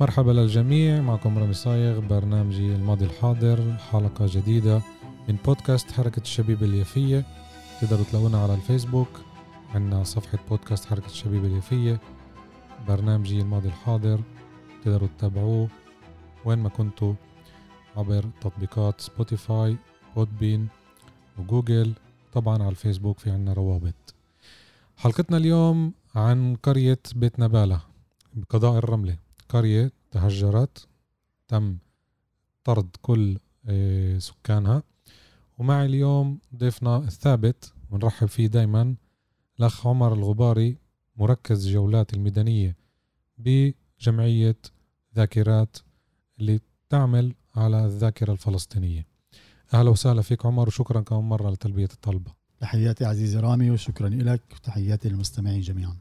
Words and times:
مرحبا 0.00 0.30
للجميع 0.30 1.00
معكم 1.00 1.38
رامي 1.38 1.52
صايغ 1.52 2.00
برنامجي 2.00 2.74
الماضي 2.74 3.04
الحاضر 3.04 3.72
حلقة 3.76 4.26
جديدة 4.28 4.82
من 5.28 5.36
بودكاست 5.44 5.92
حركة 5.92 6.20
الشبيبة 6.20 6.62
اليافية. 6.62 7.24
تقدروا 7.80 8.04
تلاقونا 8.04 8.42
على 8.42 8.54
الفيسبوك 8.54 9.08
عندنا 9.74 10.04
صفحة 10.04 10.38
بودكاست 10.50 10.84
حركة 10.84 11.06
الشبيبة 11.06 11.44
اليافية 11.44 12.00
برنامجي 12.88 13.40
الماضي 13.40 13.68
الحاضر. 13.68 14.20
تقدروا 14.84 15.08
تتابعوه 15.18 15.68
وين 16.44 16.58
ما 16.58 16.68
كنتوا 16.68 17.14
عبر 17.96 18.24
تطبيقات 18.40 19.00
Spotify 19.00 19.76
Podbean 20.16 20.68
و 21.38 21.46
Google 21.46 21.92
طبعا 22.32 22.54
على 22.62 22.68
الفيسبوك 22.68 23.18
في 23.18 23.30
عنا 23.30 23.52
روابط. 23.52 24.14
حلقتنا 24.96 25.36
اليوم 25.36 25.92
عن 26.14 26.56
قرية 26.62 27.00
بيت 27.14 27.40
نبالة 27.40 27.80
بقضاء 28.34 28.78
الرملة. 28.78 29.23
قرية 29.54 29.92
تهجرت 30.10 30.88
تم 31.48 31.76
طرد 32.64 32.88
كل 33.02 33.38
آه، 33.66 34.18
سكانها. 34.18 34.82
ومعي 35.58 35.86
اليوم 35.86 36.38
ضيفنا 36.56 36.96
الثابت 36.96 37.72
ونرحب 37.90 38.26
فيه 38.26 38.46
دايما 38.46 38.94
الأخ 39.58 39.86
عمر 39.86 40.14
الغباري 40.14 40.76
مركز 41.16 41.68
جولات 41.68 42.14
الميدانية 42.14 42.76
بجمعية 43.38 44.56
ذاكرات 45.16 45.76
اللي 46.40 46.60
تعمل 46.88 47.34
على 47.56 47.86
الذاكرة 47.86 48.32
الفلسطينية. 48.32 49.06
أهلا 49.74 49.90
وسهلا 49.90 50.22
فيك 50.22 50.46
عمر 50.46 50.68
وشكرا 50.68 51.00
كمان 51.00 51.22
مرة 51.22 51.50
لتلبية 51.50 51.88
الطلبة. 51.92 52.34
تحياتي 52.60 53.04
عزيزي 53.04 53.38
رامي 53.38 53.70
وشكرا 53.70 54.08
لك 54.08 54.42
وتحياتي 54.52 55.08
للمستمعين 55.08 55.60
جميعا. 55.60 55.96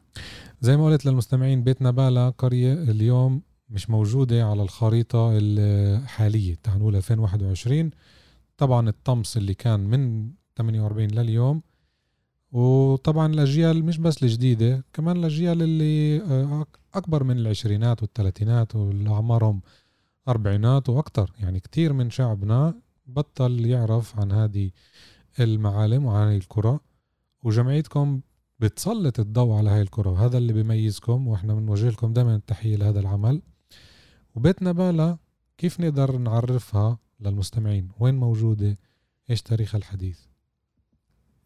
زي 0.62 0.78
ما 0.78 0.86
قلت 0.86 1.06
للمستمعين 1.06 1.64
بيت 1.64 1.82
نبالة 1.82 2.30
قرية 2.30 2.74
اليوم 2.74 3.42
مش 3.70 3.90
موجودة 3.90 4.46
على 4.46 4.64
الخريطة 4.64 5.32
الحالية 5.38 6.56
تعال 6.64 6.80
نقول 6.80 6.96
2021 6.96 7.92
طبعا 8.58 8.90
الطمس 8.90 9.38
اللي 9.38 9.54
كان 9.54 9.80
من 9.80 10.32
48 10.58 11.08
لليوم. 11.12 11.62
وطبعا 12.52 13.34
الأجيال 13.34 13.86
مش 13.86 13.98
بس 13.98 14.24
الجديدة 14.24 14.86
كمان 14.94 15.18
الأجيال 15.18 15.62
اللي 15.62 16.22
آه، 16.22 16.66
أكبر 16.94 17.24
من 17.24 17.38
العشرينات 17.38 18.02
والثلاثينات 18.02 18.76
واللي 18.76 19.10
أعمارهم 19.10 19.62
أربعينات 20.28 20.90
وأكتر. 20.90 21.32
يعني 21.40 21.60
كتير 21.60 21.94
من 21.94 22.10
شعبنا 22.10 22.74
بطل 23.06 23.66
يعرف 23.66 24.20
عن 24.20 24.32
هذه 24.32 24.72
المعالم 25.40 26.06
وعن 26.06 26.28
هذه 26.28 26.38
الكرة. 26.38 26.80
وجمعيتكم 27.44 28.22
بتسلط 28.60 29.20
الضوء 29.20 29.58
على 29.58 29.70
هاي 29.70 29.82
الكرة 29.82 30.10
وهذا 30.10 30.38
اللي 30.38 30.54
بيميزكم 30.54 31.28
وإحنا 31.28 31.54
بنوجه 31.54 31.90
لكم 31.90 32.14
دائما 32.14 32.36
التحية 32.36 32.76
لهذا 32.76 33.00
العمل. 33.00 33.42
وبيت 34.36 34.64
نبالة 34.64 35.18
كيف 35.58 35.80
نقدر 35.80 36.18
نعرفها 36.18 36.98
للمستمعين؟ 37.20 37.90
وين 38.00 38.16
موجودة؟ 38.16 38.78
إيش 39.30 39.42
تاريخها 39.42 39.78
الحديث؟ 39.78 40.20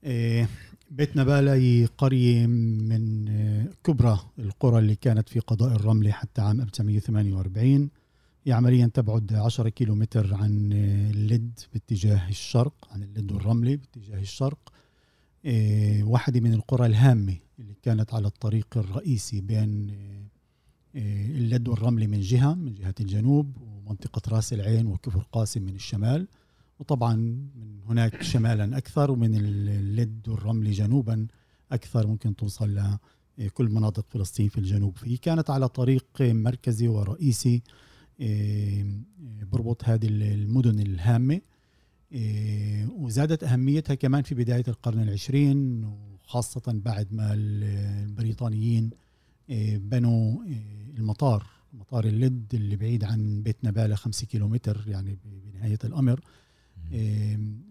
إيه 0.04 0.50
بيت 0.92 1.18
نبالة 1.18 1.54
هي 1.54 1.86
قرية 1.86 2.46
من 2.48 3.30
آه، 3.30 3.70
كبرى 3.84 4.20
القرى 4.40 4.80
اللي 4.80 4.96
كانت 4.96 5.30
في 5.30 5.40
قضاء 5.40 5.76
الرملة 5.76 6.12
حتى 6.12 6.42
عام 6.42 6.62
1948 6.62 7.90
هي 8.46 8.54
عمليا 8.54 8.92
تبعد 8.94 9.34
10 9.34 9.70
كيلو 9.70 9.96
متر 9.96 10.34
عن 10.36 10.74
آه، 10.74 11.12
اللد 11.12 11.60
باتجاه 11.74 12.30
الشرق 12.30 12.88
عن 12.92 13.04
اللد 13.04 13.32
والرملة 13.32 13.76
باتجاه 13.76 14.20
الشرق. 14.20 14.74
إيه 15.46 16.04
واحدة 16.04 16.40
من 16.40 16.54
القرى 16.54 16.86
الهامة 16.86 17.38
اللي 17.60 17.74
كانت 17.84 18.14
على 18.14 18.28
الطريق 18.28 18.78
الرئيسي 18.78 19.42
بين 19.42 19.90
إيه 19.90 20.27
اللد 20.98 21.68
والرملة 21.68 22.08
من 22.08 22.22
جهة 22.22 22.54
من 22.54 22.74
جهة 22.74 22.96
الجنوب 23.00 23.58
ومنطقة 23.62 24.36
راس 24.36 24.54
العين 24.54 24.88
وكفر 24.88 25.26
قاسم 25.32 25.62
من 25.62 25.76
الشمال. 25.76 26.28
وطبعا 26.80 27.16
من 27.56 27.80
هناك 27.90 28.22
شمالا 28.22 28.78
أكثر 28.78 29.12
ومن 29.12 29.36
اللد 29.36 30.30
والرملة 30.30 30.72
جنوبا 30.72 31.28
أكثر 31.72 32.08
ممكن 32.08 32.36
توصل 32.36 32.82
لكل 33.38 33.70
مناطق 33.70 34.06
فلسطين 34.10 34.50
في 34.50 34.58
الجنوب. 34.58 34.98
فهي 34.98 35.18
كانت 35.18 35.50
على 35.50 35.68
طريق 35.68 36.06
مركزي 36.22 36.88
ورئيسي 36.88 37.62
إيه، 38.20 38.86
بربط 39.52 39.84
هذه 39.84 40.08
المدن 40.08 40.80
الهامة. 40.80 41.42
إيه، 42.12 42.88
وزادت 42.88 43.44
أهميتها 43.44 43.96
كمان 43.96 44.22
في 44.24 44.36
بداية 44.36 44.64
القرن 44.68 45.00
العشرين 45.00 45.86
وخاصة 45.86 46.62
بعد 46.68 47.14
ما 47.14 47.34
البريطانيين 47.34 48.84
إيه، 48.84 49.07
بنوا 49.78 50.44
إيه، 50.46 50.92
المطار 50.98 51.46
مطار 51.74 52.06
اللد 52.06 52.56
اللي 52.56 52.76
بعيد 52.76 53.04
عن 53.04 53.42
بيت 53.44 53.58
نبالة 53.64 53.96
خمسة 53.96 54.28
كيلومتر 54.28 54.84
يعني 54.88 55.18
بنهاية 55.26 55.80
الأمر. 55.84 56.20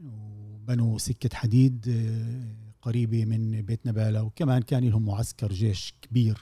وبنوا 0.05 0.99
سكة 0.99 1.37
حديد 1.37 2.07
قريبة 2.83 3.25
من 3.25 3.63
بيت 3.63 3.87
نبالة 3.87 4.23
وكمان 4.23 4.63
كان 4.63 4.89
لهم 4.89 5.05
معسكر 5.05 5.53
جيش 5.53 5.95
كبير 6.03 6.39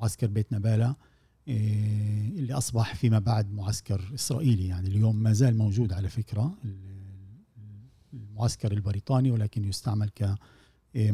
معسكر 0.00 0.26
بيت 0.26 0.52
نبالة 0.52 0.96
إيه، 1.48 2.28
اللي 2.38 2.52
أصبح 2.54 2.94
فيما 2.94 3.18
بعد 3.18 3.52
معسكر 3.52 4.10
إسرائيلي. 4.14 4.66
يعني 4.66 4.88
اليوم 4.88 5.16
ما 5.16 5.32
زال 5.32 5.56
موجود 5.58 5.92
على 5.92 6.08
فكرة 6.08 6.54
المعسكر 8.12 8.72
البريطاني 8.72 9.30
ولكن 9.30 9.64
يستعمل 9.64 10.08
كمعسكر 10.14 10.44
إيه، 10.94 11.12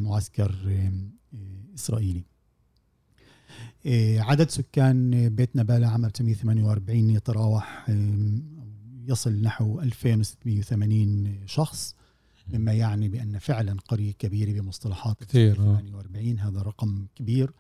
إسرائيلي. 1.75 2.25
إيه، 3.87 4.21
عدد 4.21 4.51
سكان 4.51 5.29
بيت 5.29 5.57
نبالة 5.57 5.87
عام 5.87 6.05
1948 6.05 7.11
يتراوح 7.11 7.91
يصل 9.07 9.43
نحو 9.43 9.81
2680 9.81 11.43
شخص 11.47 11.95
مما 12.53 12.73
يعني 12.73 13.09
بأن 13.09 13.39
فعلا 13.39 13.77
قرية 13.89 14.13
كبيرة 14.13 14.61
بمصطلحات 14.61 15.25
كثير 15.25 15.55
48 15.55 16.39
هذا 16.39 16.63
رقم 16.63 17.07
كبير. 17.17 17.53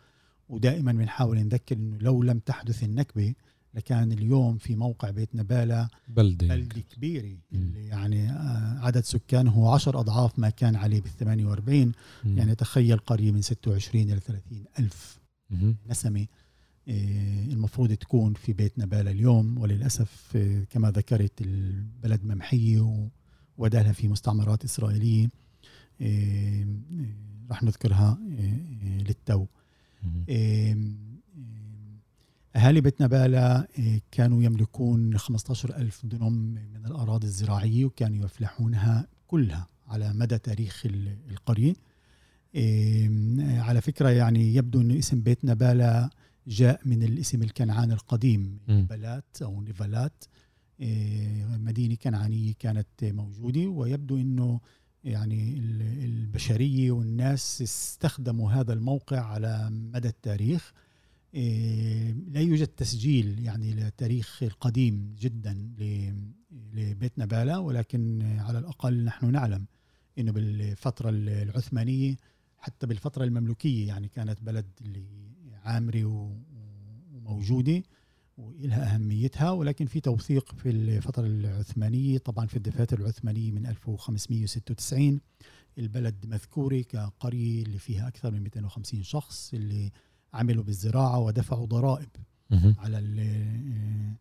ودائما 0.48 0.92
بنحاول 0.92 1.38
نذكر 1.38 1.76
إنه 1.76 1.98
لو 1.98 2.22
لم 2.22 2.38
تحدث 2.38 2.84
النكبة 2.84 3.34
لكان 3.74 4.12
اليوم 4.12 4.58
في 4.58 4.76
موقع 4.76 5.10
بيت 5.10 5.34
نبالة 5.34 5.88
بلدة 6.08 6.46
بلدة 6.46 6.80
كبيرة 6.80 7.36
اللي 7.52 7.86
يعني 7.86 8.30
آه، 8.30 8.78
عدد 8.80 9.04
سكانه 9.04 9.74
عشر 9.74 10.00
أضعاف 10.00 10.38
ما 10.38 10.50
كان 10.50 10.76
عليه 10.76 11.00
بال 11.00 11.10
48 11.10 11.92
مم. 12.24 12.38
يعني 12.38 12.54
تخيل 12.54 12.98
قرية 12.98 13.30
من 13.32 13.42
26 13.42 14.02
إلى 14.10 14.20
30 14.20 14.64
ألف 14.78 15.20
مم. 15.50 15.76
نسمة 15.90 16.26
آه، 16.88 17.44
المفروض 17.44 17.92
تكون 17.92 18.34
في 18.34 18.52
بيت 18.52 18.78
نبالة 18.78 19.10
اليوم. 19.10 19.58
وللأسف 19.58 20.32
آه، 20.36 20.64
كما 20.70 20.90
ذكرت 20.90 21.40
البلد 21.40 22.24
ممحية 22.24 23.08
ودالها 23.58 23.92
في 23.92 24.08
مستعمرات 24.08 24.64
إسرائيلية 24.64 25.28
رح 27.50 27.62
نذكرها 27.62 28.18
للتو. 28.82 29.46
أهالي 32.56 32.80
بيت 32.80 33.02
نبالة 33.02 33.66
إيه، 33.78 34.02
كانوا 34.10 34.42
يملكون 34.42 35.18
15 35.18 35.76
ألف 35.76 36.06
دنم 36.06 36.32
من 36.74 36.86
الأراضي 36.86 37.26
الزراعية 37.26 37.84
وكانوا 37.84 38.24
يفلحونها 38.24 39.06
كلها 39.26 39.68
على 39.88 40.12
مدى 40.12 40.38
تاريخ 40.38 40.86
القرية. 41.30 41.74
على 43.38 43.80
فكرة 43.80 44.08
يعني 44.08 44.54
يبدو 44.54 44.80
أن 44.80 44.90
اسم 44.90 45.20
بيت 45.20 45.44
نبالة 45.44 46.10
جاء 46.46 46.80
من 46.84 47.02
الاسم 47.02 47.42
الكنعاني 47.42 47.92
القديم 47.92 48.58
بلات 48.68 49.42
أو 49.42 49.62
نيفالات. 49.62 50.24
إيه، 50.80 51.46
مدينة 51.46 51.94
كنعانية 51.94 52.52
كانت 52.58 52.88
موجودة 53.02 53.66
ويبدو 53.66 54.16
أنه 54.16 54.60
يعني 55.04 55.58
البشرية 56.04 56.90
والناس 56.90 57.62
استخدموا 57.62 58.52
هذا 58.52 58.72
الموقع 58.72 59.20
على 59.20 59.68
مدى 59.70 60.08
التاريخ. 60.08 60.72
لا 61.32 62.40
يوجد 62.40 62.66
تسجيل 62.66 63.44
يعني 63.44 63.74
لتاريخ 63.74 64.42
القديم 64.42 65.14
جدا 65.20 65.72
لبيت 66.72 67.18
نبالة 67.18 67.60
ولكن 67.60 68.22
على 68.22 68.58
الأقل 68.58 69.04
نحن 69.04 69.32
نعلم 69.32 69.66
أنه 70.18 70.32
بالفترة 70.32 71.10
العثمانية 71.10 72.16
حتى 72.58 72.86
بالفترة 72.86 73.24
المملوكية 73.24 73.88
يعني 73.88 74.08
كانت 74.08 74.42
بلد 74.42 74.66
عامري 75.64 76.04
موجوده 77.12 77.82
ولها 78.38 78.94
أهميتها 78.94 79.50
ولكن 79.50 79.86
في 79.86 80.00
توثيق 80.00 80.54
في 80.54 80.70
الفترة 80.70 81.26
العثمانية. 81.26 82.18
طبعا 82.18 82.46
في 82.46 82.56
الدفاتر 82.56 83.00
العثمانية 83.00 83.52
من 83.52 83.66
1596 83.66 85.20
البلد 85.78 86.26
مذكورة 86.26 86.80
كقرية 86.80 87.62
اللي 87.62 87.78
فيها 87.78 88.08
أكثر 88.08 88.30
من 88.30 88.42
250 88.42 89.02
شخص 89.02 89.54
اللي 89.54 89.90
عملوا 90.34 90.64
بالزراعة 90.64 91.18
ودفعوا 91.18 91.66
ضرائب. 91.66 92.08
على 92.78 92.98
ال- 92.98 94.14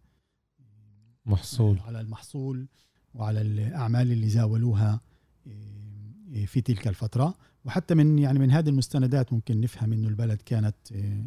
محصول. 1.25 1.79
على 1.79 2.01
المحصول 2.01 2.67
وعلى 3.13 3.41
الأعمال 3.41 4.11
اللي 4.11 4.29
زاولوها 4.29 5.01
إيه، 5.47 6.45
في 6.45 6.61
تلك 6.61 6.87
الفترة. 6.87 7.35
وحتى 7.65 7.95
من 7.95 8.19
يعني 8.19 8.39
من 8.39 8.51
هذه 8.51 8.69
المستندات 8.69 9.33
ممكن 9.33 9.61
نفهم 9.61 9.93
إنه 9.93 10.07
البلد 10.07 10.41
كانت 10.41 10.75
إيه، 10.91 11.23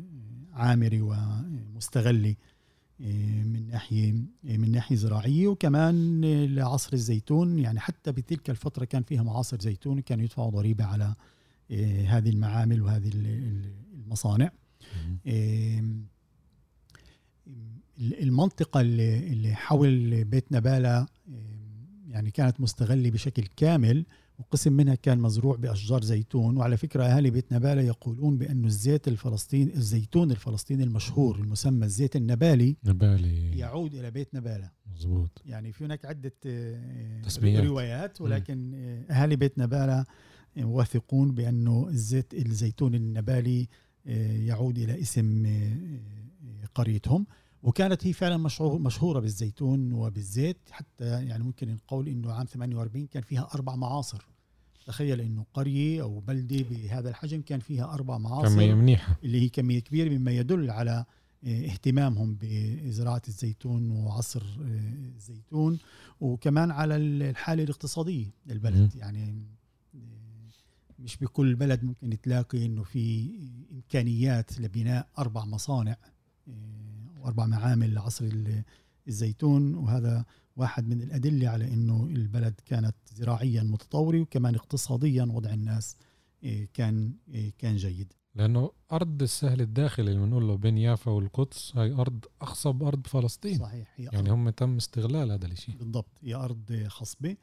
عامره 0.52 1.02
ومستغلة 1.02 2.34
من 3.44 3.66
ناحية 3.68 4.12
من 4.44 4.70
ناحية 4.72 4.96
زراعية. 4.96 5.48
وكمان 5.48 6.20
لعصر 6.54 6.92
الزيتون 6.92 7.58
يعني 7.58 7.80
حتى 7.80 8.12
بتلك 8.12 8.50
الفترة 8.50 8.84
كان 8.84 9.02
فيها 9.02 9.22
معاصر 9.22 9.60
زيتون 9.60 10.00
كانوا 10.00 10.24
يدفعوا 10.24 10.50
ضريبة 10.50 10.84
على 10.84 11.14
هذه 12.06 12.30
المعامل 12.30 12.82
وهذه 12.82 13.08
ال- 13.08 13.26
ال- 13.26 13.74
المصانع. 14.04 14.50
المنطقة 17.98 18.80
اللي 18.80 19.18
اللي 19.18 19.54
حول 19.54 20.24
بيت 20.24 20.52
نبالة 20.52 21.06
إيه، 21.28 21.62
يعني 22.08 22.30
كانت 22.30 22.60
مستغلة 22.60 23.10
بشكل 23.10 23.42
كامل 23.56 24.04
وقسم 24.38 24.72
منها 24.72 24.94
كان 24.94 25.18
مزروع 25.18 25.56
بأشجار 25.56 26.02
زيتون. 26.02 26.56
وعلى 26.56 26.76
فكرة 26.76 27.04
أهالي 27.04 27.30
بيت 27.30 27.52
نبالة 27.52 27.82
يقولون 27.82 28.38
بأنه 28.38 28.66
الزيت 28.66 29.08
الفلسطيني 29.08 29.74
الزيتون 29.74 30.30
الفلسطيني 30.30 30.84
المشهور 30.84 31.36
المسمى 31.36 31.86
الزيت 31.86 32.16
النبالي 32.16 32.76
نبالي. 32.84 33.58
يعود 33.58 33.94
إلى 33.94 34.10
بيت 34.10 34.34
نبالة. 34.34 34.70
مزبوط. 34.94 35.42
يعني 35.46 35.72
في 35.72 35.84
هناك 35.84 36.04
عدة 36.04 36.34
آه، 36.46 37.22
تسميات. 37.22 37.64
روايات 37.64 38.20
ولكن 38.20 38.74
أهالي 39.10 39.36
بيت 39.36 39.58
نبالة 39.58 40.04
واثقون 40.56 41.34
بأنه 41.34 41.88
الزيت 41.88 42.34
الزيتون 42.34 42.94
النبالي 42.94 43.68
يعود 44.46 44.78
إلى 44.78 45.00
اسم 45.00 45.46
آه، 45.46 46.66
قريتهم. 46.74 47.26
وكانت 47.62 48.06
هي 48.06 48.12
فعلا 48.12 48.36
مشهور- 48.36 48.78
مشهورة 48.78 49.20
بالزيتون 49.20 49.92
وبالزيت. 49.92 50.56
حتى 50.70 51.04
يعني 51.04 51.44
ممكن 51.44 51.68
نقول 51.74 52.08
أنه 52.08 52.32
عام 52.32 52.46
48 52.46 53.06
كان 53.06 53.22
فيها 53.22 53.48
أربع 53.54 53.76
معاصر. 53.76 54.26
تخيل 54.86 55.20
أنه 55.20 55.44
قرية 55.54 56.02
أو 56.02 56.20
بلدة 56.20 56.62
بهذا 56.70 57.08
الحجم 57.10 57.40
كان 57.42 57.60
فيها 57.60 57.94
أربع 57.94 58.18
معاصر. 58.18 58.54
كمية 58.54 58.74
منيحة. 58.74 59.16
اللي 59.24 59.40
هي 59.40 59.48
كمية 59.48 59.78
كبيرة 59.78 60.18
مما 60.18 60.30
يدل 60.32 60.70
على 60.70 61.04
آه، 61.44 61.66
اهتمامهم 61.66 62.36
بزراعة 62.40 63.22
الزيتون 63.28 63.90
وعصر 63.90 64.42
آه، 64.42 65.14
الزيتون. 65.16 65.78
وكمان 66.20 66.70
على 66.70 66.96
الحالة 66.96 67.62
الاقتصادية 67.64 68.26
للبلد. 68.46 68.94
يعني 68.96 69.42
مش 71.02 71.16
بكل 71.16 71.54
بلد 71.54 71.84
ممكن 71.84 72.20
تلاقي 72.20 72.66
إنه 72.66 72.82
في 72.82 73.30
إمكانيات 73.72 74.60
لبناء 74.60 75.08
أربع 75.18 75.44
مصانع 75.44 75.96
آه، 76.48 77.12
وأربع 77.20 77.46
معامل 77.46 77.94
لعصر 77.94 78.24
ال- 78.24 78.64
الزيتون 79.08 79.74
وهذا 79.74 80.24
واحد 80.56 80.88
من 80.88 81.02
الأدلة 81.02 81.48
على 81.48 81.74
إنه 81.74 82.04
البلد 82.06 82.60
كانت 82.66 82.94
زراعيا 83.14 83.62
متطورة 83.62 84.20
وكمان 84.20 84.54
اقتصاديا 84.54 85.24
وضع 85.24 85.50
الناس 85.52 85.96
آه، 86.44 86.68
كان 86.74 87.12
آه، 87.34 87.52
كان 87.58 87.76
جيد. 87.76 88.12
لأنه 88.34 88.70
أرض 88.92 89.22
السهل 89.22 89.60
الداخلي 89.60 90.10
اللي 90.12 90.26
بنقول 90.26 90.48
له 90.48 90.56
بين 90.56 90.78
يافا 90.78 91.10
والقدس 91.10 91.76
هاي 91.76 91.92
أرض 91.92 92.24
أخصب 92.40 92.82
أرض 92.82 93.06
فلسطين. 93.06 93.58
صحيح 93.58 93.92
هي 93.96 94.04
يعني 94.04 94.18
أرض 94.18 94.28
هم 94.38 94.50
تم 94.50 94.76
استغلال 94.76 95.30
هذا 95.32 95.46
الشيء 95.46 95.76
بالضبط 95.76 96.18
هي 96.22 96.34
أرض 96.34 96.84
خصبة. 96.88 97.28
إيه، 97.28 97.38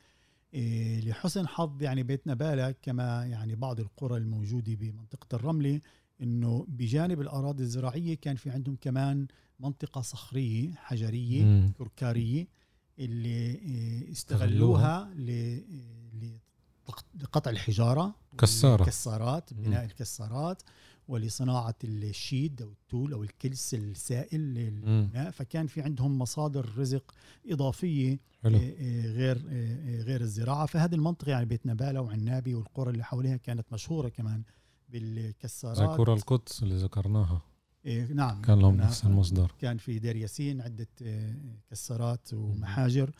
لحسن 0.54 1.48
حظ 1.48 1.82
يعني 1.84 2.04
بيت 2.04 2.28
نبالة 2.28 2.72
كما 2.82 3.26
يعني 3.26 3.56
بعض 3.56 3.80
القرى 3.80 4.18
الموجودة 4.18 4.76
بمنطقة 4.76 5.36
الرملة 5.36 5.82
إنه 6.22 6.66
بجانب 6.70 7.22
الأراضي 7.22 7.64
الزراعية 7.64 8.16
كان 8.16 8.36
في 8.36 8.50
عندهم 8.50 8.78
كمان 8.82 9.28
منطقة 9.60 10.02
صخرية 10.02 10.74
حجرية 10.76 11.44
مم. 11.44 11.72
كركارية 11.78 12.48
اللي 13.00 13.30
إيه، 13.30 14.12
استغلوها 14.12 15.14
إيه، 15.28 15.64
لقطع 17.22 17.52
الحجارة 17.52 18.16
كسارة. 18.38 18.82
الكسارات 18.84 19.54
مم. 19.54 19.62
بناء 19.64 19.86
الكسارات 19.86 20.62
ولصناعة 21.10 21.76
الشيد 21.84 22.62
أو 22.62 22.72
التول 22.72 23.14
أو 23.14 23.24
الكلس 23.24 23.74
السائل 23.74 24.40
للبناء 24.40 25.32
فكان 25.32 25.68
في 25.68 25.82
عندهم 25.82 26.20
مصادر 26.20 26.70
رزق 26.78 27.14
إضافية 27.50 28.20
حلو. 28.44 28.58
إيه، 28.58 28.80
إيه، 28.80 29.12
غير 29.12 29.50
إيه، 29.50 30.02
غير 30.02 30.22
الزراعة. 30.22 30.66
فهذه 30.66 30.96
المنطقة 30.96 31.30
يعني 31.30 31.46
بيت 31.46 31.66
نبالة 31.66 32.02
وعنابي 32.02 32.56
والقرى 32.56 32.92
اللي 32.92 33.04
حواليها 33.04 33.38
كانت 33.38 33.74
مشهورة 33.74 34.10
كمان 34.10 34.44
زي 34.90 35.00
بالكسارات 35.00 35.98
كرة 35.98 36.14
القدس 36.14 36.64
اللي 36.64 36.76
ذكرناها. 36.76 37.42
إيه، 37.86 38.14
نعم. 38.14 38.42
كان 38.42 38.60
لهم 38.60 38.78
نفس 38.78 39.06
المصدر. 39.06 39.52
كان 39.60 39.78
في 39.78 40.00
دير 40.00 40.16
ياسين 40.16 40.62
عدة 40.62 40.88
آه، 41.02 41.36
كسارات 41.72 42.34
ومحاجر. 42.34 43.12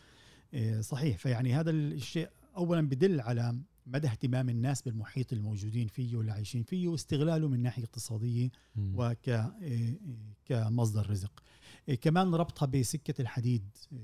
آه، 0.54 0.80
صحيح. 0.80 1.18
فيعني 1.18 1.54
هذا 1.54 1.70
الشيء 1.70 2.28
أولا 2.56 2.88
بدل 2.88 3.20
على 3.20 3.60
مدى 3.86 4.08
اهتمام 4.08 4.48
الناس 4.48 4.82
بالمحيط 4.82 5.32
الموجودين 5.32 5.86
فيه 5.86 6.16
واللي 6.16 6.32
عايشين 6.32 6.62
فيه 6.62 6.88
واستغلاله 6.88 7.48
من 7.48 7.62
ناحية 7.62 7.84
اقتصادية 7.84 8.50
مم. 8.76 8.92
وك 8.96 9.28
آه، 9.28 9.94
كمصدر 10.44 11.10
رزق. 11.10 11.42
آه، 11.88 11.94
كمان 11.94 12.34
ربطها 12.34 12.66
بسكة 12.66 13.22
الحديد. 13.22 13.62
آه، 13.92 13.96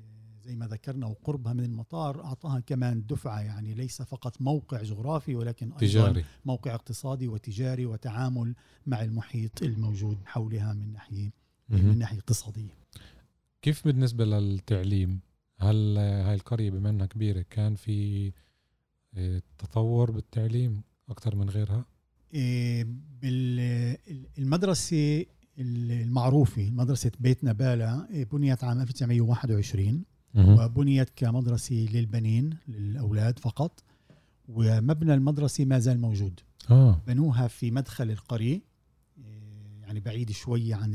زي 0.44 0.56
ما 0.56 0.66
ذكرنا 0.66 1.06
وقربها 1.06 1.52
من 1.52 1.64
المطار 1.64 2.24
أعطاها 2.24 2.60
كمان 2.60 3.06
دفعة 3.06 3.40
يعني 3.40 3.74
ليس 3.74 4.02
فقط 4.02 4.40
موقع 4.40 4.82
جغرافي 4.82 5.34
ولكن 5.34 5.66
أيضا 5.66 5.78
تجاري. 5.78 6.24
موقع 6.44 6.74
اقتصادي 6.74 7.28
وتجاري 7.28 7.86
وتعامل 7.86 8.54
مع 8.86 9.02
المحيط 9.02 9.62
الموجود 9.62 10.18
حولها 10.24 10.72
من 10.72 10.92
ناحية 10.92 11.30
من. 11.68 11.98
ناحية 11.98 12.18
اقتصادية. 12.18 12.74
كيف 13.62 13.84
بالنسبة 13.84 14.24
للتعليم؟ 14.24 15.20
هل 15.58 15.98
هاي 15.98 16.34
القرية 16.34 16.70
بما 16.70 16.90
إنها 16.90 17.06
كبيرة 17.06 17.44
كان 17.50 17.74
في 17.74 18.32
آه، 19.16 19.42
تطور 19.58 20.10
بالتعليم 20.10 20.82
أكثر 21.08 21.36
من 21.36 21.50
غيرها؟ 21.50 21.84
بالمدرسة 24.36 25.24
المعروفة 25.58 26.70
مدرسة 26.70 27.10
بيت 27.20 27.44
نباله 27.44 28.08
إيه، 28.10 28.24
بنيت 28.24 28.64
عام 28.64 28.80
1921 28.80 30.04
مهم. 30.34 30.58
وبنيت 30.58 31.10
كمدرسة 31.16 31.74
للبنين 31.92 32.56
للأولاد 32.68 33.38
فقط 33.38 33.82
ومبنى 34.48 35.14
المدرسة 35.14 35.64
ما 35.64 35.78
زال 35.78 36.00
موجود 36.00 36.40
آه 36.70 37.00
بنوها 37.06 37.48
في 37.48 37.70
مدخل 37.70 38.10
القرية 38.10 38.60
إيه، 39.18 39.82
يعني 39.82 40.00
بعيد 40.00 40.30
شوي 40.30 40.74
عن 40.74 40.94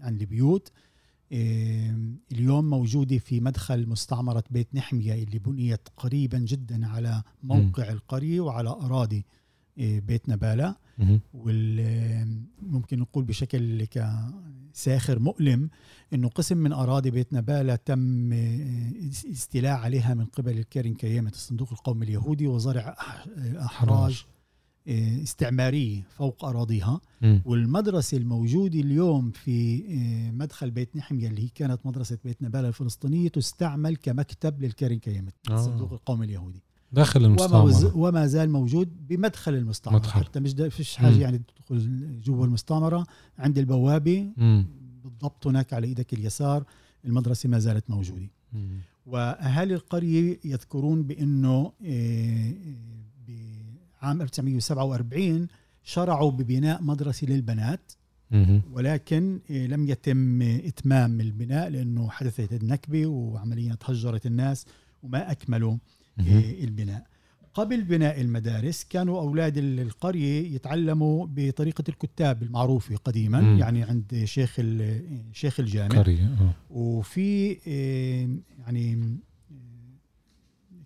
عن 0.00 0.20
البيوت 0.20 0.68
إيه، 0.68 0.74
اليوم 1.32 2.70
موجودة 2.70 3.18
في 3.18 3.40
مدخل 3.40 3.88
مستعمرة 3.88 4.44
بيت 4.50 4.74
نحمية 4.74 5.14
اللي 5.24 5.38
بنيت 5.38 5.88
قريبا 5.96 6.38
جدا 6.38 6.86
على 6.86 7.22
موقع 7.42 7.90
القرية 7.90 8.40
وعلى 8.40 8.68
أراضي 8.70 9.24
إيه، 9.78 10.00
بيت 10.00 10.28
نبالة. 10.28 10.76
وممكن 11.34 12.98
نقول 12.98 13.24
بشكل 13.24 13.86
ساخر 14.72 15.18
مؤلم 15.18 15.70
إنه 16.14 16.28
قسم 16.28 16.56
من 16.56 16.72
أراضي 16.72 17.10
بيت 17.10 17.32
نبالة 17.32 17.76
تم 17.76 18.32
آه، 18.32 18.92
استيلاء 19.32 19.72
عليها 19.78 20.14
من 20.14 20.24
قبل 20.24 20.58
الكيرن 20.58 20.94
كيامة 20.94 21.30
الصندوق 21.30 21.72
القومي 21.72 22.06
اليهودي 22.06 22.46
وزرع 22.46 22.94
أح- 22.98 23.28
أحراج. 23.56 24.26
آه، 24.88 25.22
استعمارية 25.22 26.02
فوق 26.16 26.44
أراضيها 26.44 27.00
مم. 27.22 27.42
والمدرسة 27.44 28.16
الموجودة 28.16 28.80
اليوم 28.80 29.30
في 29.30 29.84
آه، 29.88 30.30
مدخل 30.30 30.70
بيت 30.70 30.96
نحميه 30.96 31.28
اللي 31.28 31.44
هي 31.44 31.48
كانت 31.54 31.86
مدرسة 31.86 32.18
بيت 32.24 32.42
نبالة 32.42 32.68
الفلسطينية 32.68 33.28
تستعمل 33.28 33.96
كمكتب 33.96 34.62
للكيرن 34.62 34.98
كيامة 34.98 35.32
آه. 35.50 35.54
الصندوق 35.54 35.92
القومي 35.92 36.26
اليهودي 36.26 36.62
داخل 36.92 37.24
وما, 37.24 37.28
المستعمرة 37.28 37.96
وما 37.96 38.26
زال 38.26 38.50
موجود 38.50 39.06
بمدخل 39.08 39.54
المستعمرة 39.54 39.98
مدخل. 39.98 40.24
حتى 40.24 40.40
مش 40.40 40.52
فيش 40.52 40.96
حاجة 40.96 41.14
مم. 41.14 41.20
يعني 41.20 41.42
تدخل 41.56 42.20
جوا 42.20 42.46
المستعمرة 42.46 43.06
عند 43.38 43.58
البوابة 43.58 44.28
مم. 44.36 44.66
بالضبط 45.04 45.46
هناك 45.46 45.72
على 45.72 45.86
إيدك 45.86 46.12
اليسار 46.12 46.64
المدرسة 47.04 47.48
ما 47.48 47.58
زالت 47.58 47.90
موجودة 47.90 48.30
مم. 48.52 48.78
وأهالي 49.06 49.74
القرية 49.74 50.40
يذكرون 50.44 51.02
بأنه 51.02 51.72
آه، 54.02 54.06
بعام 54.06 54.22
1947 54.22 55.48
شرعوا 55.84 56.30
ببناء 56.30 56.82
مدرسة 56.82 57.26
للبنات. 57.26 57.92
ولكن 58.72 59.40
آه، 59.50 59.66
لم 59.66 59.88
يتم 59.88 60.42
آه، 60.42 60.56
إتمام 60.68 61.20
البناء 61.20 61.68
لأنه 61.68 62.10
حدثت 62.10 62.52
النكبة 62.62 63.06
وعمليا 63.06 63.74
تهجرت 63.74 64.26
الناس 64.26 64.66
وما 65.02 65.30
أكملوا 65.30 65.76
مهم. 66.18 66.36
آه، 66.38 66.64
البناء 66.64 67.06
قبل 67.54 67.82
بناء 67.84 68.20
المدارس 68.20 68.84
كانوا 68.84 69.20
أولاد 69.20 69.58
ال- 69.58 69.80
القرية 69.80 70.54
يتعلموا 70.54 71.26
بطريقة 71.30 71.84
الكتاب 71.88 72.42
المعروفة 72.42 72.96
قديما 72.96 73.40
مم. 73.40 73.58
يعني 73.58 73.82
عند 73.82 74.22
شيخ 74.24 74.60
شيخ 75.32 75.60
الجامع 75.60 75.98
قرية 75.98 76.24
آه 76.24 76.52
وفي 76.70 77.56
آه، 77.68 78.28
يعني 78.58 78.94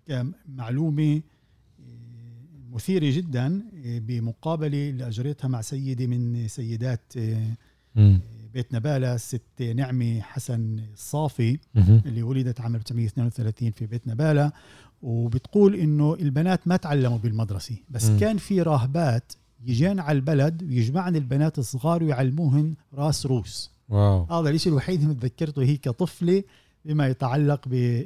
آه، 0.09 0.31
كمعلومة 0.47 1.15
آه، 1.15 1.21
مثيرة 2.75 3.11
جدا 3.11 3.61
آه، 3.85 3.99
بمقابلة 3.99 4.89
اللي 4.89 5.07
أجريتها 5.07 5.47
مع 5.47 5.61
سيدة 5.61 6.07
من 6.07 6.47
سيدات 6.47 7.13
آه،. 7.17 8.19
بيت 8.53 8.73
نبالة 8.73 9.15
الست 9.15 9.61
نعمة 9.75 10.21
حسن 10.21 10.79
الصافي. 10.93 11.59
اللي 12.05 12.23
ولدت 12.23 12.61
عام 12.61 12.75
1932 12.75 13.71
في 13.71 13.85
بيت 13.85 14.07
نبالة 14.07 14.51
وبتقول 15.01 15.75
إنه 15.75 16.13
البنات 16.13 16.67
ما 16.67 16.77
تعلموا 16.77 17.17
بالمدرسة 17.17 17.75
بس. 17.89 18.05
م. 18.09 18.19
كان 18.19 18.37
في 18.37 18.61
راهبات 18.61 19.31
يجين 19.65 19.99
على 19.99 20.15
البلد 20.15 20.63
ويجمعن 20.63 21.15
البنات 21.15 21.59
الصغار 21.59 22.03
ويعلموهن 22.03 22.75
راس 22.93 23.25
روس 23.25 23.71
واو 23.89 24.23
هذا 24.23 24.49
الشيء 24.49 24.71
الوحيد 24.71 25.01
اللي 25.01 25.13
تذكرته 25.13 25.61
هي 25.61 25.77
كطفلة 25.77 26.43
بما 26.85 27.07
يتعلق 27.07 27.61
ب- 27.67 28.03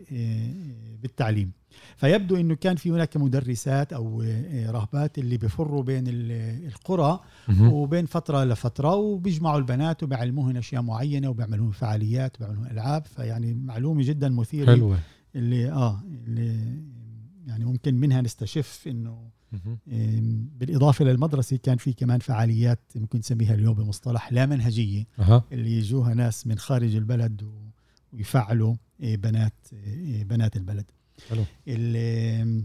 بالتعليم. 1.01 1.51
فيبدو 1.95 2.36
إنه 2.36 2.55
كان 2.55 2.75
في 2.75 2.91
هناك 2.91 3.17
مدرسات 3.17 3.93
أو 3.93 4.21
راهبات 4.65 5.17
اللي 5.17 5.38
بفروا 5.38 5.83
بين 5.83 6.03
ال- 6.07 6.67
القرى. 6.67 7.19
وبين 7.62 8.05
فترة 8.05 8.43
لفترة 8.43 8.95
وبيجمعوا 8.95 9.57
البنات 9.57 10.03
وبيعلموهن 10.03 10.57
أشياء 10.57 10.81
معينة 10.81 11.29
وبيعملون 11.29 11.71
فعاليات 11.71 12.36
وبيعملون 12.41 12.67
ألعاب. 12.67 13.05
فيعني 13.05 13.53
معلومة 13.53 14.03
جدا 14.03 14.29
مثيرة 14.29 14.75
حلوة. 14.75 15.00
اللي 15.36 15.71
آه 15.71 16.03
اللي 16.27 16.81
يعني 17.48 17.65
ممكن 17.65 17.95
منها 17.95 18.21
نستشف 18.21 18.83
إنه 18.88 19.29
بالإضافة 20.59 21.05
للمدرسة 21.05 21.57
كان 21.57 21.77
في 21.77 21.93
كمان 21.93 22.19
فعاليات 22.19 22.79
ممكن 22.95 23.19
نسميها 23.19 23.53
اليوم 23.53 23.74
بمصطلح 23.74 24.33
لا 24.33 24.45
منهجية 24.45 25.05
أها. 25.19 25.43
اللي 25.51 25.77
يجوها 25.77 26.13
ناس 26.13 26.48
من 26.48 26.57
خارج 26.57 26.95
البلد 26.95 27.43
و- 27.43 27.69
ويفعلوا 28.13 28.75
إيه، 29.00 29.18
بنات 29.18 29.54
إيه، 29.74 30.24
بنات 30.24 30.56
البلد. 30.56 30.86
حلو. 31.30 31.44
ال- 31.68 32.63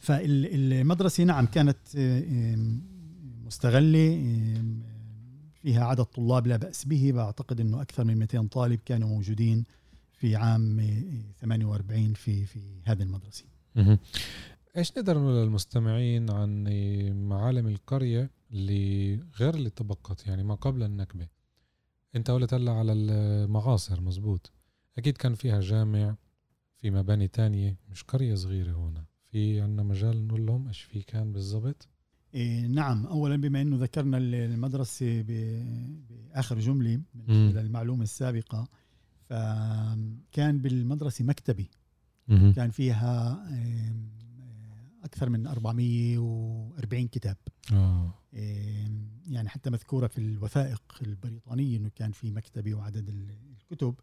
فالمدرسة 0.00 1.24
نعم 1.24 1.46
كانت 1.46 1.78
إيه، 1.94 2.56
مستغلة 3.44 4.22
فيها 5.62 5.84
عدد 5.84 6.04
طلاب 6.04 6.46
لا 6.46 6.56
بأس 6.56 6.84
به. 6.84 7.12
بعتقد 7.12 7.60
أنه 7.60 7.82
أكثر 7.82 8.04
من 8.04 8.16
200 8.16 8.46
طالب 8.48 8.80
كانوا 8.84 9.08
موجودين 9.08 9.64
في 10.12 10.36
عام 10.36 10.78
إيه، 10.80 11.22
48 11.40 12.14
في 12.14 12.46
في 12.46 12.60
هذه 12.84 13.02
المدرسة. 13.02 13.44
إيش 14.76 14.90
نقدر 14.92 15.18
نقول 15.18 15.34
للمستمعين 15.44 16.30
عن 16.30 16.64
معالم 17.28 17.66
القرية 17.66 18.30
اللي 18.52 19.20
غير 19.40 19.54
اللي 19.54 19.70
تبقت؟ 19.70 20.26
يعني 20.26 20.42
ما 20.42 20.54
قبل 20.54 20.82
النكبة. 20.82 21.26
انت 22.16 22.30
قلت 22.30 22.54
هلا 22.54 22.72
على 22.72 22.92
المعاصر 22.92 24.00
مزبوط. 24.00 24.52
أكيد 24.98 25.16
كان 25.16 25.34
فيها 25.34 25.60
جامع 25.60 26.16
في 26.78 26.90
مباني 26.90 27.28
تانية 27.28 27.76
مش 27.90 28.02
قرية 28.02 28.34
صغيرة 28.34 28.72
هنا 28.72 29.04
في 29.30 29.60
عنا 29.60 29.82
مجال 29.82 30.26
نقول 30.26 30.46
لهم 30.46 30.68
إيش 30.68 30.80
في 30.82 31.02
كان 31.02 31.32
بالضبط؟ 31.32 31.88
إيه، 32.34 32.66
نعم. 32.66 33.06
أولا 33.06 33.36
بما 33.36 33.60
أنه 33.62 33.76
ذكرنا 33.76 34.18
المدرسة 34.18 35.22
ب- 35.22 36.06
بآخر 36.08 36.58
جملة 36.58 36.96
من 37.14 37.24
مم. 37.28 37.50
خلال 37.52 37.66
المعلومة 37.66 38.02
السابقة 38.02 38.68
فكان 39.28 40.58
بالمدرسة 40.58 41.24
مكتبي. 41.24 41.70
كان 42.28 42.70
فيها 42.70 43.44
آه، 45.02 45.06
أكثر 45.06 45.28
من 45.30 45.46
440 45.46 47.08
كتاب. 47.08 47.36
آم، 48.34 49.08
يعني 49.26 49.48
حتى 49.48 49.70
مذكورة 49.70 50.06
في 50.06 50.18
الوثائق 50.18 50.82
البريطانية 51.02 51.76
أنه 51.76 51.90
كان 51.94 52.12
في 52.12 52.30
مكتبي 52.30 52.74
وعدد 52.74 53.08
ال- 53.08 53.36
الكتب. 53.70 53.94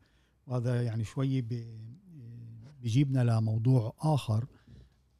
وهذا 0.47 0.81
يعني 0.83 1.03
شوي 1.03 1.39
آه، 1.39 1.43
بيجيبنا 2.81 3.23
لموضوع 3.23 3.93
آخر. 3.99 4.47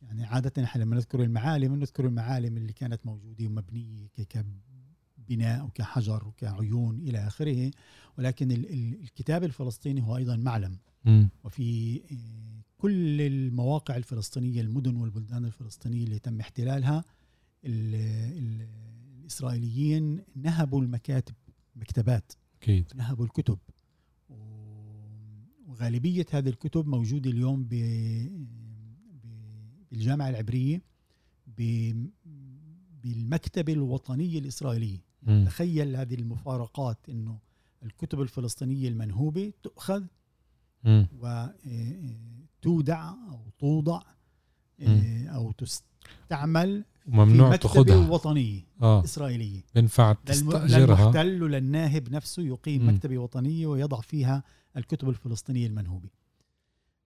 يعني 0.02 0.26
عادة 0.26 0.64
إحنا 0.64 0.84
لما 0.84 0.96
نذكر 0.96 1.24
المعالم 1.24 1.76
نذكر 1.76 2.06
المعالم 2.06 2.58
اللي 2.58 2.74
كانت 2.74 3.06
موجودة 3.06 3.46
ومبنية 3.46 4.08
ك- 4.08 4.46
كبناء 5.28 5.66
وكحجر 5.66 6.28
وكعيون 6.28 7.00
إلى 7.00 7.28
آخره. 7.28 7.72
ولكن 8.18 8.52
ال- 8.52 8.74
ال- 8.74 9.02
الكتاب 9.04 9.44
الفلسطيني 9.44 10.02
هو 10.04 10.18
أيضا 10.18 10.36
معلم. 10.36 10.78
مم. 11.06 11.30
وفي 11.44 11.98
آه، 12.12 12.59
كل 12.80 13.22
المواقع 13.22 13.96
الفلسطينية 13.98 14.62
المدن 14.62 14.96
والبلدان 14.96 15.46
الفلسطينية 15.46 16.04
اللي 16.04 16.20
تم 16.20 16.40
احتلالها 16.40 17.04
ال 17.66 17.96
ال 18.38 18.68
الإسرائيليين 19.20 20.22
نهبوا 20.36 20.82
المكاتب 20.82 21.34
مكتبات 21.76 22.32
أكيد 22.62 22.86
نهبوا 22.96 23.26
الكتب 23.26 23.58
و- 24.30 24.36
وغالبية 25.68 26.26
هذه 26.32 26.50
الكتب 26.50 26.88
موجودة 26.88 27.30
اليوم 27.32 27.64
ب 27.70 27.74
بالجامعة 29.92 30.30
العبرية 30.30 30.82
بالمكتبة 33.04 33.74
الوطنية 33.74 34.40
الإسرائيلية 34.40 35.00
مم. 35.24 35.44
تخيل 35.46 35.96
هذه 35.96 36.14
المفارقات 36.16 37.10
أنه 37.10 37.40
الكتب 37.84 38.22
الفلسطينية 38.22 38.88
المنهوبة 38.90 39.54
تؤخذ 39.64 40.04
مم. 40.84 41.08
وتودع 42.60 43.10
أو 43.10 43.40
توضع 43.60 44.02
مم. 44.80 45.28
أو 45.34 45.52
تستعمل 45.52 46.86
مكتبه 47.08 47.56
تاخذها 47.56 48.10
وطنيه 48.10 48.62
آه. 48.82 49.04
إسرائيلية. 49.04 49.62
بينفع 49.76 50.14
تستأجرها. 50.14 50.80
للمحتل 50.86 51.44
وللناهب 51.44 52.12
نفسه 52.12 52.44
يقيم. 52.44 52.90
مكتبه 52.90 53.18
وطنية 53.18 53.68
ويضع 53.68 54.02
فيها 54.02 54.44
الكتب 54.78 55.10
الفلسطينية 55.10 55.68
المنهوبة. 55.68 56.10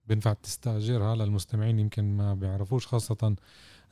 بينفع 0.06 0.32
تستأجرها 0.32 1.16
للمستمعين 1.16 1.78
يمكن 1.78 2.16
ما 2.16 2.34
بيعرفوش 2.34 2.86
خاصة 2.86 3.36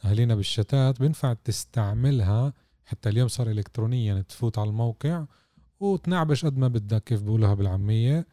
أهالينا 0.04 0.35
بالشتات. 0.35 1.00
بينفع 1.00 1.33
تستعملها 1.33 2.52
حتى 2.85 3.09
اليوم 3.09 3.28
صار 3.28 3.50
إلكترونيا 3.50 4.21
تفوت 4.23 4.59
على 4.59 4.71
الموقع 4.71 5.25
وتنعبش 5.81 6.45
قد 6.45 6.59
ما 6.59 6.69
بدك 6.69 7.04
كيف 7.04 7.23
بقولها 7.23 7.54
بالعامية. 7.54 8.26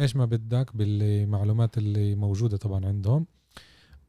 إيش 0.00 0.16
ما 0.16 0.24
بدك 0.24 0.76
بالمعلومات 0.76 1.78
اللي 1.78 2.14
موجودة 2.14 2.56
طبعا 2.56 2.86
عندهم 2.86 3.26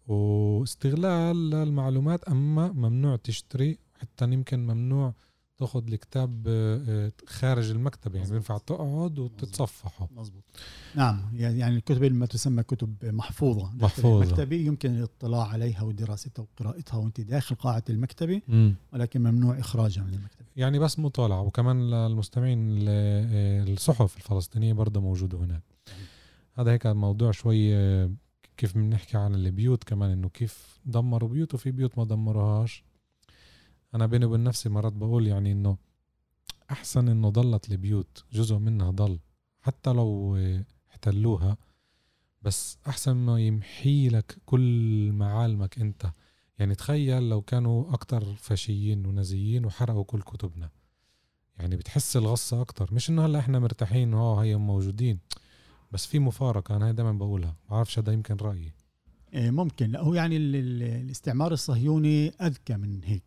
واستغلال 0.08 1.50
للمعلومات 1.50 2.24
أما 2.24 2.72
ممنوع 2.72 3.16
تشتري 3.16 3.78
حتى 4.00 4.26
يمكن 4.26 4.68
ممنوع 4.68 5.14
تأخذ 5.58 5.88
الكتاب 5.88 6.44
آه، 6.48 7.12
خارج 7.28 7.70
المكتبة 7.70 8.20
يعني. 8.20 8.32
بينفع 8.32 8.58
تقعد 8.58 9.20
وتتصفحه 9.20 10.10
مظبوط 10.12 10.44
نعم 10.96 11.22
يعني 11.34 11.76
الكتب 11.76 12.04
اللي 12.04 12.18
ما 12.18 12.26
تسمى 12.26 12.64
كتب 12.64 12.96
محفوظة 13.04 13.62
داخل 13.62 13.84
محفوظة. 13.84 14.24
المكتبة 14.24 14.56
يمكن 14.56 14.96
الاطلاع 14.96 15.48
عليها 15.48 15.84
ودراستها 15.84 16.44
وقراءتها 16.44 16.98
وأنت 16.98 17.22
داخل 17.22 17.56
قاعة 17.56 17.84
المكتبة. 17.90 18.42
ولكن 18.94 19.22
ممنوع 19.22 19.60
إخراجها 19.60 20.04
من 20.04 20.14
المكتبة 20.14 20.46
يعني 20.56 20.80
بس 20.80 21.00
مطالعة 21.00 21.42
وكمان 21.42 21.90
للمستمعين 21.90 22.86
آه، 22.88 23.64
الصحف 23.64 24.18
الفلسطينية 24.18 24.74
برضه 24.74 25.02
موجودة 25.02 25.38
هناك 25.38 25.73
هذا 26.54 26.72
هيك 26.72 26.88
موضوع 26.88 27.32
شوي 27.32 27.76
آه، 27.76 28.12
كيف 28.58 28.78
بنحكي 28.78 29.18
عن 29.18 29.36
البيوت 29.36 29.84
كمان 29.84 30.10
إنه 30.12 30.30
كيف 30.30 30.80
دمروا 30.86 31.30
بيوت 31.30 31.54
وفي 31.54 31.72
بيوت 31.72 31.98
ما 31.98 32.06
دمروهاش. 32.06 32.84
أنا 33.96 34.06
بيني 34.06 34.26
وبين 34.26 34.44
نفسي 34.44 34.70
مرات 34.70 34.94
بقول 34.94 35.28
يعني 35.28 35.52
إنه 35.52 35.78
أحسن 36.72 37.08
إنه 37.08 37.30
ضلت 37.30 37.72
البيوت 37.72 38.24
جزء 38.34 38.58
منها 38.58 38.92
ضل 38.92 39.20
حتى 39.62 39.90
لو 39.94 40.36
آه، 40.36 40.66
احتلوها. 40.92 41.58
بس 42.42 42.78
أحسن 42.88 43.14
ما 43.16 43.40
يمحي 43.40 44.10
لك 44.10 44.38
كل 44.46 45.12
معالمك 45.12 45.80
أنت. 45.80 46.12
يعني 46.60 46.76
تخيل 46.76 47.30
لو 47.30 47.42
كانوا 47.42 47.94
أكتر 47.94 48.36
فاشيين 48.36 49.06
ونازيين 49.06 49.66
وحرقوا 49.66 50.04
كل 50.04 50.22
كتبنا. 50.22 50.70
يعني 51.60 51.76
بتحس 51.76 52.18
الغصة 52.18 52.62
أكتر. 52.62 52.94
مش 52.94 53.10
إنه 53.10 53.26
هلأ 53.26 53.40
إحنا 53.40 53.60
مرتاحين 53.60 54.14
آه 54.14 54.44
هي 54.44 54.56
موجودين. 54.58 55.20
بس 55.94 56.06
في 56.06 56.20
مفارقة 56.20 56.76
أنا 56.76 56.88
هي 56.88 56.94
دايما 56.94 57.12
بقولها 57.14 57.56
بعرفش 57.70 58.00
هذا 58.00 58.14
يمكن 58.14 58.36
رأيي. 58.42 58.72
إيه، 59.34 59.52
ممكن. 59.52 59.90
لا 59.92 60.02
هو 60.02 60.14
يعني 60.14 60.38
ال- 60.38 60.56
ال- 60.56 60.84
الاستعمار 60.84 61.52
الصهيوني 61.54 62.30
أذكى 62.30 62.78
من 62.78 63.04
هيك. 63.04 63.24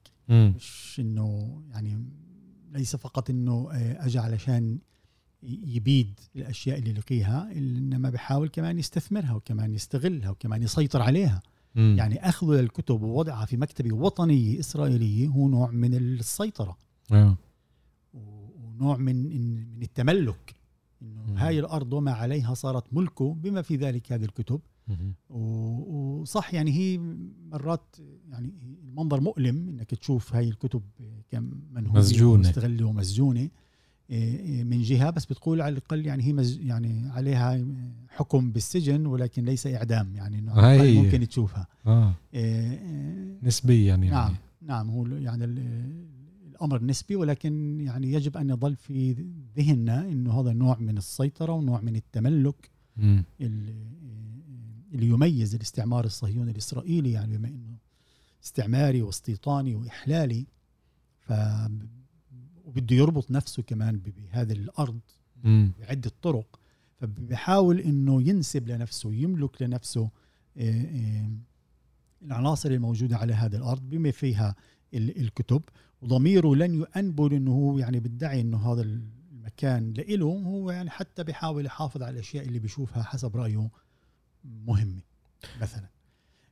مش 0.57 0.97
إنه 1.01 1.61
يعني 1.71 2.05
ليس 2.73 2.97
فقط 2.97 3.31
إنه 3.31 3.69
آه، 3.73 4.07
أجى 4.07 4.19
علشان 4.19 4.79
يبيد 5.43 6.21
الأشياء 6.37 6.79
اللي 6.79 6.93
لقيها 6.93 7.53
إنما 7.57 8.11
بحاول 8.11 8.49
كمان 8.49 8.79
يستثمرها 8.79 9.33
وكمان 9.35 9.75
يستغلها 9.75 10.31
وكمان 10.31 10.63
يسيطر 10.63 11.03
عليها. 11.03 11.43
يعني 11.75 11.97
يعني 11.97 12.29
اخذه 12.29 12.61
للكتب 12.61 13.03
ووضعها 13.03 13.45
في 13.45 13.57
مكتبه 13.57 13.95
وطنيه 13.97 14.61
اسرائيليه 14.61 15.29
هو 15.29 15.49
نوع 15.49 15.71
من 15.71 15.95
السيطرة. 15.95 16.77
آه. 17.13 17.37
ونوع 18.15 18.97
من 18.97 19.17
من 19.77 19.83
التملك. 19.83 20.55
إنه 21.03 21.35
هاي 21.37 21.59
الأرض 21.61 21.93
وما 21.93 22.13
عليها 22.13 22.55
صارت 22.55 22.85
ملكه 22.93 23.35
بما 23.35 23.63
في 23.63 23.77
ذلك 23.77 24.13
هذه 24.13 24.25
الكتب. 24.25 24.61
وصح 25.31 26.55
يعني 26.55 26.71
هي 26.73 26.99
مرات 27.53 27.97
يعني 28.31 28.53
المنظر 28.89 29.21
مؤلم 29.21 29.69
إنك 29.69 29.95
تشوف 29.95 30.35
هاي 30.35 30.49
الكتب 30.49 30.83
كم 31.31 31.51
منهوبه 31.71 31.99
مسجونة. 31.99 32.47
ومستغلة 32.47 32.85
ومسجونه 32.85 33.49
إيه، 34.11 34.41
إيه، 34.41 34.65
من 34.65 34.83
جهة 34.83 35.11
بس 35.11 35.27
بتقول 35.27 35.61
على 35.61 35.73
الأقل 35.73 36.07
يعني 36.07 36.23
هي 36.23 36.33
مز 36.33 36.59
يعني 36.61 37.09
عليها 37.09 37.67
حكم 38.09 38.53
بالسجن 38.53 39.07
ولكن 39.07 39.45
ليس 39.45 39.67
إعدام 39.67 40.15
يعني 40.15 40.39
إنه 40.39 40.53
هاي. 40.53 40.95
ممكن 40.95 41.29
تشوفها. 41.29 41.67
آه. 41.87 42.15
إيه، 42.35 43.39
نسبيا 43.43 43.87
يعني. 43.87 44.11
نعم 44.11 44.35
نعم 44.63 44.91
هو 44.91 45.07
يعني 45.07 45.45
الأمر 46.57 46.83
نسبي 46.83 47.17
ولكن 47.17 47.81
يعني 47.81 48.13
يجب 48.13 48.37
أن 48.37 48.51
يظل 48.51 48.77
في 48.77 49.13
ذهننا 49.57 50.01
إنه 50.01 50.41
هذا 50.41 50.53
نوع 50.53 50.79
من 50.79 50.99
السيطرة 50.99 51.53
ونوع 51.53 51.81
من 51.81 51.97
التملك. 51.97 52.71
اللي 54.93 55.07
يميز 55.07 55.55
الاستعمار 55.55 56.05
الصهيوني 56.05 56.51
الإسرائيلي 56.51 57.13
يعني 57.13 57.39
بما 57.39 57.49
إنه 57.49 57.77
استعماري 58.45 59.03
واستيطاني 59.03 59.75
وإحلالي 59.75 60.47
ف 61.21 61.33
وبده 62.65 62.97
يربط 62.97 63.31
نفسه 63.31 63.63
كمان 63.63 63.99
بهذه 63.99 64.53
الأرض. 64.53 65.01
بعدة 65.81 66.13
طرق 66.23 66.61
فبيحاول 67.01 67.81
إنه 67.81 68.23
ينسب 68.23 68.69
لنفسه 68.69 69.15
يملك 69.15 69.63
لنفسه 69.63 70.11
العناصر 72.23 72.71
الموجودة 72.71 73.17
على 73.17 73.35
هذه 73.35 73.57
الأرض 73.57 73.91
بما 73.91 74.11
فيها 74.11 74.55
الكتب 74.95 75.63
وضميره 76.03 76.55
لن 76.55 76.75
يؤنبل 76.75 77.35
إنه 77.35 77.53
هو 77.53 77.79
يعني 77.79 78.01
بيدعي 78.01 78.41
إنه 78.41 78.73
هذا 78.73 78.83
المكان 78.83 79.93
لإله 79.93 80.27
هو 80.27 80.71
يعني 80.71 80.91
حتى 80.91 81.25
بيحاول 81.25 81.67
يحافظ 81.67 82.03
على 82.03 82.15
الأشياء 82.15 82.45
اللي 82.45 82.59
بيشوفها 82.59 83.03
حسب 83.03 83.37
رأيه 83.37 83.71
مهمة 84.45 85.03
مثلا 85.61 85.87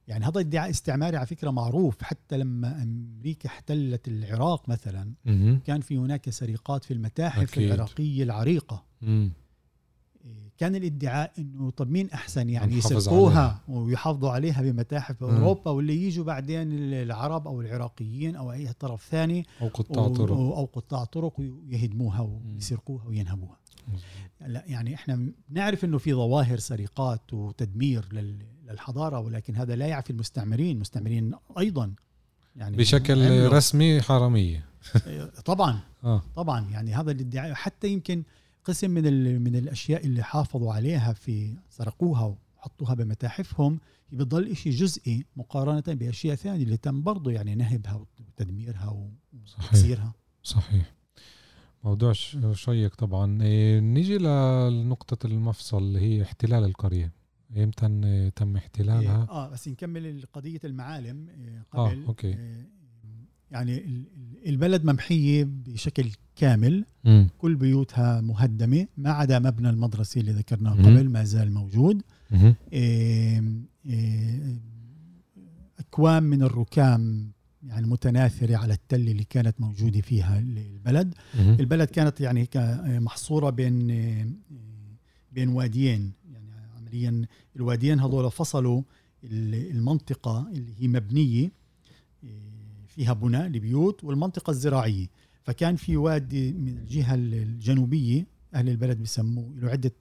يعني 0.08 0.24
هذا 0.24 0.40
ادعاء 0.40 0.70
استعماري 0.70 1.16
على 1.16 1.26
فكرة 1.26 1.50
معروف 1.50 2.02
حتى 2.02 2.36
لما 2.36 2.82
أمريكا 2.82 3.48
احتلت 3.48 4.08
العراق 4.08 4.68
مثلا. 4.68 5.12
كان 5.66 5.80
في 5.80 5.96
هناك 5.98 6.30
سرقات 6.30 6.84
في 6.84 6.94
المتاحف 6.94 7.42
أكيد. 7.42 7.72
العراقية 7.72 8.22
العريقة 8.22 8.84
مم. 9.02 9.30
كان 10.58 10.74
الادعاء 10.74 11.32
إنه 11.38 11.70
طب 11.70 11.90
مين 11.90 12.10
أحسن 12.10 12.48
يعني 12.50 12.74
يسرقوها 12.74 13.60
ويحافظوا 13.68 14.30
عليها 14.30 14.62
بمتاحف. 14.62 15.22
أوروبا 15.22 15.70
واللي 15.70 16.02
يجوا 16.06 16.24
بعدين 16.24 16.68
العرب 16.92 17.46
أو 17.48 17.60
العراقيين 17.60 18.36
أو 18.36 18.52
أي 18.52 18.72
طرف 18.72 19.06
ثاني 19.10 19.46
أو 19.62 19.68
قطاع 19.68 20.08
طرق. 20.08 20.32
أو 20.32 20.64
قطاع 20.64 21.04
طرق 21.04 21.40
ويهدموها 21.40 22.20
ويسرقوها 22.20 23.06
وينهبوها. 23.06 23.58
لا 24.46 24.64
يعني 24.66 24.94
إحنا 24.94 25.28
نعرف 25.50 25.84
إنه 25.84 25.98
في 25.98 26.14
ظواهر 26.14 26.58
سرقات 26.58 27.32
وتدمير 27.32 28.04
لل- 28.12 28.46
للحضارة 28.70 29.18
ولكن 29.20 29.56
هذا 29.56 29.76
لا 29.76 29.86
يعفي 29.86 30.10
المستعمرين. 30.10 30.76
المستعمرين 30.76 31.32
أيضا. 31.58 31.92
يعني 32.56 32.76
بشكل 32.76 33.48
رسمي 33.52 34.02
حرامية. 34.02 34.64
طبعا. 35.44 35.80
آه. 36.04 36.22
طبعا. 36.36 36.70
يعني 36.70 36.94
هذا 36.94 37.10
الادعاء 37.10 37.54
حتى 37.54 37.88
يمكن 37.88 38.22
قسم 38.64 38.90
من 38.90 39.42
من 39.42 39.56
الأشياء 39.56 40.06
اللي 40.06 40.22
حافظوا 40.22 40.72
عليها 40.72 41.12
في 41.12 41.56
سرقوها 41.70 42.36
وحطوها 42.56 42.94
بمتاحفهم 42.94 43.80
بتضل 44.12 44.48
إشي 44.50 44.70
جزئي 44.70 45.24
مقارنة 45.36 45.82
بأشياء 45.88 46.34
ثانية 46.36 46.62
اللي 46.64 46.76
تم 46.76 47.02
برضه 47.02 47.30
يعني 47.30 47.54
نهبها 47.54 48.06
وتدميرها 48.20 49.10
صحيح. 49.46 49.64
وتكسيرها 49.64 50.12
صحيح. 50.42 50.94
موضوع 51.84 52.12
ش- 52.12 52.36
شيق 52.52 52.94
طبعا. 52.94 53.42
إيه، 53.42 53.80
نيجي 53.80 54.18
لنقطة 54.18 55.26
المفصل 55.26 55.78
اللي 55.78 56.00
هي 56.00 56.22
احتلال 56.22 56.64
القرية. 56.64 57.12
إمتى 57.56 58.30
تم 58.36 58.56
احتلالها؟ 58.56 59.26
آه 59.30 59.48
بس 59.48 59.68
نكمل 59.68 60.24
قضية 60.32 60.60
المعالم 60.64 61.28
آه، 61.28 61.78
آه، 61.78 61.88
قبل. 61.88 62.04
أوكي. 62.04 62.32
آه، 62.34 62.64
يعني 63.50 63.78
ال- 63.78 64.06
ال- 64.16 64.48
البلد 64.48 64.84
ممحية 64.84 65.44
بشكل 65.66 66.10
كامل. 66.36 66.84
مم. 67.04 67.28
كل 67.38 67.54
بيوتها 67.54 68.20
مهدمة. 68.20 68.86
ما 68.96 69.10
عدا 69.10 69.38
مبنى 69.38 69.70
المدرسة 69.70 70.20
اللي 70.20 70.32
ذكرناه 70.32 70.74
مم. 70.74 70.82
قبل 70.82 71.08
ما 71.08 71.24
زال 71.24 71.52
موجود. 71.52 72.02
آم، 72.74 73.64
أكوام 75.78 76.22
من 76.22 76.42
الركام 76.42 77.32
يعني 77.62 77.86
متناثرة 77.86 78.56
على 78.56 78.74
التل 78.74 79.08
اللي 79.08 79.24
كانت 79.24 79.60
موجودة 79.60 80.00
فيها 80.00 80.38
البلد. 80.38 81.14
مهم. 81.34 81.56
البلد 81.60 81.88
كانت 81.88 82.20
يعني 82.20 82.48
محصورة 82.86 83.50
بين 83.50 83.86
بين 85.32 85.48
واديين. 85.48 86.12
يعني 86.32 86.50
عمليا 86.76 87.26
الواديين 87.56 88.00
هذول 88.00 88.30
فصلوا 88.30 88.82
ال- 89.24 89.70
المنطقة 89.76 90.48
اللي 90.52 90.72
هي 90.78 90.88
مبنية. 90.88 91.50
فيها 92.94 93.12
بناء 93.12 93.46
لبيوت 93.48 94.04
والمنطقة 94.04 94.50
الزراعية 94.50 95.06
فكان 95.44 95.76
في 95.76 95.96
وادي 95.96 96.52
من 96.52 96.68
الجهة 96.78 97.14
الجنوبية 97.14 98.26
أهل 98.54 98.68
البلد 98.68 98.98
بيسموه 98.98 99.52
له 99.56 99.70
عدة 99.70 99.92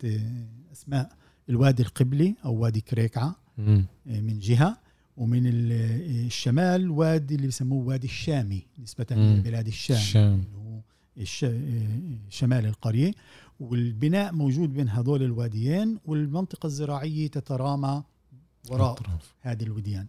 أسماء 0.72 1.12
الوادي 1.50 1.84
القبلي 1.84 2.36
أو 2.46 2.54
وادي 2.56 2.82
كريكعة 2.82 3.36
مم. 3.58 3.86
من 4.06 4.40
جهة 4.40 4.78
ومن 5.18 5.48
ال- 5.48 6.26
الشمال 6.26 6.90
وادي 6.90 7.36
اللي 7.36 7.46
بيسموه 7.48 7.86
وادي 7.88 8.08
الشامي 8.08 8.62
نسبة. 8.84 9.06
لبلاد 9.12 9.68
الشام 9.68 9.98
الشام. 11.18 11.64
شمال 12.30 12.66
القرية 12.66 13.12
والبناء 13.60 14.34
موجود 14.34 14.74
بين 14.74 14.90
هذول 14.90 15.24
الواديين 15.24 16.00
والمنطقة 16.06 16.68
الزراعية 16.68 17.28
تترامى 17.28 18.04
وراء. 18.70 18.96
هذه 19.42 19.64
الوديان 19.64 20.08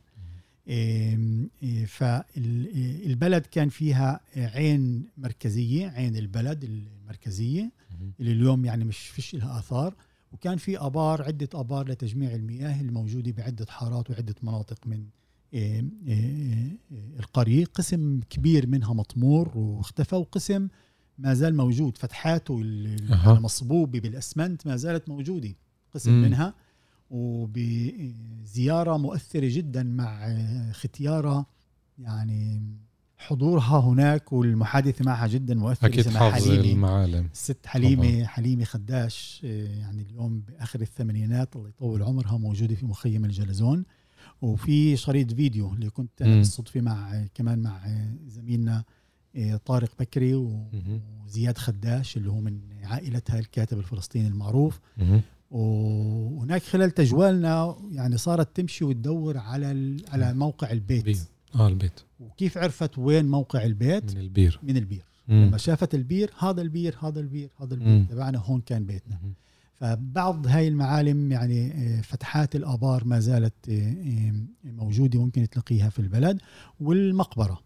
فالبلد 1.87 3.47
كان 3.47 3.69
فيها 3.69 4.21
عين 4.37 5.07
مركزية 5.17 5.89
عين 5.89 6.17
البلد 6.17 6.65
المركزية. 6.65 7.73
اللي 8.21 8.33
اليوم 8.33 8.65
يعني 8.65 8.85
مش 8.85 8.99
فيش 8.99 9.35
لها 9.35 9.59
آثار 9.59 9.95
وكان 10.33 10.57
في 10.57 10.79
آبار 10.79 11.23
عدة 11.23 11.49
آبار 11.55 11.89
لتجميع 11.89 12.35
المياه 12.35 12.81
الموجودة 12.81 13.33
بعدة 13.33 13.67
حارات 13.69 14.11
وعدة 14.11 14.35
مناطق 14.43 14.87
من 14.87 15.05
القرية 17.19 17.65
قسم 17.65 18.21
كبير 18.31 18.67
منها 18.67 18.93
مطمور 18.93 19.59
واختفى 19.59 20.17
وقسم 20.17 20.69
ما 21.19 21.35
زال 21.35 21.57
موجود 21.57 21.99
فتحاته. 21.99 22.61
المصبوبة 22.63 24.01
بالأسمنت 24.01 24.67
ما 24.67 24.77
زالت 24.77 25.09
موجودة 25.09 25.55
قسم. 25.95 26.13
منها 26.23 26.55
وبزيارة 27.15 28.97
مؤثرة 28.97 29.49
جدا 29.53 29.83
مع 29.83 30.35
ختيارة 30.73 31.47
يعني 31.99 32.63
حضورها 33.19 33.79
هناك 33.81 34.33
والمحادثة 34.33 35.05
معها 35.05 35.27
جدا 35.27 35.55
مؤثرة 35.55 36.01
اسمها 36.01 36.31
حافظ 36.31 36.51
المعالم 36.51 37.29
الست 37.33 37.67
حليمة 37.67 38.25
حليمة 38.25 38.65
خداش 38.65 39.43
آه، 39.45 39.79
يعني 39.79 40.03
اليوم 40.03 40.41
بآخر 40.41 40.81
الثمانينات 40.81 41.57
الله 41.57 41.69
يطول 41.69 42.03
عمرها 42.03 42.37
موجودة 42.39 42.75
في 42.75 42.87
مخيم 42.87 43.25
الجلزون 43.25 43.85
وفي 44.43 44.97
شريط 44.97 45.33
فيديو 45.35 45.75
اللي 45.75 45.91
كنت 45.91 46.23
أنا. 46.23 46.37
بالصدفة 46.37 46.81
مع 46.81 47.25
كمان 47.35 47.59
مع 47.59 47.81
زميلنا 48.27 48.85
آه، 49.37 49.57
طارق 49.57 49.91
بكري. 49.99 50.35
وزياد 50.35 51.59
خداش 51.59 52.17
اللي 52.17 52.31
هو 52.31 52.41
من 52.41 52.61
عائلتها 52.83 53.39
الكاتب 53.39 53.79
الفلسطيني 53.79 54.29
المعروف. 54.29 54.81
وهناك 55.55 56.63
خلال 56.63 56.91
تجوالنا 56.91 57.77
يعني 57.91 58.17
صارت 58.17 58.57
تمشي 58.57 58.85
وتدور 58.85 59.39
على 59.39 59.97
على 60.09 60.35
موقع 60.35 60.71
البيت. 60.71 61.05
بيت. 61.05 61.19
آه 61.55 61.69
البيت. 61.69 62.01
وكيف 62.21 62.59
عرفت 62.59 62.99
وين 62.99 63.25
موقع 63.25 63.65
البيت؟ 63.65 64.15
من 64.15 64.21
البير. 64.21 64.61
من 64.63 64.77
البير. 64.77 65.05
مم. 65.29 65.45
لما 65.45 65.57
شافت 65.57 65.95
البير 65.95 66.31
هذا 66.39 66.63
البير 66.63 66.97
هذا 67.03 67.21
البير 67.21 67.51
هذا 67.61 67.77
مم. 67.77 67.83
البير 67.83 68.05
تبعنا 68.11 68.39
هون 68.39 68.61
كان 68.61 68.87
بيتنا. 68.87 69.19
مهم. 69.23 69.35
فبعض 69.75 70.47
هاي 70.47 70.69
المعالم 70.69 71.33
يعني 71.33 71.73
آه، 71.73 72.01
فتحات 72.01 72.57
الآبار 72.57 73.05
ما 73.05 73.21
زالت 73.21 73.69
آه، 73.69 73.73
آه، 73.73 74.33
موجودة 74.65 75.21
ممكن 75.21 75.49
تلاقيها 75.49 75.89
في 75.89 75.99
البلد 75.99 76.41
والمقبرة. 76.81 77.61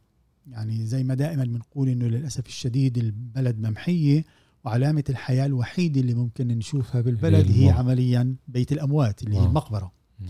يعني 0.47 0.87
زي 0.87 1.05
ما 1.05 1.15
دائما 1.15 1.45
بنقول 1.45 1.89
إنه 1.89 2.07
للأسف 2.07 2.47
الشديد 2.47 2.99
البلد 2.99 3.59
ممحية 3.59 4.25
وعلامه 4.69 5.05
الحياة 5.11 5.47
الوحيده 5.47 6.01
اللي 6.01 6.15
ممكن 6.15 6.49
نشوفها 6.49 7.01
بالبلد 7.01 7.51
هي. 7.51 7.71
عمليا 7.71 8.35
بيت 8.49 8.73
الأموات 8.73 9.23
اللي 9.23 9.35
هي 9.35 9.39
واو. 9.39 9.49
المقبرة 9.49 9.93
مم. 10.21 10.27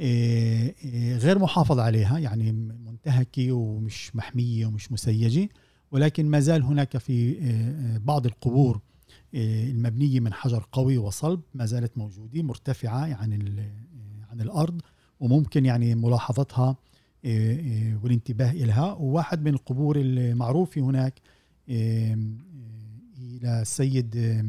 إيه، 0.00 0.74
إيه، 0.84 1.16
غير 1.16 1.38
محافظ 1.38 1.78
عليها 1.78 2.18
يعني 2.18 2.52
منتهكة 2.52 3.52
ومش 3.52 4.16
محمية 4.16 4.66
ومش 4.66 4.92
مسيجة 4.92 5.48
ولكن 5.92 6.26
ما 6.26 6.40
زال 6.40 6.62
هناك 6.62 6.98
في 6.98 7.12
إيه، 7.12 7.98
بعض 7.98 8.26
القبور 8.26 8.80
المبنية 9.34 10.20
من 10.20 10.32
حجر 10.32 10.66
قوي 10.72 10.98
وصلب 10.98 11.40
ما 11.54 11.66
زالت 11.66 11.98
موجودة 11.98 12.42
مرتفعة 12.42 13.14
عن 13.14 13.32
عن 14.30 14.40
الأرض 14.40 14.80
وممكن 15.20 15.64
يعني 15.64 15.94
ملاحظتها 15.94 16.76
والانتباه 18.02 18.50
إلها 18.50 18.92
وواحد 18.92 19.42
من 19.42 19.54
القبور 19.54 19.96
المعروفة 20.00 20.80
هناك 20.80 21.20
إيه، 23.46 24.42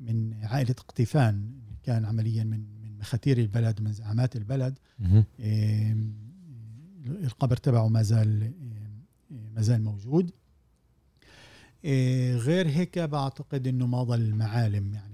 من 0.00 0.34
عائلة 0.42 0.74
قطيفان 0.88 1.50
كان 1.82 2.04
عمليا 2.04 2.44
من 2.44 2.60
من 2.82 2.98
مخاتير 2.98 3.38
البلد 3.38 3.80
ومن 3.80 3.92
زعامات 3.92 4.36
البلد. 4.36 4.78
القبر 7.06 7.56
تبعه 7.56 7.88
ما 7.88 8.02
زال 8.02 8.52
ما 9.30 9.62
زال 9.62 9.82
موجود. 9.82 10.30
آه، 11.84 12.36
غير 12.36 12.68
هيك 12.68 12.98
بعتقد 12.98 13.66
إنه 13.66 13.86
ما 13.86 14.02
ضل 14.02 14.34
معالم 14.34 14.94
يعني 14.94 15.09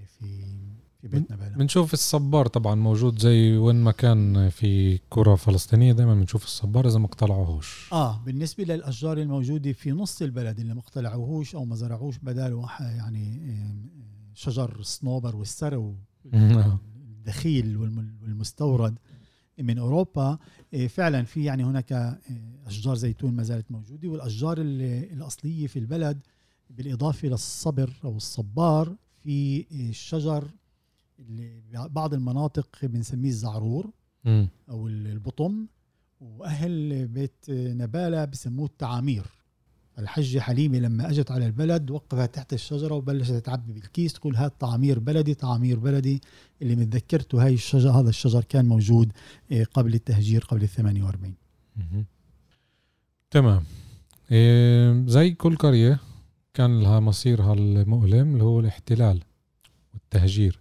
في 1.01 1.07
في 1.09 1.19
بيت 1.19 1.31
نباله 1.31 1.55
بنشوف 1.57 1.93
الصبار 1.93 2.47
طبعا 2.47 2.75
موجود 2.75 3.19
زي 3.19 3.57
وين 3.57 3.75
ما 3.75 3.91
كان 3.91 4.49
في 4.49 4.97
كرة 5.09 5.35
فلسطينية 5.35 5.93
دايما 5.93 6.15
بنشوف 6.15 6.45
الصبار 6.45 6.87
إذا 6.87 6.99
ما 6.99 7.05
اقتلعوهوش. 7.05 7.89
آه 7.93 8.21
بالنسبة 8.25 8.63
للأشجار 8.63 9.17
الموجودة 9.17 9.71
في 9.73 9.91
نص 9.91 10.21
البلد 10.21 10.59
اللي 10.59 10.73
ما 10.73 10.79
اقتلعوهوش 10.79 11.55
أو 11.55 11.65
ما 11.65 11.75
زرعوش 11.75 12.17
بداله 12.17 12.67
يعني 12.79 13.41
شجر 14.33 14.79
الصنوبر 14.79 15.35
والسرو 15.35 15.95
نعم. 16.33 16.77
الدخيل 16.95 17.77
والم- 17.77 18.17
والمستورد 18.23 18.97
من 19.59 19.77
أوروبا 19.77 20.37
إيه، 20.73 20.87
فعلا 20.87 21.23
في 21.23 21.43
يعني 21.43 21.63
هناك 21.63 21.91
إيه، 21.91 22.19
أشجار 22.67 22.95
زيتون 22.95 23.33
ما 23.33 23.43
زالت 23.43 23.71
موجودة. 23.71 24.07
والأشجار 24.09 24.57
ال- 24.57 25.11
الأصلية 25.13 25.67
في 25.67 25.79
البلد 25.79 26.19
بالإضافة 26.69 27.27
للصبر 27.27 27.93
أو 28.03 28.17
الصبار 28.17 28.95
في 29.23 29.65
الشجر 29.89 30.51
اللي 31.19 31.61
بعض 31.89 32.13
المناطق 32.13 32.69
بنسميه 32.83 33.29
الزعرور 33.29 33.89
مم. 34.25 34.49
أو 34.69 34.87
البطم 34.87 35.65
وأهل 36.21 37.07
بيت 37.07 37.45
نبالة 37.49 38.25
بسموه 38.25 38.65
التعامير. 38.65 39.25
الحجة 39.99 40.39
حليمة 40.39 40.77
لما 40.77 41.09
أجت 41.09 41.31
على 41.31 41.45
البلد 41.45 41.91
وقفت 41.91 42.35
تحت 42.35 42.53
الشجرة 42.53 42.95
وبلشت 42.95 43.33
تعبي 43.33 43.73
بالكيس 43.73 44.13
تقول 44.13 44.35
هات 44.35 44.53
طعامير 44.59 44.99
بلدي 44.99 45.33
طعامير 45.33 45.79
بلدي. 45.79 46.21
اللي 46.61 46.75
متذكرته 46.75 47.45
هاي 47.45 47.53
الشجر 47.53 47.89
هذا 47.89 48.09
الشجر 48.09 48.43
كان 48.43 48.65
موجود 48.65 49.11
إيه، 49.51 49.63
قبل 49.63 49.93
التهجير 49.93 50.43
قبل 50.43 50.63
ال 50.63 50.67
48 50.69 51.33
مهم. 51.75 52.05
تمام. 53.31 53.63
إيه 54.31 55.03
زي 55.07 55.31
كل 55.31 55.55
قرية 55.55 55.99
كان 56.53 56.79
لها 56.79 56.99
مصيرها 56.99 57.53
المؤلم 57.53 58.33
اللي 58.33 58.43
هو 58.43 58.59
الاحتلال 58.59 59.21
والتهجير. 59.93 60.59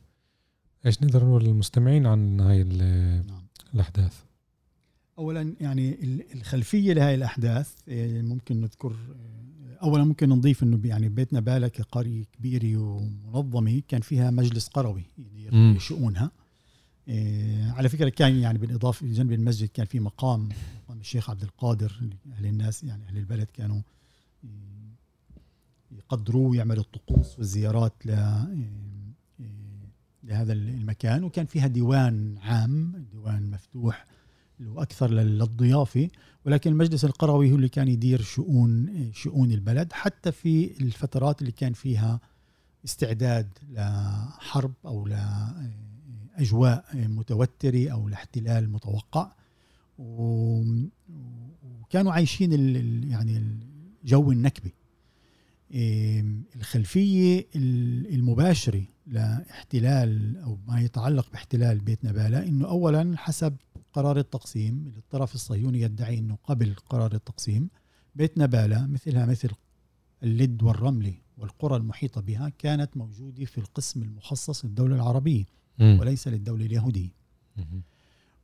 إيش 0.87 1.03
نقدر 1.03 1.25
نقول 1.25 1.45
للمستمعين 1.45 2.07
عن 2.07 2.41
هاي 2.41 2.65
نعم. 2.65 3.47
الأحداث 3.75 4.15
اولا 5.19 5.55
يعني 5.61 5.91
ال- 6.05 6.33
الخلفية 6.35 6.93
لهذه 6.93 7.15
الأحداث 7.15 7.75
إيه، 7.89 8.23
ممكن 8.23 8.61
نذكر 8.61 8.91
إيه، 8.91 9.77
اولا 9.83 10.05
ممكن 10.05 10.29
نضيف 10.29 10.63
إنه 10.63 10.81
يعني 10.85 11.09
بيت 11.09 11.33
نباله 11.35 11.69
كقريه 11.69 12.25
كبيرة 12.33 12.77
ومنظمة 12.79 13.83
كان 13.89 14.01
فيها 14.01 14.31
مجلس 14.31 14.69
قروي 14.69 15.05
يدير 15.19 15.55
مم. 15.55 15.77
شؤونها 15.79 16.31
إيه، 17.09 17.71
على 17.71 17.89
فكرة 17.89 18.09
كان 18.09 18.37
يعني 18.37 18.59
بالإضافة 18.59 19.07
جنب 19.07 19.33
المسجد 19.33 19.69
كان 19.69 19.87
في 19.87 20.01
مقام 20.01 20.49
مقام 20.85 21.01
الشيخ 21.01 21.31
عبد 21.31 21.43
القادر 21.43 22.01
أهل 22.33 22.47
الناس 22.47 22.85
يعني 22.85 23.05
أهل 23.09 23.17
البلد 23.19 23.49
كانوا 23.55 23.81
إيه، 24.45 24.97
يقدروه 25.91 26.51
ويعملوا 26.51 26.83
الطقوس 26.83 27.39
والزيارات 27.39 27.93
ل 28.07 28.11
لهذا 30.27 30.53
المكان 30.53 31.25
وكان 31.25 31.47
فيها 31.47 31.67
ديوان 31.67 32.39
عام 32.39 33.07
ديوان 33.13 33.51
مفتوح 33.51 34.07
وأكثر 34.67 35.11
لل- 35.11 35.39
للضيافة. 35.39 36.09
ولكن 36.47 36.71
المجلس 36.73 37.05
القروي 37.05 37.53
هو 37.53 37.57
اللي 37.57 37.69
كان 37.69 37.89
يدير 37.89 38.23
شؤون 38.23 38.89
شؤون 39.15 39.53
البلد 39.53 39.93
حتى 39.93 40.33
في 40.33 40.81
الفترات 40.81 41.41
اللي 41.41 41.53
كان 41.53 41.73
فيها 41.73 42.21
استعداد 42.85 43.49
لحرب 43.71 44.73
أو 44.87 45.07
لاجواء 46.37 46.85
متوترة 46.95 47.89
أو 47.89 48.09
لاحتلال 48.09 48.71
متوقع. 48.73 49.33
وكانوا 51.83 52.13
عايشين 52.13 52.53
يعني 53.11 53.59
جو 54.05 54.33
النكبة. 54.33 54.71
إيه، 55.71 56.25
الخلفية 56.57 57.47
ال- 57.57 58.15
المباشرة 58.15 58.83
لاحتلال 59.07 60.37
أو 60.37 60.59
ما 60.69 60.81
يتعلق 60.81 61.31
باحتلال 61.31 61.79
بيت 61.79 62.05
نبالة 62.05 62.43
إنه 62.43 62.69
اولا 62.69 63.15
حسب 63.17 63.57
قرار 63.93 64.19
التقسيم 64.19 64.85
اللي 64.89 64.99
الطرف 64.99 65.35
الصهيوني 65.35 65.81
يدعي 65.81 66.19
إنه 66.19 66.39
قبل 66.45 66.75
قرار 66.75 67.15
التقسيم 67.15 67.69
بيت 68.15 68.39
نبالة 68.39 68.87
مثلها 68.87 69.27
مثل 69.27 69.51
اللد 70.23 70.63
والرملة 70.63 71.15
والقرى 71.39 71.77
المحيطة 71.77 72.21
بها 72.21 72.49
كانت 72.59 72.97
موجودة 72.97 73.45
في 73.45 73.59
القسم 73.59 74.03
المخصص 74.03 74.65
للدولة 74.65 74.95
العربية 74.97 75.45
مم. 75.79 75.99
وليس 76.01 76.29
للدولة 76.29 76.67
اليهودية 76.67 77.11
مهم. 77.57 77.83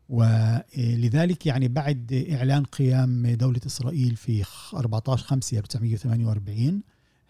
ولذلك 0.08 1.46
يعني 1.46 1.68
بعد 1.68 2.26
إعلان 2.32 2.64
قيام 2.64 3.26
دولة 3.26 3.60
إسرائيل 3.66 4.16
في 4.16 4.44
14 4.74 5.24
5 5.26 5.58
1948 5.58 6.82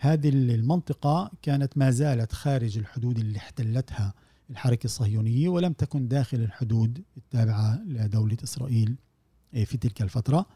هذه 0.05 0.29
المنطقة 0.29 1.31
كانت 1.43 1.79
ما 1.79 1.91
زالت 1.91 2.33
خارج 2.33 2.79
الحدود 2.79 3.19
اللي 3.19 3.39
احتلتها 3.39 4.15
الحركة 4.51 4.85
الصهيونية 4.85 5.49
ولم 5.49 5.73
تكن 5.73 6.09
داخل 6.09 6.37
الحدود 6.41 7.03
التابعة 7.17 7.83
لدولة 7.87 8.37
إسرائيل 8.45 8.97
آه، 9.55 9.65
في 9.65 9.77
تلك 9.77 10.03
الفترة. 10.03 10.47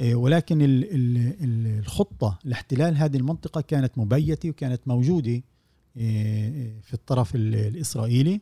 آه، 0.00 0.14
ولكن 0.14 0.62
ال- 0.62 0.84
ال- 0.94 1.34
ال- 1.44 1.78
الخطة 1.78 2.38
لاحتلال 2.44 2.96
هذه 2.96 3.16
المنطقة 3.16 3.60
كانت 3.60 3.98
مبيتة 3.98 4.50
وكانت 4.50 4.80
موجودة 4.88 5.42
آه، 5.96 6.72
في 6.82 6.94
الطرف 6.94 7.34
ال- 7.34 7.54
الإسرائيلي 7.54 8.40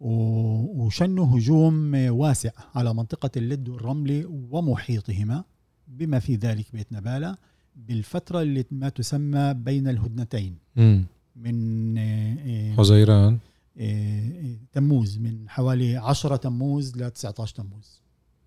و- 0.00 0.84
وشنوا 0.84 1.38
هجوم 1.38 1.94
واسع 1.94 2.50
على 2.74 2.94
منطقة 2.94 3.30
اللد 3.36 3.68
والرملة 3.68 4.26
ومحيطهما 4.50 5.44
بما 5.88 6.18
في 6.18 6.34
ذلك 6.36 6.66
بيت 6.72 6.92
نبالة. 6.92 7.36
بالفترة 7.88 8.42
اللي 8.42 8.64
ما 8.70 8.88
تسمى 8.88 9.54
بين 9.54 9.88
الهدنتين 9.88 10.58
مم. 10.76 11.04
من 11.36 11.98
آه، 11.98 12.36
آه، 12.38 12.76
حزيران 12.76 13.38
آه، 13.78 14.56
تموز 14.72 15.18
من 15.18 15.48
حوالي 15.48 15.96
10 15.96 16.36
تموز 16.36 16.96
ل 16.96 17.10
19 17.10 17.54
تموز 17.54 18.02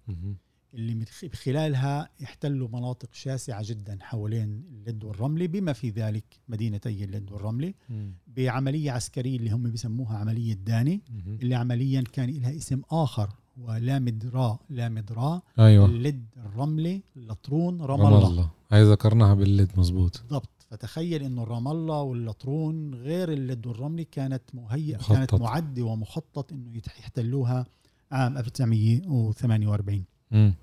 مهم. 0.08 0.36
اللي 0.74 0.96
من 0.96 1.06
خ- 1.06 1.36
خلالها 1.36 2.10
احتلوا 2.24 2.67
مناطق 2.74 3.10
شاسعة 3.13 3.63
جدا 3.65 3.98
حوالين 4.02 4.63
اللد 4.72 5.04
والرملة 5.04 5.48
بما 5.48 5.74
في 5.74 5.89
ذلك 5.89 6.24
مدينتي 6.48 7.04
اللد 7.04 7.32
والرملة 7.32 7.74
مم. 7.89 8.13
بعملية 8.28 8.91
عسكرية 8.91 9.38
اللي 9.38 9.50
هم 9.52 9.63
بيسموها 9.72 10.17
عملية 10.17 10.54
داني. 10.54 11.02
اللي 11.41 11.56
عمليا 11.56 12.02
كان 12.02 12.30
لها 12.30 12.56
اسم 12.56 12.82
آخر 12.91 13.30
ولامد 13.58 14.30
را 14.34 14.60
لامد 14.70 15.12
را 15.12 15.42
أيوه. 15.60 15.86
اللد 15.86 16.26
الرملة 16.46 17.02
لطرون 17.16 17.82
رام 17.82 18.02
رام 18.02 18.13
الله. 18.13 18.28
الله. 18.28 18.50
هاي 18.72 18.84
ذكرناها 18.84 19.34
بالليد 19.34 19.72
مزبوط 19.80 20.22
بالضبط. 20.22 20.50
فتخيل 20.70 21.24
إنه 21.24 21.44
رام 21.44 21.68
الله 21.68 22.02
واللطرون 22.02 22.96
غير 22.96 23.32
اللد 23.32 23.68
والرملة 23.68 24.06
كانت 24.12 24.42
مهيئة 24.54 24.98
مخطط. 24.98 25.13
كانت 25.16 25.34
معدة 25.34 25.84
ومخطط 25.84 26.52
إنه 26.52 26.82
يحتلوها 27.00 27.66
عام 28.12 28.38
1948 28.38 30.04
مم. 30.32 30.54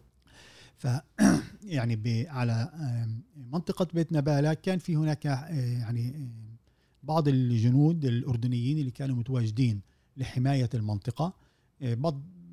ف 0.77 0.87
يعني 1.77 2.29
على 2.29 2.53
آم، 2.75 3.23
منطقة 3.53 3.87
بيت 3.95 4.13
نبالة 4.13 4.55
كان 4.55 4.79
في 4.79 4.97
هناك 4.97 5.27
آه، 5.27 5.49
يعني 5.55 6.31
بعض 7.03 7.29
الجنود 7.29 8.05
الأردنيين 8.05 8.79
اللي 8.79 8.91
كانوا 8.91 9.17
متواجدين 9.17 9.81
لحماية 10.17 10.69
المنطقة. 10.75 11.33
آه، 11.83 11.95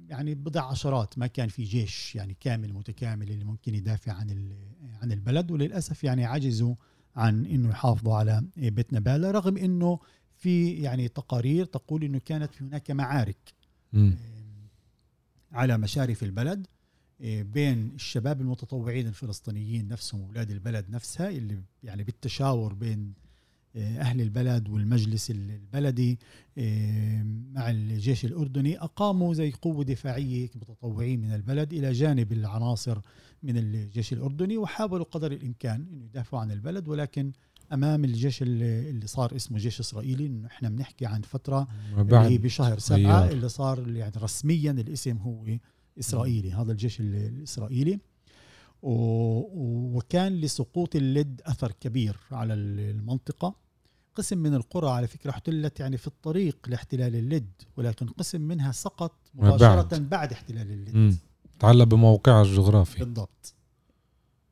يعني 0.08 0.36
بضع 0.36 0.62
عشرات 0.72 1.17
ما 1.17 1.28
كان 1.28 1.48
في 1.48 1.63
جيش 1.63 2.15
يعني 2.15 2.38
كامل 2.39 2.74
متكامل 2.74 3.32
اللي 3.32 3.46
ممكن 3.46 3.76
يدافع 3.76 4.13
عن 4.13 4.56
عن 5.02 5.12
البلد 5.12 5.52
وللأسف 5.52 6.04
يعني 6.04 6.26
عجزوا 6.26 6.76
عن 7.15 7.46
إنه 7.46 7.70
يحافظوا 7.70 8.15
على 8.15 8.43
آه، 8.58 8.70
بيت 8.70 8.93
نبالة 8.93 9.32
رغم 9.32 9.58
إنه 9.58 10.00
في 10.36 10.72
يعني 10.72 11.08
تقارير 11.08 11.65
تقول 11.65 12.04
إنه 12.04 12.20
كانت 12.20 12.62
هناك 12.62 12.91
معارك 12.91 13.54
مم. 13.93 14.15
على 15.52 15.78
مشارف 15.78 16.24
البلد 16.24 16.67
إيه، 17.22 17.43
بين 17.43 17.91
الشباب 17.96 18.41
المتطوعين 18.41 19.08
الفلسطينيين 19.08 19.88
نفسهم 19.88 20.22
أولاد 20.22 20.52
البلد 20.52 20.89
نفسها 20.89 21.30
اللي 21.30 21.62
يعني 21.84 22.04
بالتشاور 22.04 22.74
بين 22.74 23.13
إيه، 23.78 24.02
أهل 24.02 24.22
البلد 24.22 24.70
والمجلس 24.70 25.32
البلدي 25.32 26.20
إيه، 26.58 27.24
مع 27.52 27.70
الجيش 27.70 28.26
الأردني 28.26 28.80
أقاموا 28.80 29.34
زي 29.34 29.52
قوة 29.52 29.84
دفاعية 29.84 30.50
متطوعين 30.56 31.22
من 31.22 31.34
البلد 31.34 31.74
إلى 31.74 31.92
جانب 31.92 32.32
العناصر 32.32 33.00
من 33.44 33.58
الجيش 33.58 34.13
الأردني 34.13 34.58
وحاولوا 34.58 35.06
قدر 35.06 35.32
الإمكان 35.32 35.88
إنه 35.94 36.06
يدافعوا 36.06 36.42
عن 36.42 36.52
البلد 36.52 36.88
ولكن 36.88 37.32
أمام 37.74 38.04
الجيش 38.06 38.42
اللي 38.42 39.08
صار 39.08 39.36
اسمه 39.36 39.58
جيش 39.58 39.80
إسرائيلي 39.80 40.26
إنه 40.26 40.48
إحنا 40.48 40.70
بنحكي 40.70 41.06
عن 41.06 41.22
فترة 41.22 41.68
اللي 42.26 42.38
بشهر 42.38 42.80
سبعة 42.80 42.98
غيار. 43.22 43.32
اللي 43.32 43.50
صار 43.50 43.88
يعني 43.90 44.12
رسميا 44.18 44.72
الاسم 44.72 45.18
هو 45.18 45.46
إسرائيلي 46.00 46.52
هذا 46.52 46.72
الجيش 46.72 47.00
ال- 47.00 47.16
الإسرائيلي 47.16 48.00
و- 48.82 49.98
وكان 49.98 50.34
لسقوط 50.42 50.96
اللد 50.96 51.42
أثر 51.46 51.72
كبير 51.72 52.18
على 52.32 52.54
ال- 52.54 52.80
المنطقة 52.80 53.56
قسم 54.17 54.38
من 54.38 54.53
القرى 54.53 54.89
على 54.89 55.08
فكرة 55.08 55.30
احتلت 55.32 55.80
يعني 55.80 55.97
في 55.97 56.08
الطريق 56.08 56.58
لاحتلال 56.69 57.15
اللد 57.15 57.49
ولكن 57.77 58.08
قسم 58.08 58.41
منها 58.41 58.71
سقط 58.71 59.12
مباشرة 59.36 59.82
بعد, 59.82 60.10
بعد 60.10 60.32
احتلال 60.34 60.71
اللد. 60.71 61.17
تعلق 61.60 61.84
بموقعها 61.84 62.41
الجغرافي. 62.41 62.99
بالضبط. 62.99 63.53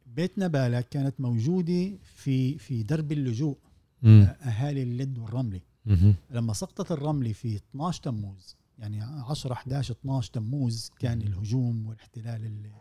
بيت 0.06 0.40
نبالة 0.40 0.82
كانت 0.82 1.22
موجودة 1.22 1.92
في 2.04 2.58
في 2.58 2.84
درب 2.84 3.12
اللجوء 3.12 3.58
مم. 4.02 4.28
أهالي 4.42 4.84
اللد 4.84 5.18
والرملي 5.20 5.62
مهم. 5.86 6.16
لما 6.32 6.54
سقطت 6.54 6.92
الرملي 6.92 7.34
في 7.34 7.56
12 7.56 8.02
تموز 8.04 8.56
يعني 8.80 9.02
10 9.02 9.54
11 9.54 9.94
12 10.02 10.34
تموز 10.34 10.92
كان 11.00 11.22
الهجوم 11.22 11.88
والاحتلال 11.88 12.46
ال- 12.46 12.72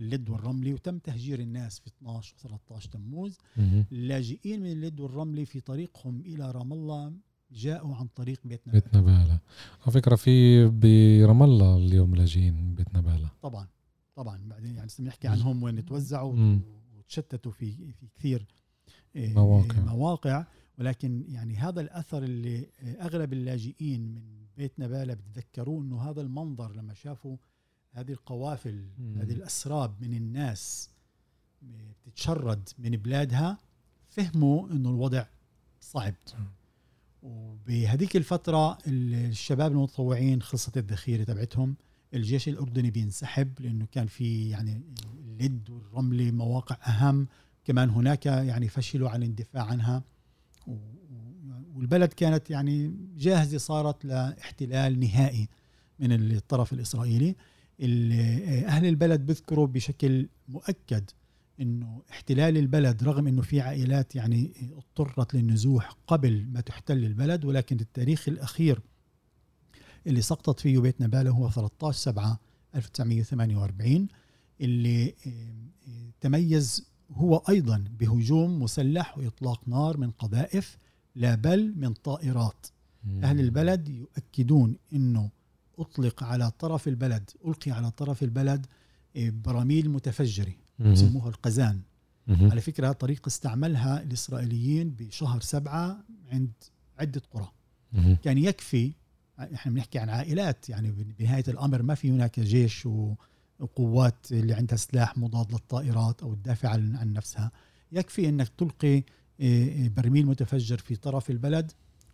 اللد 0.00 0.30
والرملي 0.30 0.74
وتم 0.74 0.98
تهجير 0.98 1.40
الناس 1.40 1.78
في 1.78 1.86
12 1.86 2.34
و 2.34 2.38
13 2.38 2.90
تموز. 2.90 3.38
اللاجئين 3.92 4.60
من 4.60 4.72
اللد 4.72 5.00
والرملي 5.00 5.44
في 5.44 5.60
طريقهم 5.60 6.20
إلى 6.20 6.50
رام 6.50 6.72
الله 6.72 7.12
جاءوا 7.52 7.94
عن 7.96 8.06
طريق 8.06 8.40
بيت 8.44 8.68
نبالة. 8.68 8.80
بيت 8.80 8.96
نبالة. 8.96 9.38
على 9.82 9.92
فكرة 9.92 10.16
في 10.16 10.66
برام 10.66 11.42
الله 11.42 11.76
اليوم 11.76 12.14
لاجئين 12.14 12.74
بيت 12.74 12.94
نبالة. 12.94 13.30
طبعا 13.42 13.66
طبعا. 14.16 14.40
بعدين 14.48 14.76
يعني 14.76 14.90
بنحكي 14.98 15.28
عنهم 15.28 15.62
وين 15.62 15.84
توزعوا. 15.84 16.58
وتشتتوا 16.98 17.52
في 17.52 17.92
في 17.92 18.06
كثير 18.14 18.46
إيه، 19.16 19.34
مواقع. 19.34 19.80
مواقع. 19.80 20.46
ولكن 20.78 21.24
يعني 21.28 21.56
هذا 21.56 21.80
الأثر 21.80 22.22
اللي 22.22 22.66
أغلب 22.82 23.32
اللاجئين 23.32 24.14
من 24.14 24.46
بيت 24.56 24.80
نبالة 24.80 25.14
بتذكروه 25.14 25.82
إنه 25.82 26.02
هذا 26.10 26.20
المنظر 26.20 26.72
لما 26.76 26.94
شافوا 26.94 27.36
هذه 27.92 28.12
القوافل 28.12 28.84
مم. 28.98 29.18
هذه 29.18 29.32
الأسراب 29.32 29.94
من 30.00 30.14
الناس 30.14 30.90
بتتشرد 31.62 32.68
من 32.78 32.90
بلادها 32.90 33.58
فهموا 34.08 34.70
إنه 34.70 34.90
الوضع 34.90 35.24
صعب. 35.80 36.14
وبهذيك 37.22 38.16
الفترة 38.16 38.78
الشباب 38.86 39.72
المتطوعين 39.72 40.42
خلصت 40.42 40.76
الذخيرة 40.78 41.24
تبعتهم 41.24 41.76
الجيش 42.14 42.48
الأردني 42.48 42.90
بينسحب 42.90 43.60
لأنه 43.60 43.86
كان 43.92 44.06
في 44.06 44.50
يعني 44.50 44.82
اللد 45.18 45.70
والرملة 45.70 46.30
مواقع 46.30 46.76
أهم 46.86 47.28
كمان 47.64 47.90
هناك 47.90 48.26
يعني 48.26 48.68
فشلوا 48.68 49.10
عن 49.10 49.22
الاندفاع 49.22 49.64
عنها. 49.64 50.02
والبلد 51.74 52.12
كانت 52.12 52.50
يعني 52.50 52.94
جاهزة 53.16 53.58
صارت 53.58 54.04
لاحتلال 54.04 55.00
نهائي 55.00 55.48
من 55.98 56.12
الطرف 56.12 56.72
الإسرائيلي. 56.72 57.36
ال- 57.80 58.64
أهل 58.64 58.86
البلد 58.86 59.26
بيذكروا 59.26 59.66
بشكل 59.66 60.28
مؤكد 60.48 61.10
إنه 61.60 62.02
احتلال 62.10 62.56
البلد 62.56 63.04
رغم 63.04 63.26
إنه 63.26 63.42
في 63.42 63.60
عائلات 63.60 64.16
يعني 64.16 64.52
اضطرت 64.76 65.34
للنزوح 65.34 65.96
قبل 66.06 66.46
ما 66.52 66.60
تحتل 66.60 67.04
البلد 67.04 67.44
ولكن 67.44 67.80
التاريخ 67.80 68.28
الأخير 68.28 68.80
اللي 70.06 70.22
سقطت 70.22 70.60
فيه 70.60 70.78
بيت 70.78 71.00
نباله 71.00 71.30
هو 71.30 71.50
13 71.50 71.98
7 71.98 72.40
1948 72.74 74.08
اللي 74.60 75.08
آه، 75.08 75.30
آه، 75.88 76.10
تميز 76.20 76.86
هو 77.10 77.36
أيضا 77.48 77.84
بهجوم 78.00 78.62
مسلح 78.62 79.18
وإطلاق 79.18 79.68
نار 79.68 79.96
من 79.96 80.10
قذائف 80.10 80.78
لا 81.14 81.34
بل 81.34 81.74
من 81.76 81.92
طائرات. 81.92 82.66
أهل 83.24 83.40
البلد 83.40 83.88
يؤكدون 83.88 84.76
أنه 84.92 85.30
أطلق 85.80 86.24
على 86.24 86.50
طرف 86.50 86.88
البلد 86.88 87.30
ألقي 87.46 87.70
على 87.70 87.90
طرف 87.90 88.22
البلد 88.22 88.66
إيه، 89.16 89.30
براميل 89.30 89.90
متفجرة 89.90 90.52
مهم. 90.78 90.92
يسموها 90.92 91.28
القزان. 91.28 91.80
على 92.28 92.60
فكرة 92.60 92.92
طريقة 92.92 93.26
استعملها 93.28 94.02
الإسرائيليين 94.02 94.90
بشهر 94.90 95.40
سبعة 95.40 95.98
عند 96.32 96.50
عدة 96.98 97.22
قرى. 97.32 97.48
كان 98.22 98.38
يكفي 98.38 98.92
إحنا 99.38 99.72
بنحكي 99.72 99.98
عن 99.98 100.08
عائلات 100.08 100.68
يعني 100.68 100.90
بنهاية 101.18 101.44
الأمر 101.48 101.82
ما 101.82 101.94
في 101.94 102.10
هناك 102.10 102.40
جيش 102.40 102.86
وقوات 103.60 104.32
اللي 104.32 104.54
عندها 104.54 104.76
سلاح 104.76 105.18
مضاد 105.18 105.52
للطائرات 105.52 106.22
أو 106.22 106.34
تدافع 106.34 106.68
عن 106.68 107.12
نفسها 107.12 107.50
يكفي 107.92 108.28
أنك 108.28 108.48
تلقي 108.48 108.88
إيه، 108.88 109.04
إيه، 109.40 109.88
برميل 109.88 110.26
متفجر 110.26 110.78
في 110.78 110.96
طرف 110.96 111.30
البلد 111.30 111.72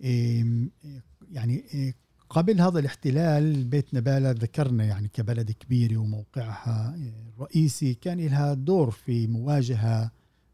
إيه، 0.00 0.44
يعني 1.32 1.54
إيه، 1.74 1.94
قبل 2.30 2.60
هذا 2.60 2.78
الاحتلال 2.78 3.64
بيت 3.64 3.94
نبالة 3.94 4.30
ذكرنا 4.30 4.84
يعني 4.84 5.08
كبلد 5.08 5.50
كبيرة 5.50 5.96
وموقعها 5.96 6.94
الرئيسي 7.36 7.94
كان 7.94 8.20
لها 8.20 8.54
دور 8.54 8.90
في 8.90 9.26
مواجهة 9.26 10.10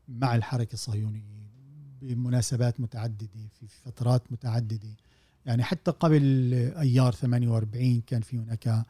مع 0.08 0.34
الحركة 0.34 0.72
الصهيونية 0.72 1.42
بمناسبات 2.02 2.80
متعددة 2.80 3.48
في 3.60 3.66
فترات 3.68 4.32
متعددة 4.32 4.96
يعني 5.46 5.62
حتى 5.62 5.90
قبل 5.90 6.22
أيار 6.78 7.12
48 7.12 8.00
كان 8.00 8.20
في 8.20 8.38
هناك 8.38 8.86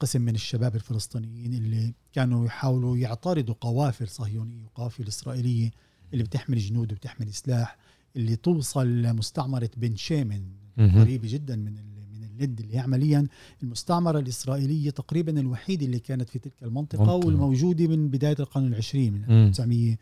قسم 0.00 0.22
من 0.22 0.34
الشباب 0.34 0.74
الفلسطينيين 0.74 1.54
اللي 1.54 1.94
كانوا 2.12 2.46
يحاولوا 2.46 2.96
يعترضوا 2.96 3.54
قوافل 3.60 4.08
صهيونية 4.08 4.64
وقوافل 4.64 5.08
إسرائيلية 5.08 5.70
اللي 6.12 6.24
بتحمل 6.24 6.58
جنود 6.58 6.92
وبتحمل 6.92 7.32
سلاح 7.34 7.76
اللي 8.16 8.36
توصل 8.36 8.86
لمستعمرة 9.02 9.70
بن 9.76 9.96
شيمن. 9.96 10.42
قريبة 11.00 11.28
جدا 11.32 11.56
من 11.56 11.78
ال- 12.42 12.46
من 12.48 12.50
اللد 12.50 12.60
اللي 12.60 12.74
هي 12.74 12.78
عمليا 12.78 13.26
المستعمرة 13.62 14.18
الإسرائيلية 14.18 14.90
تقريبا 14.90 15.40
الوحيدة 15.40 15.86
اللي 15.86 15.98
كانت 15.98 16.28
في 16.28 16.38
تلك 16.38 16.52
المنطقة 16.62 17.00
منطقة. 17.00 17.26
والموجودة 17.26 17.86
من 17.86 18.08
بداية 18.08 18.36
القرن 18.40 18.66
العشرين 18.66 19.12
من 19.12 19.20
مم. 19.20 19.46
1900 19.48 19.96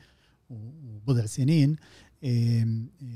وبضع 0.51 1.27
سنين 1.27 1.77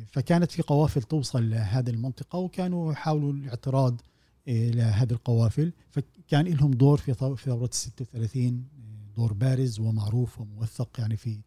فكانت 0.06 0.50
في 0.50 0.62
قوافل 0.62 1.02
توصل 1.02 1.50
لهذه 1.50 1.90
المنطقة 1.90 2.38
وكانوا 2.38 2.92
يحاولوا 2.92 3.32
الاعتراض 3.32 4.00
إيه، 4.48 4.70
لهذه 4.70 5.12
القوافل 5.12 5.72
فكان 5.90 6.44
لهم 6.46 6.70
دور 6.70 6.98
في 6.98 7.14
ثو- 7.14 7.34
في 7.34 7.44
ثورة 7.44 7.68
36 7.72 8.44
إيه، 8.44 9.14
دور 9.16 9.32
بارز 9.32 9.80
ومعروف 9.80 10.40
وموثق 10.40 10.88
يعني 10.98 11.16
في 11.16 11.38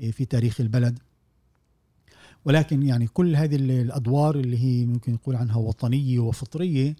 إيه، 0.00 0.10
في 0.10 0.24
تاريخ 0.24 0.60
البلد 0.60 0.98
ولكن 2.44 2.82
يعني 2.82 3.06
كل 3.06 3.36
هذه 3.36 3.56
ال- 3.56 3.70
الأدوار 3.70 4.36
اللي 4.38 4.58
هي 4.58 4.86
ممكن 4.86 5.12
نقول 5.12 5.36
عنها 5.36 5.56
وطنية 5.56 6.18
وفطرية 6.18 6.96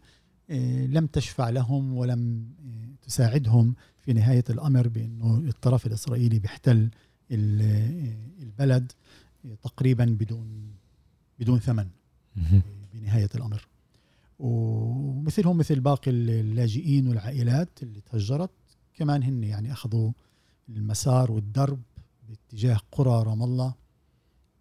لم 0.86 1.06
تشفع 1.06 1.48
لهم 1.48 1.94
ولم 1.96 2.48
إيه، 2.64 2.88
تساعدهم 3.02 3.74
في 3.98 4.12
نهاية 4.12 4.44
الأمر 4.50 4.88
بأنه 4.88 5.38
الطرف 5.38 5.86
الإسرائيلي 5.86 6.38
بيحتل 6.38 6.90
إيه، 7.30 8.18
البلد 8.42 8.92
تقريبا 9.62 10.04
بدون 10.04 10.72
بدون 11.38 11.58
ثمن. 11.58 11.88
مهم. 12.36 12.62
بنهاية 12.94 13.28
الأمر. 13.34 13.68
ومثلهم 14.38 15.56
مثل 15.56 15.80
باقي 15.80 16.10
اللاجئين 16.10 17.08
والعائلات 17.08 17.82
اللي 17.82 18.00
تهجرت 18.00 18.50
كمان 18.94 19.22
هن 19.22 19.44
يعني 19.44 19.72
أخذوا 19.72 20.12
المسار 20.68 21.32
والدرب 21.32 21.80
باتجاه 22.28 22.80
قرى 22.92 23.22
رام 23.22 23.42
الله 23.42 23.74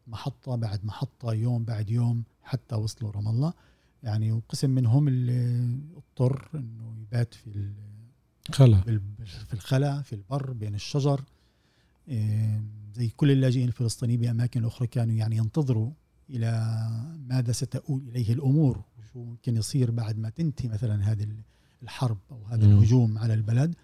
محطة 0.08 0.56
بعد 0.56 0.86
محطة 0.86 1.34
يوم 1.34 1.64
بعد 1.64 1.90
يوم 1.90 2.24
حتى 2.44 2.76
وصلوا 2.76 3.12
رام 3.12 3.28
الله. 3.28 3.54
يعني 4.04 4.32
وقسم 4.32 4.70
منهم 4.70 5.08
اللي 5.08 5.70
اضطر 5.98 6.50
إنه 6.56 6.96
يبات 7.02 7.34
في 7.34 7.48
ال- 7.48 7.74
خلا. 8.52 8.80
بال- 8.82 9.02
في 9.48 9.54
الخلا 9.54 10.02
في 10.02 10.14
البر 10.14 10.54
بين 10.54 10.76
الشجر. 10.76 11.22
زي 12.94 13.10
كل 13.18 13.32
اللاجئين 13.32 13.68
الفلسطينيين 13.68 14.20
بأماكن 14.20 14.66
أخرى 14.66 14.88
كانوا 14.88 15.16
يعني 15.16 15.38
ينتظروا 15.38 15.92
إلى 16.30 16.50
ماذا 17.30 17.52
ستؤول 17.52 18.02
إليه 18.08 18.34
الأمور. 18.34 18.82
وشو 19.00 19.24
ممكن 19.24 19.58
يصير 19.58 19.92
بعد 19.92 20.18
ما 20.18 20.30
تنتهي 20.30 20.70
مثلا 20.70 21.12
هذه 21.12 21.28
الحرب 21.84 22.18
أو 22.32 22.46
هذا 22.46 22.68
مم. 22.68 22.72
الهجوم 22.78 23.18
على 23.18 23.34
البلد. 23.34 23.76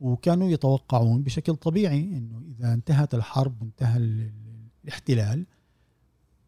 وكانوا 0.00 0.50
يتوقعون 0.50 1.22
بشكل 1.22 1.56
طبيعي 1.56 2.02
أنه 2.16 2.42
إذا 2.50 2.74
انتهت 2.74 3.14
الحرب 3.14 3.62
وانتهى 3.62 3.96
ال- 3.96 4.20
ال- 4.20 4.32
الاحتلال 4.84 5.46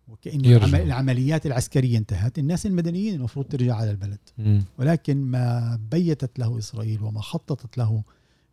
وكأن 0.08 0.44
يرجعوا. 0.44 0.68
العم- 0.70 0.86
العمليات 0.86 1.46
العسكرية 1.46 1.98
انتهت 1.98 2.38
الناس 2.38 2.66
المدنيين 2.66 3.14
المفروض 3.14 3.46
ترجع 3.46 3.74
على 3.76 3.90
البلد. 3.90 4.18
ولكن 4.78 5.16
ما 5.24 5.78
بيتت 5.90 6.38
له 6.38 6.58
إسرائيل 6.58 7.02
وما 7.02 7.20
خططت 7.20 7.78
له 7.78 8.02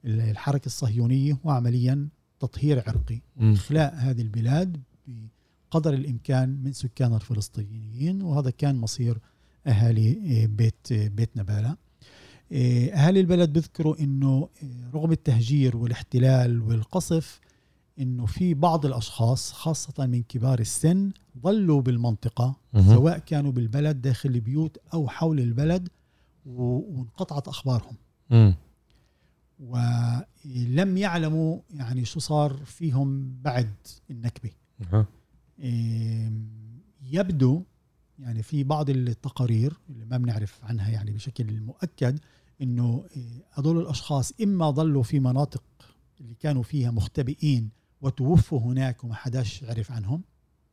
الحركة 0.05 0.65
الصهيونية 0.65 1.37
هو 1.45 1.49
عمليا 1.51 2.07
تطهير 2.39 2.83
عرقي 2.87 3.21
مم. 3.37 3.53
إخلاء 3.53 3.95
هذه 3.97 4.21
البلاد 4.21 4.77
بقدر 5.07 5.93
الإمكان 5.93 6.63
من 6.63 6.73
سكانها 6.73 7.17
الفلسطينيين 7.17 8.21
وهذا 8.21 8.49
كان 8.49 8.75
مصير 8.75 9.17
أهالي 9.67 10.47
بيت 10.47 10.93
بيت 10.93 11.29
نبالة 11.37 11.75
أهالي 12.53 13.19
البلد 13.19 13.53
بيذكروا 13.53 13.99
إنه 13.99 14.49
رغم 14.93 15.11
التهجير 15.11 15.77
والاحتلال 15.77 16.61
والقصف 16.61 17.39
إنه 18.01 18.25
في 18.25 18.53
بعض 18.53 18.85
الأشخاص 18.85 19.51
خاصة 19.51 20.05
من 20.05 20.23
كبار 20.23 20.59
السن 20.59 21.11
ظلوا 21.43 21.81
بالمنطقة. 21.81 22.55
سواء 22.95 23.17
كانوا 23.17 23.51
بالبلد 23.51 24.01
داخل 24.01 24.29
البيوت 24.29 24.77
أو 24.93 25.07
حول 25.07 25.39
البلد 25.39 25.89
وانقطعت 26.45 27.47
أخبارهم. 27.47 27.95
ولم 29.59 30.97
يعلموا 30.97 31.59
يعني 31.69 32.05
شو 32.05 32.19
صار 32.19 32.65
فيهم 32.65 33.35
بعد 33.41 33.73
النكبة. 34.11 34.49
إيه، 35.59 36.31
يبدو 37.01 37.63
يعني 38.19 38.43
في 38.43 38.63
بعض 38.63 38.89
التقارير 38.89 39.79
اللي 39.89 40.05
ما 40.05 40.17
بنعرف 40.17 40.59
عنها 40.63 40.89
يعني 40.89 41.11
بشكل 41.11 41.61
مؤكد 41.61 42.19
إنه 42.61 43.05
إيه، 43.15 43.43
هذول 43.51 43.77
الأشخاص 43.81 44.33
إما 44.41 44.71
ظلوا 44.71 45.03
في 45.03 45.19
مناطق 45.19 45.63
اللي 46.21 46.35
كانوا 46.35 46.63
فيها 46.63 46.91
مختبئين 46.91 47.69
وتوفوا 48.01 48.59
هناك 48.59 49.03
وما 49.03 49.15
حداش 49.15 49.63
عرف 49.63 49.91
عنهم 49.91 50.21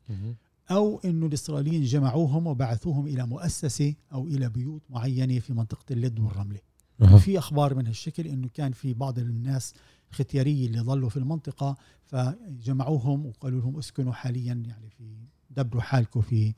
مهم. 0.09 0.37
أو 0.71 1.01
إنه 1.05 1.27
الإسرائيليين 1.27 1.83
جمعوهم 1.85 2.47
وبعثوهم 2.47 3.07
إلى 3.07 3.27
مؤسسة 3.27 3.95
أو 4.13 4.27
إلى 4.27 4.49
بيوت 4.49 4.83
معينة 4.91 5.39
في 5.39 5.53
منطقة 5.53 5.85
اللد 5.93 6.21
والرملة 6.21 6.59
أها. 7.03 7.19
في 7.19 7.39
أخبار 7.39 7.75
من 7.75 7.87
هالشكل 7.87 8.27
إنه 8.27 8.49
كان 8.55 8.73
في 8.73 8.95
بعض 8.95 9.19
الناس 9.19 9.75
الختياريه 10.11 10.67
اللي 10.67 10.81
ظلوا 10.81 11.09
في 11.09 11.17
المنطقة 11.17 11.77
فجمعوهم 12.05 13.27
وقالوا 13.27 13.61
لهم 13.61 13.79
اسكنوا 13.79 14.13
حاليا 14.13 14.63
يعني 14.67 14.91
في 14.91 15.17
دبروا 15.51 15.83
حالكم 15.83 16.21
في 16.21 16.55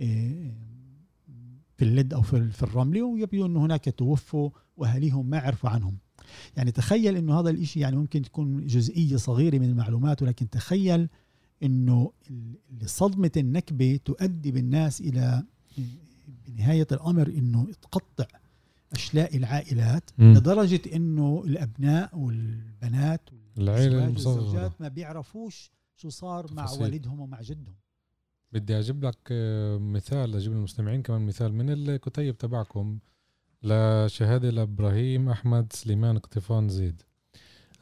إيه، 0.00 0.54
في 1.76 1.84
اللد 1.84 2.14
أو 2.14 2.22
في 2.22 2.50
في 2.50 2.62
الرملة 2.62 3.02
ويبدو 3.02 3.46
إنه 3.46 3.64
هناك 3.64 3.94
توفوا 3.98 4.50
وأهاليهم 4.76 5.26
ما 5.26 5.38
عرفوا 5.38 5.70
عنهم 5.70 5.96
يعني 6.56 6.70
تخيل 6.70 7.16
إنه 7.16 7.40
هذا 7.40 7.50
الإشي 7.50 7.80
يعني 7.80 7.96
ممكن 7.96 8.22
تكون 8.22 8.66
جزئية 8.66 9.16
صغيرة 9.16 9.58
من 9.58 9.68
المعلومات 9.68 10.22
ولكن 10.22 10.50
تخيل 10.50 11.08
إنه 11.62 12.12
صدمة 12.84 13.30
النكبة 13.36 14.00
تؤدي 14.04 14.52
بالناس 14.52 15.00
إلى 15.00 15.44
بنهاية 16.48 16.86
الأمر 16.92 17.28
إنه 17.28 17.68
تقطع 17.82 18.26
أشلاء 18.92 19.36
العائلات 19.36 20.10
مم. 20.18 20.34
لدرجة 20.34 20.80
إنه 20.94 21.42
الأبناء 21.46 22.18
والبنات 22.18 23.20
المصغرة 23.58 24.06
والزوجات 24.06 24.80
ما 24.80 24.88
بيعرفوش 24.88 25.70
شو 25.96 26.08
صار 26.08 26.52
مع 26.52 26.64
تفاصيل. 26.64 26.82
والدهم 26.82 27.20
ومع 27.20 27.40
جدهم 27.40 27.74
بدي 28.52 28.78
أجيب 28.78 29.04
لك 29.04 29.18
آه، 29.30 29.78
مثال 29.78 30.36
أجيب 30.36 30.52
للمستمعين 30.52 31.02
كمان 31.02 31.26
مثال 31.26 31.52
من 31.54 31.70
الكتيب 31.70 32.38
تبعكم 32.38 32.98
لشهاده 33.64 34.50
لإبراهيم 34.50 35.28
أحمد 35.28 35.72
سليمان 35.72 36.18
قطفان 36.18 36.68
زيد. 36.68 37.02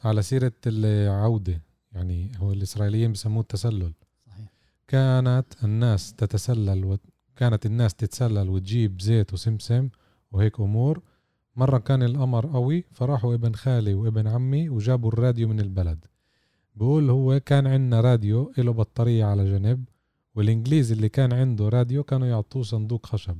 على 0.03 0.21
سيرة 0.21 0.53
العودة 0.67 1.61
يعني 1.91 2.31
هو 2.37 2.51
الإسرائيليين 2.51 3.11
بسموه 3.11 3.41
التسلل. 3.41 3.93
صحيح. 4.27 4.51
كانت 4.87 5.45
الناس 5.63 6.13
تتسلل 6.13 6.85
وكانت 6.85 7.65
الناس 7.65 7.95
تتسلل 7.95 8.49
وتجيب 8.49 9.01
زيت 9.01 9.33
وسمسم 9.33 9.89
وهيك 10.31 10.59
أمور. 10.59 11.01
مرة 11.55 11.77
كان 11.77 12.03
القمر 12.03 12.45
قوي 12.45 12.85
فراحوا 12.91 13.33
ابن 13.33 13.53
خالي 13.53 13.93
وابن 13.93 14.27
عمي 14.27 14.69
وجابوا 14.69 15.11
الراديو 15.11 15.47
من 15.47 15.59
البلد. 15.59 16.05
بقول 16.75 17.09
هو 17.09 17.39
كان 17.39 17.67
عندنا 17.67 18.01
راديو 18.01 18.53
له 18.57 18.73
بطارية 18.73 19.25
على 19.25 19.51
جنب 19.51 19.89
والإنجليز 20.35 20.91
اللي 20.91 21.09
كان 21.09 21.33
عنده 21.33 21.69
راديو 21.69 22.03
كانوا 22.03 22.27
يعطوه 22.27 22.63
صندوق 22.63 23.05
خشب. 23.05 23.37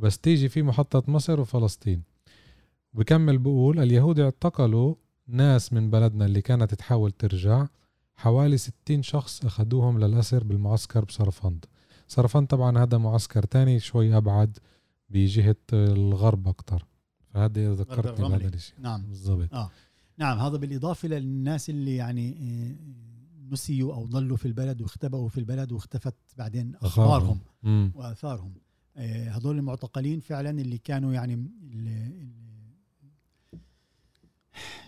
بس 0.00 0.18
تيجي 0.18 0.48
في 0.48 0.62
محطة 0.62 1.02
مصر 1.08 1.40
وفلسطين. 1.40 2.02
بكمل 2.94 3.38
بقول 3.38 3.78
اليهود 3.80 4.20
اعتقلوا 4.20 4.94
ناس 5.26 5.72
من 5.72 5.90
بلدنا 5.90 6.24
اللي 6.24 6.42
كانت 6.42 6.74
تحاول 6.74 7.10
ترجع. 7.10 7.66
حوالي 8.16 8.58
60 8.58 9.02
شخص 9.02 9.44
أخذوهم 9.44 9.98
للأسر 9.98 10.44
بالمعسكر 10.44 11.04
بصرفند. 11.04 11.64
صرفند 12.08 12.46
طبعا 12.46 12.78
هذا 12.78 12.98
معسكر 12.98 13.42
تاني 13.42 13.80
شوي 13.80 14.16
أبعد 14.16 14.58
بجهة 15.08 15.56
الغرب 15.72 16.48
أكتر. 16.48 16.86
فهذا 17.34 17.74
ذكرتني. 17.74 18.28
بهذا 18.28 18.54
الشيء. 18.54 18.74
نعم. 18.80 19.02
بالضبط. 19.02 19.48
نعم 20.18 20.38
هذا 20.38 20.56
بالإضافة 20.56 21.08
للناس 21.08 21.70
اللي 21.70 21.96
يعني 21.96 22.36
آه، 22.40 22.76
نسيوا 23.52 23.94
أو 23.94 24.06
ضلوا 24.06 24.36
في 24.36 24.46
البلد 24.46 24.82
واختبأوا 24.82 25.28
في 25.28 25.38
البلد 25.38 25.72
واختفت 25.72 26.14
بعدين 26.36 26.74
أخبارهم. 26.82 27.38
وآثارهم. 27.94 28.52
آه، 28.56 28.69
هذول 29.28 29.58
المعتقلين 29.58 30.20
فعلا 30.20 30.50
اللي 30.50 30.78
كانوا 30.78 31.12
يعني 31.14 31.34
ال- 31.34 31.88
ال- 31.88 32.30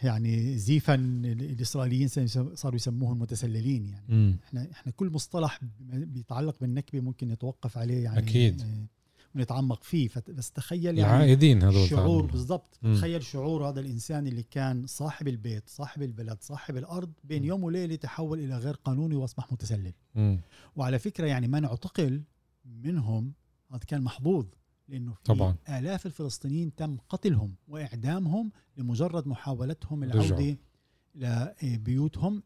يعني 0.03 0.59
زيفا 0.59 0.95
ال- 0.95 1.27
الإسرائيليين 1.27 2.09
سيس- 2.09 2.39
صاروا 2.55 2.77
يسموهم 2.77 3.19
متسللين 3.19 3.87
يعني. 3.87 4.37
إحنا 4.45 4.69
إحنا 4.73 4.93
كل 4.93 5.11
مصطلح 5.11 5.61
بيتعلق 5.91 6.57
بالنكبة 6.61 7.01
ممكن 7.01 7.29
نتوقف 7.29 7.79
عليه 7.79 8.05
يعني 8.05 8.19
أكيد. 8.19 8.61
آه، 8.63 8.87
ونتعمق 9.35 9.83
فيه 9.83 10.09
بس 10.29 10.51
تخيل 10.51 10.85
يعني 10.85 11.01
العائدين 11.01 11.63
هذول 11.63 11.89
شعور. 11.89 12.27
بالضبط. 12.27 12.79
تخيل 12.83 13.23
شعور 13.23 13.69
هذا 13.69 13.81
الإنسان 13.81 14.27
اللي 14.27 14.43
كان 14.43 14.87
صاحب 14.87 15.29
البيت 15.29 15.69
صاحب 15.69 16.03
البلد 16.03 16.39
صاحب 16.41 16.77
الأرض 16.77 17.13
بين 17.25 17.43
مم. 17.43 17.49
يوم 17.49 17.65
وليلة 17.65 17.95
تحول 17.97 18.39
إلى 18.41 18.59
غير 18.59 18.75
قانوني 18.75 19.15
وأصبح 19.17 19.53
متسلل 19.53 19.93
مم. 20.15 20.41
وعلى 20.77 20.99
فكرة 20.99 21.27
يعني 21.27 21.49
من 21.49 21.65
اعتقل 21.65 22.23
منهم 22.65 23.33
هذا 23.73 23.85
كان 23.85 24.03
محظوظ 24.03 24.47
لأنه 24.89 25.13
في 25.13 25.23
طبعاً. 25.25 25.57
آلاف 25.69 26.07
الفلسطينيين 26.07 26.75
تم 26.75 26.97
قتلهم 27.09 27.55
وإعدامهم 27.69 28.53
لمجرد 28.77 29.29
محاولتهم. 29.29 30.05
العودة 30.05 30.59
لبيوتهم 31.63 32.43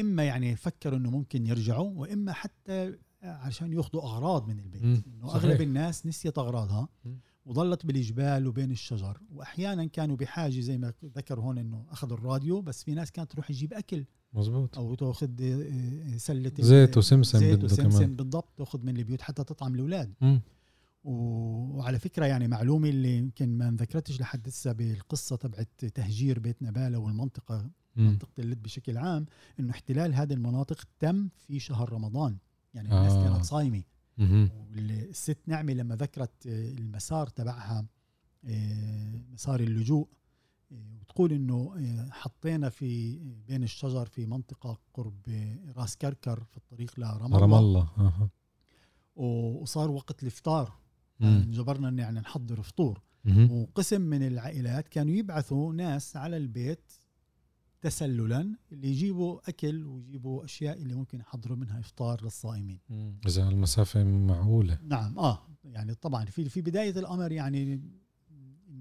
إما 0.00 0.24
يعني 0.24 0.56
فكروا 0.56 0.98
إنه 0.98 1.10
ممكن 1.10 1.46
يرجعوا 1.46 1.90
وإما 2.00 2.32
حتى 2.32 2.94
عشان 3.22 3.72
يأخذوا 3.72 4.02
أغراض 4.02 4.48
من 4.48 4.58
البيت. 4.60 4.82
إنه. 4.82 5.24
أغلب 5.34 5.60
الناس 5.60 6.06
نسيت 6.06 6.38
أغراضها 6.38 6.88
مم. 7.04 7.18
وظلت 7.44 7.86
بالجبال 7.86 8.46
وبين 8.46 8.70
الشجر 8.70 9.20
واحيانا 9.30 9.84
كانوا 9.84 10.16
بحاجة 10.16 10.60
زي 10.60 10.78
ما 10.78 10.92
ذكر 11.04 11.40
هون 11.40 11.58
إنه 11.58 11.86
أخذوا 11.90 12.16
الراديو 12.18 12.60
بس 12.62 12.84
في 12.84 12.94
ناس 12.94 13.12
كانت 13.12 13.30
تروح 13.32 13.48
تجيب 13.48 13.72
أكل 13.72 14.04
مزبوط 14.34 14.78
أو 14.78 14.94
تاخذ 14.94 15.28
آه، 15.42 16.16
سلة 16.16 16.52
ال- 16.58 16.64
زيت 16.64 16.96
وسمسم 16.98 17.38
زيت 17.38 17.64
وسمسم. 17.64 18.16
بالضبط 18.16 18.48
تاخذ 18.56 18.82
من 18.86 18.96
البيوت 18.96 19.22
حتى 19.22 19.44
تطعم 19.44 19.74
الاولاد 19.74 20.14
وعلى 21.04 21.98
فكرة 21.98 22.26
يعني 22.26 22.48
معلومة 22.48 22.88
اللي 22.88 23.16
يمكن 23.16 23.58
ما 23.58 23.68
انذكرتش 23.68 24.20
لحد 24.20 24.48
هسه 24.48 24.72
بالقصة 24.72 25.36
تبعت 25.36 25.68
تهجير 25.84 26.38
بيت 26.38 26.62
نبالة 26.62 26.98
والمنطقة 26.98 27.70
مم. 27.96 28.06
منطقة 28.06 28.30
اللد 28.38 28.62
بشكل 28.62 28.96
عام 28.98 29.26
إنه 29.60 29.70
احتلال 29.70 30.14
هذه 30.14 30.32
المناطق 30.32 30.84
تم 31.00 31.28
في 31.46 31.58
شهر 31.58 31.92
رمضان 31.92 32.36
يعني 32.74 32.88
الناس 32.88 33.12
آه. 33.12 33.32
كانت 33.32 33.44
صايمة. 33.44 33.82
والست 34.18 35.38
نعمة 35.46 35.72
لما 35.72 35.96
ذكرت 35.96 36.46
آه، 36.46 36.70
المسار 36.72 37.26
تبعها 37.26 37.86
آه، 38.44 39.20
مسار 39.32 39.60
اللجوء 39.60 40.06
آه، 40.06 40.23
وتقول 40.70 41.32
إنه 41.32 41.74
آه، 41.78 42.08
حطينا 42.10 42.68
في 42.68 43.18
بين 43.48 43.62
الشجر 43.62 44.06
في 44.06 44.26
منطقة 44.26 44.78
قرب 44.94 45.16
راس 45.76 45.96
كركر 45.96 46.44
في 46.44 46.56
الطريق 46.56 47.00
لرام 47.00 47.34
رام 47.34 47.44
الله 47.54 47.58
الله 47.58 47.88
أها. 47.98 48.30
و- 49.16 49.62
وصار 49.62 49.90
وقت 49.90 50.22
الإفطار 50.22 50.72
مم. 51.20 51.26
انجبرنا 51.28 51.88
ان 51.88 51.98
يعني 51.98 52.20
نحضر 52.20 52.62
فطور. 52.62 53.02
وقسم 53.50 54.00
من 54.00 54.26
العائلات 54.26 54.88
كانوا 54.88 55.14
يبعثوا 55.14 55.72
ناس 55.74 56.16
على 56.16 56.36
البيت 56.36 56.92
تسللا 57.80 58.56
اللي 58.72 58.88
يجيبوا 58.88 59.48
أكل 59.48 59.84
ويجيبوا 59.86 60.44
أشياء 60.44 60.82
اللي 60.82 60.94
ممكن 60.94 61.20
يحضروا 61.20 61.56
منها 61.56 61.80
إفطار 61.80 62.24
للصائمين 62.24 62.80
مم. 62.88 63.18
إذا 63.26 63.48
المسافة 63.48 64.04
معقولة 64.04 64.78
نعم 64.82 65.18
آه 65.18 65.38
يعني 65.64 65.94
طبعا 65.94 66.24
في 66.24 66.48
في 66.48 66.60
بداية 66.60 66.98
الأمر 66.98 67.32
يعني 67.32 67.82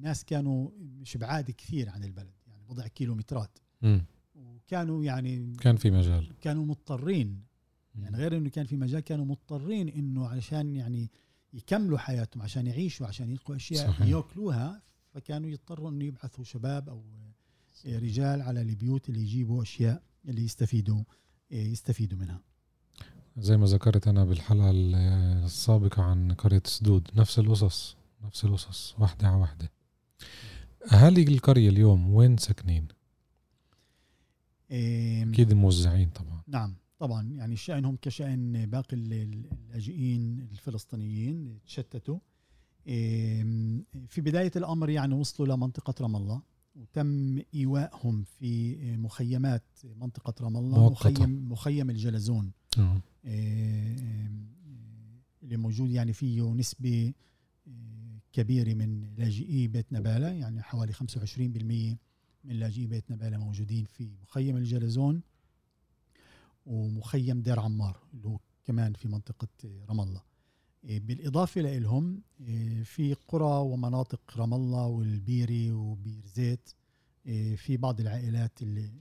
الناس 0.04 0.26
كانوا 0.26 0.70
مش 0.80 1.18
بعاد 1.18 1.52
كثير 1.52 1.89
عن 1.89 2.04
البلد 2.04 2.34
يعني 2.48 2.63
بضع 2.70 2.88
كيلومترات. 2.88 3.60
وكانوا 4.36 5.04
يعني 5.04 5.54
كان 5.56 5.76
في 5.76 5.92
مجال. 5.92 6.34
كانوا 6.42 6.66
مضطرين. 6.66 7.44
يعني 7.96 8.18
غير 8.18 8.38
إنه 8.38 8.50
كان 8.50 8.66
في 8.66 8.78
مجال 8.78 9.00
كانوا 9.00 9.26
مضطرين 9.26 9.89
إنه 9.89 10.28
علشان 10.28 10.75
يعني 10.75 11.12
يكملوا 11.54 11.98
حياتهم 11.98 12.42
عشان 12.42 12.67
يعيشوا 12.67 13.08
عشان 13.08 13.30
يلقوا 13.30 13.56
أشياء 13.56 13.88
صحيح. 13.88 14.08
يأكلوها 14.08 14.82
فكانوا 15.13 15.50
يضطروا 15.50 15.90
إنه 15.90 16.06
يبعثوا 16.06 16.44
شباب 16.44 16.90
أو 16.90 17.04
رجال 17.86 18.42
على 18.42 18.62
البيوت 18.62 19.10
اللي 19.10 19.21
يجيبوا 19.21 19.63
أشياء 19.63 20.04
اللي 20.25 20.44
يستفيدوا 20.44 21.04
يستفيدوا 21.52 22.17
منها. 22.17 22.42
زي 23.38 23.58
ما 23.58 23.65
ذكرت 23.65 24.08
أنا 24.08 24.25
بالحلقة 24.25 24.71
السابقة 24.71 26.04
عن 26.04 26.32
قرية 26.32 26.63
سدود 26.65 27.08
نفس 27.15 27.40
القصص 27.40 27.98
نفس 28.23 28.46
القصص 28.46 28.96
واحدة 29.00 29.27
على 29.27 29.38
واحدة. 29.38 29.71
أهالي 30.92 31.24
القرية 31.24 31.70
اليوم 31.70 32.14
وين 32.14 32.38
ساكنين؟ 32.38 32.88
إيه، 34.72 35.30
أكيد 35.30 35.54
موزعين 35.54 36.10
طبعا 36.10 36.42
نعم 36.48 36.76
طبعا 37.00 37.24
يعني 37.30 37.56
شأنهم 37.56 37.98
كشأن 38.02 38.66
باقي 38.66 38.96
ال- 38.98 39.14
ال- 39.14 39.46
اللاجئين 39.52 40.40
الفلسطينيين 40.52 41.60
تشتتوا 41.66 42.20
آم، 42.88 43.86
في 44.08 44.22
بداية 44.22 44.52
الأمر 44.56 44.90
يعني 44.90 45.14
وصلوا 45.14 45.56
لمنطقة 45.56 45.94
رام 46.02 46.16
الله 46.16 46.42
وتم 46.76 47.40
إيوائهم 47.56 48.24
في 48.24 48.76
مخيمات 48.98 49.64
منطقة 49.96 50.34
رام 50.44 50.58
الله. 50.58 50.90
مخيم 50.92 51.52
مخيم 51.52 51.90
الجلزون 51.90 52.52
آه. 52.78 53.02
آم، 53.26 54.48
اللي 55.44 55.58
موجود 55.58 55.90
يعني 55.92 56.14
فيه 56.14 56.54
نسبة 56.54 57.14
كبيرة 58.34 58.73
من 58.73 59.15
لاجئي 59.17 59.67
بيت 59.67 59.94
نبالة 59.94 60.27
يعني 60.27 60.62
حوالي 60.62 60.94
25% 60.94 60.98
من 62.44 62.56
لاجئي 62.60 62.88
بيت 62.88 63.12
نبالة 63.12 63.38
موجودين 63.38 63.86
في 63.86 64.10
مخيم 64.23 64.58
الجلزون 64.58 65.21
ومخيم 66.65 67.42
دير 67.42 67.60
عمار 67.60 67.98
اللي 68.13 68.27
هو 68.27 68.40
كمان 68.65 68.94
في 68.94 69.08
منطقة 69.08 69.48
رام 69.90 70.02
الله. 70.02 70.21
آه، 70.86 70.98
بالإضافة 70.98 71.62
لهم 71.62 72.21
في 72.84 73.15
قرى 73.27 73.58
ومناطق 73.71 74.38
رام 74.38 74.54
الله 74.54 74.86
والبيرة 74.86 75.71
وبير 75.71 76.25
زيت 76.25 76.69
آه، 77.27 77.56
في 77.56 77.77
بعض 77.77 78.00
العائلات 78.00 78.62
اللي 78.62 78.92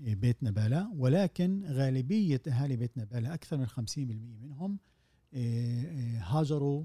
من 0.00 0.14
بيت 0.14 0.42
نبالة 0.42 0.92
ولكن 0.92 1.64
غالبية 1.66 2.42
أهالي 2.48 2.76
بيت 2.76 2.98
نبالة 2.98 3.34
أكثر 3.34 3.56
من 3.56 3.66
50% 3.66 3.98
منهم 4.42 4.78
هاجروا 6.20 6.84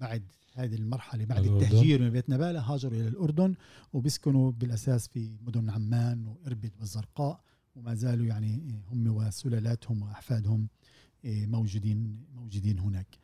بعد 0.00 0.22
هذه 0.54 0.74
المرحلة 0.74 1.24
بعد 1.24 1.44
الأردن. 1.44 1.64
التهجير 1.66 2.02
من 2.02 2.10
بيت 2.10 2.30
نبالة 2.30 2.60
هاجروا 2.60 3.00
إلى 3.00 3.08
الأردن 3.08 3.54
وبيسكنوا 3.92 4.50
بالأساس 4.50 5.08
في 5.08 5.38
مدن 5.46 5.70
عمان 5.70 6.26
وإربد 6.26 6.72
والزرقاء 6.80 7.40
وما 7.76 7.94
زالوا 7.94 8.26
يعني 8.26 8.82
هم 8.90 9.06
وسلالاتهم 9.06 10.02
وأحفادهم 10.02 10.68
آه، 11.24 11.46
موجودين 11.46 12.24
موجودين 12.34 12.78
هناك. 12.78 13.18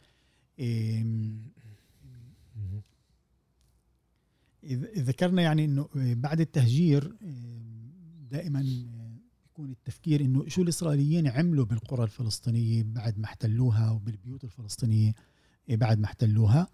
إذا 4.64 5.02
ذكرنا 5.02 5.42
يعني 5.42 5.64
إنه 5.64 5.88
بعد 5.94 6.40
التهجير 6.40 7.16
دائما 8.30 8.60
يكون 9.50 9.70
التفكير 9.70 10.20
إنه 10.20 10.48
شو 10.48 10.62
الإسرائيليين 10.62 11.28
عملوا 11.28 11.64
بالقرى 11.64 12.04
الفلسطينية 12.04 12.82
بعد 12.82 13.18
ما 13.18 13.24
احتلوها 13.24 13.90
وبالبيوت 13.90 14.44
الفلسطينية 14.44 15.14
بعد 15.68 15.98
ما 15.98 16.04
احتلوها. 16.04 16.68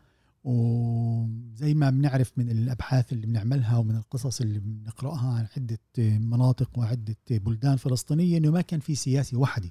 وزي 0.45 1.75
ما 1.75 1.91
بنعرف 1.91 2.33
من 2.37 2.51
الأبحاث 2.51 3.13
اللي 3.13 3.27
بنعملها 3.27 3.77
ومن 3.77 3.97
القصص 3.97 4.41
اللي 4.41 4.59
بنقرأها 4.59 5.33
عن 5.33 5.47
عدة 5.57 5.79
مناطق 6.19 6.79
وعدة 6.79 7.17
بلدان 7.31 7.77
فلسطينية 7.77 8.39
إنه 8.39 8.51
ما 8.51 8.61
كان 8.61 8.81
في 8.81 8.95
سياسه 8.95 9.39
وحده 9.39 9.71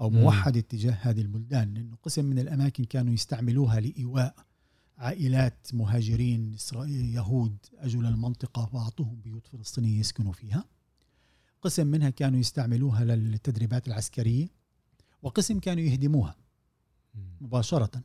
أو. 0.00 0.10
موحده 0.10 0.60
تجاه 0.60 0.92
هذه 0.92 1.20
البلدان 1.20 1.74
لأنه 1.74 1.96
قسم 2.02 2.24
من 2.24 2.38
الأماكن 2.38 2.84
كانوا 2.84 3.14
يستعملوها 3.14 3.80
لإيواء 3.80 4.34
عائلات 4.98 5.66
مهاجرين 5.74 6.54
إسرائيل 6.54 7.14
يهود 7.14 7.56
أجوا 7.78 8.02
للمنطقة 8.02 8.70
وأعطوهم 8.72 9.20
بيوت 9.20 9.46
فلسطينية 9.46 10.00
يسكنوا 10.00 10.32
فيها. 10.32 10.64
قسم 11.62 11.86
منها 11.86 12.10
كانوا 12.10 12.38
يستعملوها 12.40 13.04
للتدريبات 13.04 13.88
العسكرية 13.88 14.48
وقسم 15.22 15.58
كانوا 15.58 15.82
يهدموها 15.82 16.36
مباشرة. 17.40 18.02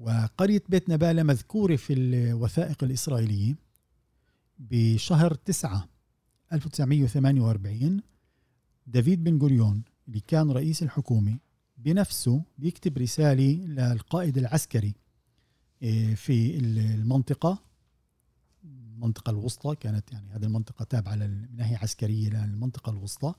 وقرية 0.00 0.62
بيت 0.68 0.90
نبالة 0.90 1.22
مذكورة 1.22 1.76
في 1.76 1.92
الوثائق 1.92 2.84
الإسرائيلية 2.84 3.54
بشهر 4.58 5.34
تسعة 5.34 5.88
1948 6.52 8.00
دافيد 8.86 9.24
بن 9.24 9.38
غوريون 9.38 9.82
اللي 10.08 10.20
كان 10.20 10.50
رئيس 10.50 10.82
الحكومة 10.82 11.38
بنفسه 11.78 12.42
بيكتب 12.58 12.98
رسالة 12.98 13.66
للقائد 13.66 14.38
العسكري 14.38 14.94
إيه، 15.82 16.14
في 16.14 16.56
المنطقة 16.58 17.58
المنطقة 18.64 19.30
الوسطى 19.30 19.74
كانت 19.76 20.12
يعني 20.12 20.30
هذه 20.32 20.44
المنطقة 20.44 20.84
تابعة 20.84 21.14
من 21.14 21.56
ناحية 21.56 21.76
عسكرية 21.76 22.28
للمنطقة 22.46 22.90
الوسطى. 22.90 23.34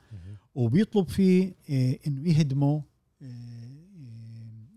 وبيطلب 0.56 1.10
فيه 1.10 1.56
إيه، 1.70 2.00
إنه 2.08 2.30
يهدموا 2.30 2.82
إيه، 3.22 3.32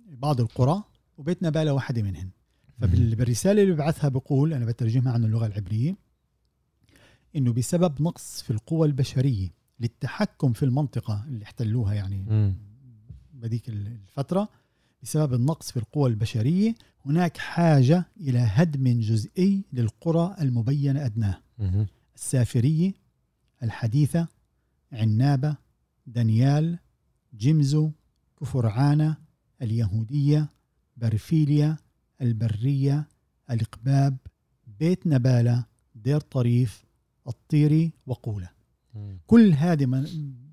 بعض 0.09 0.41
القرى. 0.41 0.83
وبيت 1.19 1.43
نبالة 1.43 1.73
واحدة 1.73 2.03
منهن 2.03 2.31
فبالرسالة 2.81 3.63
اللي 3.63 3.75
بعثها 3.75 4.09
بقول 4.09 4.55
أنا 4.55 4.65
بترجمها 4.65 5.13
عن 5.13 5.25
اللغة 5.25 5.47
العبرية 5.47 5.97
إنه 7.37 7.53
بسبب 7.53 8.03
نقص 8.03 8.43
في 8.43 8.51
القوى 8.51 8.87
البشرية 8.89 9.49
للتحكم 9.81 10.53
في 10.53 10.63
المنطقة 10.63 11.25
اللي 11.29 11.45
احتلوها 11.45 11.95
يعني. 11.95 12.25
بهذيك 13.35 13.69
الفترة 13.69 14.49
بسبب 15.03 15.35
النقص 15.35 15.71
في 15.71 15.77
القوى 15.77 16.11
البشرية 16.11 16.75
هناك 17.07 17.37
حاجة 17.37 18.07
إلى 18.21 18.39
هدم 18.39 19.01
جزئي 19.01 19.65
للقرى 19.73 20.37
المبينة 20.41 21.05
أدناه. 21.07 21.41
السافرية 22.15 22.93
الحديثة 23.63 24.29
عنابة 24.93 25.57
دانيال 26.07 26.79
جمزو 27.35 27.91
كفرعانة 28.41 29.17
اليهودية 29.63 30.49
برفيليا 30.97 31.77
البرية 32.21 33.09
الإقباب 33.51 34.17
بيت 34.67 35.07
نبالة 35.07 35.65
دير 35.95 36.21
طريف 36.21 36.85
الطيري 37.29 37.93
وقولة 38.07 38.51
مم. 38.95 39.19
كل 39.27 39.53
هذه 39.53 40.05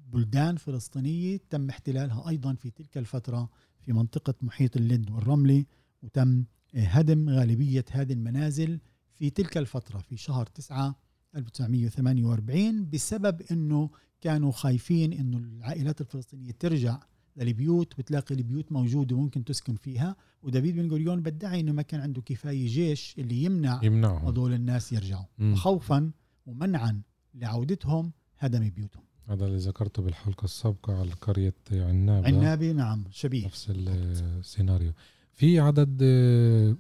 بلدان 0.08 0.58
فلسطينية 0.58 1.40
تم 1.50 1.70
احتلالها 1.70 2.30
أيضا 2.30 2.54
في 2.54 2.70
تلك 2.70 2.98
الفترة 2.98 3.50
في 3.80 3.94
منطقة 3.94 4.34
محيط 4.42 4.78
اللد 4.78 5.10
والرملة 5.12 5.66
وتم 6.02 6.46
هدم 6.76 7.30
غالبية 7.30 7.86
هذه 7.92 8.14
المنازل 8.14 8.80
في 9.14 9.30
تلك 9.30 9.58
الفترة 9.58 10.00
في 10.00 10.18
شهر 10.18 10.46
9 10.46 10.96
1948 11.36 12.90
بسبب 12.90 13.42
أنه 13.52 13.90
كانوا 14.22 14.52
خايفين 14.52 15.14
أنه 15.14 15.38
العائلات 15.38 16.02
الفلسطينية 16.02 16.52
ترجع 16.52 17.00
للبيوت 17.38 18.00
وتلاقي 18.00 18.36
البيوت 18.36 18.72
موجودة 18.72 19.16
وممكن 19.16 19.44
تسكن 19.44 19.76
فيها. 19.76 20.16
ودافيد 20.44 20.76
بن 20.76 20.90
غوريون 20.90 21.22
بدعي 21.22 21.60
أنه 21.60 21.72
ما 21.72 21.82
كان 21.82 22.02
عنده 22.02 22.22
كفاية 22.22 22.68
جيش 22.68 23.16
اللي 23.18 23.44
يمنع 23.44 23.80
يمنعهم. 23.84 24.28
هذول 24.28 24.54
الناس 24.54 24.94
يرجعوا. 24.94 25.26
مم. 25.38 25.56
خوفا 25.56 26.12
ومنعا 26.46 27.02
لعودتهم 27.36 28.12
هدم 28.38 28.70
بيوتهم. 28.70 29.04
هذا 29.28 29.46
اللي 29.46 29.58
ذكرته 29.58 30.02
بالحلقة 30.02 30.46
السابقة 30.46 31.00
على 31.00 31.12
قرية 31.12 31.56
عنابة. 31.72 32.28
عنابي 32.28 32.74
نعم 32.74 33.04
شبيه. 33.12 33.46
نفس 33.46 33.68
السيناريو. 33.70 34.92
في 35.34 35.60
عدد 35.60 36.00
آه، 36.02 36.76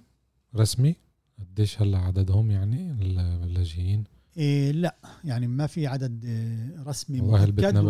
رسمي؟ 0.55 0.95
قديش 1.39 1.81
هلا 1.81 1.97
عددهم 1.97 2.51
يعني 2.51 2.91
اللاجئين؟ 3.43 4.03
إيه 4.37 4.71
لا 4.71 4.95
يعني 5.23 5.47
ما 5.47 5.67
في 5.67 5.87
عدد 5.87 6.25
آه، 6.25 6.83
رسمي 6.83 7.21
مؤكد. 7.21 7.31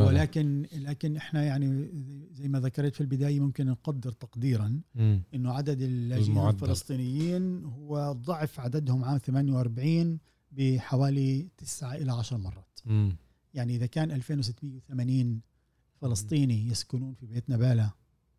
ولكن 0.08 0.66
لكن 0.74 1.16
إحنا 1.18 1.44
يعني 1.44 1.92
زي 2.34 2.48
ما 2.48 2.60
ذكرت 2.60 2.96
في 2.96 3.02
البداية 3.02 3.40
ممكن 3.40 3.66
نقدر 3.66 4.12
تقديرا. 4.12 4.82
إنه 5.34 5.54
عدد 5.54 5.82
اللاجئين. 5.82 6.38
الفلسطينيين 6.50 7.64
هو 7.66 8.12
ضعف 8.12 8.60
عددهم 8.60 9.04
عام 9.04 9.18
48 9.18 10.20
بحوالي 10.52 11.48
9 11.58 11.96
إلى 11.96 12.12
10 12.12 12.38
مرات 12.38 12.80
مم. 12.86 13.16
يعني 13.54 13.76
إذا 13.76 13.86
كان 13.86 14.12
2680 14.12 15.42
فلسطيني 15.96 16.68
يسكنون 16.68 17.14
في 17.14 17.26
بيت 17.26 17.50
نبالة 17.50 17.92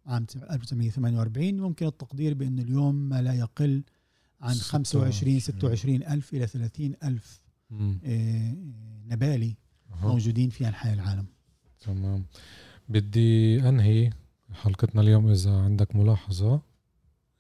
عام 0.07 0.27
1948 0.51 1.57
ممكن 1.61 1.87
التقدير 1.87 2.35
بأن 2.35 2.59
اليوم 2.59 2.95
ما 2.95 3.23
لا 3.23 3.35
يقل 3.35 3.83
عن 4.41 4.55
25 4.55 5.41
26 5.41 6.03
ألف 6.03 6.35
إلى 6.35 6.47
30 6.47 6.95
ألف 7.05 7.41
مم. 7.43 7.43
آه، 7.43 7.52
نبالي 9.09 9.57
أها. 9.93 10.09
موجودين 10.09 10.51
في 10.51 10.69
أنحاء 10.69 10.95
العالم. 10.95 11.27
تمام. 11.81 12.25
بدي 12.89 13.69
أنهي 13.69 14.11
حلقتنا 14.53 15.01
اليوم 15.03 15.29
إذا 15.29 15.51
عندك 15.53 15.97
ملاحظة. 15.97 16.63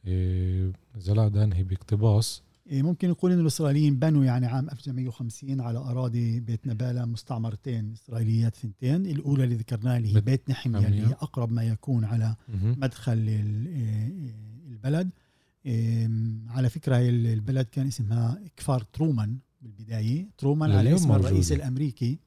إيه، 0.06 0.72
إذا 0.96 1.12
لا 1.14 1.28
بدي 1.28 1.44
أنهي 1.44 1.62
باقتباس. 1.62 2.42
آه، 2.72 2.82
ممكن 2.82 3.10
نقول 3.10 3.32
أن 3.32 3.40
الإسرائيليين 3.40 3.98
بنوا 3.98 4.24
يعني 4.24 4.46
عام 4.46 4.70
1950 4.70 5.60
على 5.60 5.78
أراضي 5.78 6.40
بيت 6.40 6.66
نبالة 6.66 7.04
مستعمرتين 7.04 7.92
إسرائيليات 7.92 8.56
ثنتين. 8.56 9.06
الأولى 9.06 9.44
اللي 9.44 9.54
ذكرناها 9.54 9.96
اللي 9.96 10.16
هي 10.16 10.20
بيت 10.20 10.50
نحمية 10.50 10.86
اللي 10.86 11.06
هي. 11.06 11.12
أقرب 11.12 11.52
ما 11.52 11.62
يكون 11.64 12.04
على. 12.04 12.36
مدخل 12.54 13.12
ال- 13.12 13.68
آه، 13.68 14.70
البلد. 14.70 15.10
آم، 15.66 16.46
على 16.48 16.68
فكرة 16.68 16.96
هي 16.96 17.08
البلد 17.10 17.66
كان 17.66 17.86
اسمها 17.86 18.40
كفار 18.56 18.82
ترومان. 18.92 19.38
بالبداية 19.62 20.28
ترومان 20.38 20.72
على 20.72 20.94
اسم 20.94 21.12
الرئيس 21.12 21.32
موجودة. 21.50 21.54
الأمريكي. 21.64 22.18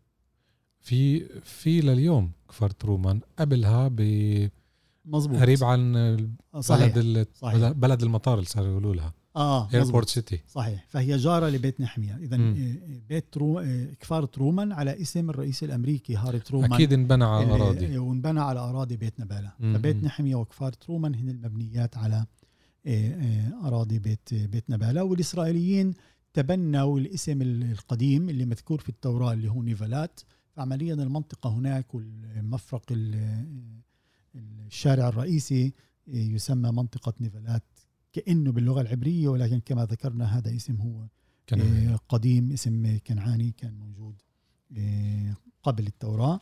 في 0.81 1.25
في 1.43 1.81
لليوم 1.81 2.31
كفر 2.49 2.69
ترومان 2.69 3.19
قبلها 3.39 3.88
ب- 3.88 4.49
مظبوط. 5.05 5.39
قريب 5.39 5.63
عن 5.63 5.93
صحيح. 6.59 6.86
بلد 6.95 6.97
ال- 6.97 7.27
صحيح. 7.36 7.71
بلد 7.71 8.03
المطار 8.03 8.33
اللي 8.33 8.45
صاروا 8.49 8.69
يقولوا 8.71 8.95
لها. 8.95 9.13
آه 9.36 9.69
Airport 9.73 10.09
City 10.09 10.39
صحيح. 10.47 10.86
فهي 10.89 11.17
جارة 11.17 11.49
لبيت 11.49 11.81
نحمية. 11.81 12.17
إذا 12.17 12.38
مم. 12.38 12.55
آه، 12.57 12.99
بيت 13.09 13.25
ترو 13.31 13.59
آه، 13.59 13.86
كفار 13.99 14.25
ترومان 14.25 14.71
على 14.71 15.01
اسم 15.01 15.29
الرئيس 15.29 15.63
الأمريكي 15.63 16.15
هاري 16.15 16.39
ترومان. 16.39 16.73
أكيد 16.73 16.93
انبنى 16.93 17.23
على 17.23 17.51
اراضي 17.51 17.97
وانبنى 17.97 18.39
على 18.39 18.59
أراضي 18.59 18.97
بيت 18.97 19.19
نبالة 19.19 19.51
مم. 19.59 19.73
فبيت 19.77 20.03
نحمية 20.03 20.36
وكفار 20.36 20.73
ترومان 20.73 21.15
هن 21.15 21.29
المبنيات 21.29 21.97
على 21.97 22.25
آه، 22.88 23.09
آه، 23.11 23.67
أراضي 23.67 23.99
بيت 23.99 24.33
بيت 24.33 24.69
نباله 24.69 25.03
والإسرائيليين 25.03 25.93
تبنوا 26.36 26.99
الاسم 26.99 27.41
القديم 27.41 28.29
اللي 28.29 28.45
مذكور 28.45 28.79
في 28.79 28.89
التوراة 28.89 29.33
اللي 29.33 29.51
هو 29.51 29.63
نيفالات. 29.63 30.19
فعمليا 30.55 30.93
المنطقة 30.93 31.49
هناك 31.49 31.95
والمفرق 31.95 32.83
ال- 32.91 33.81
الشارع 34.36 35.07
الرئيسي 35.09 35.73
يسمى 36.07 36.71
منطقة 36.71 37.13
نيفالات 37.21 37.63
كأنه 38.13 38.51
باللغة 38.51 38.81
العبرية 38.81 39.27
ولكن 39.27 39.59
كما 39.59 39.86
ذكرنا 39.86 40.38
هذا 40.38 40.55
اسم 40.55 40.75
هو 40.75 41.07
كان 41.47 41.61
آه، 41.61 41.95
قديم 42.09 42.51
اسم 42.51 42.97
كنعاني 43.07 43.51
كان 43.57 43.73
موجود 43.73 44.15
آه، 44.77 45.36
قبل 45.63 45.88
التوراة. 45.88 46.41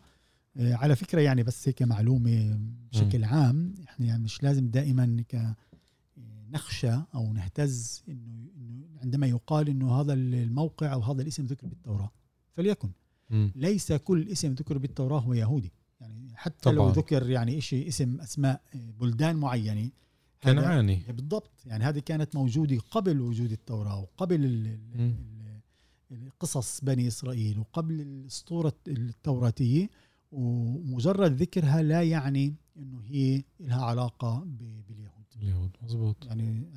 آه، 0.57 0.73
على 0.73 0.95
فكرة 0.95 1.21
يعني 1.21 1.43
بس 1.43 1.67
هيك 1.67 1.81
معلومة 1.83 2.59
بشكل 2.91 3.23
عام 3.23 3.75
إحنا 3.87 4.05
يعني 4.05 4.23
مش 4.23 4.43
لازم 4.43 4.67
دائما 4.69 5.23
ك 5.29 5.55
نخشى 6.53 6.91
أو 7.15 7.33
نهتز 7.33 8.03
إنه 8.09 8.49
إنه 8.57 8.85
عندما 9.01 9.27
يقال 9.27 9.69
إنه 9.69 10.01
هذا 10.01 10.13
الموقع 10.13 10.93
أو 10.93 10.99
هذا 11.01 11.21
الاسم 11.21 11.45
ذكر 11.45 11.67
بالتوراة 11.67 12.11
فليكن. 12.53 12.89
مم. 13.29 13.51
ليس 13.55 13.93
كل 13.93 14.27
اسم 14.29 14.53
ذكر 14.53 14.77
بالتوراة 14.77 15.19
هو 15.19 15.33
يهودي. 15.33 15.71
يعني 16.01 16.31
حتى 16.35 16.71
لو 16.71 16.81
طبعاً. 16.83 16.93
ذكر 16.93 17.29
يعني 17.29 17.61
شيء 17.61 17.87
اسم 17.87 18.21
أسماء 18.21 18.61
آه، 18.75 18.91
بلدان 18.99 19.35
معينة 19.35 19.81
هذا- 20.43 20.61
كنعاني 20.61 21.03
بالضبط. 21.09 21.51
يعني 21.65 21.83
هذه 21.83 21.99
كانت 21.99 22.35
موجودة 22.35 22.77
قبل 22.91 23.21
وجود 23.21 23.51
التوراة 23.51 23.99
وقبل 23.99 24.45
ال- 24.45 25.13
قصص 26.39 26.81
بني 26.83 27.07
إسرائيل 27.07 27.59
وقبل 27.59 28.01
الأسطورة 28.01 28.73
التوراتية. 28.87 29.89
ومجرد 30.31 31.31
ذكرها 31.41 31.81
لا 31.81 32.03
يعني 32.03 32.55
أنه 32.77 33.01
هي 33.05 33.43
لها 33.59 33.85
علاقة 33.85 34.39
ب- 34.39 34.81
باليهود. 34.87 35.12
اليهود 35.35 35.71
مزبوط 35.81 36.25
يعني 36.25 36.67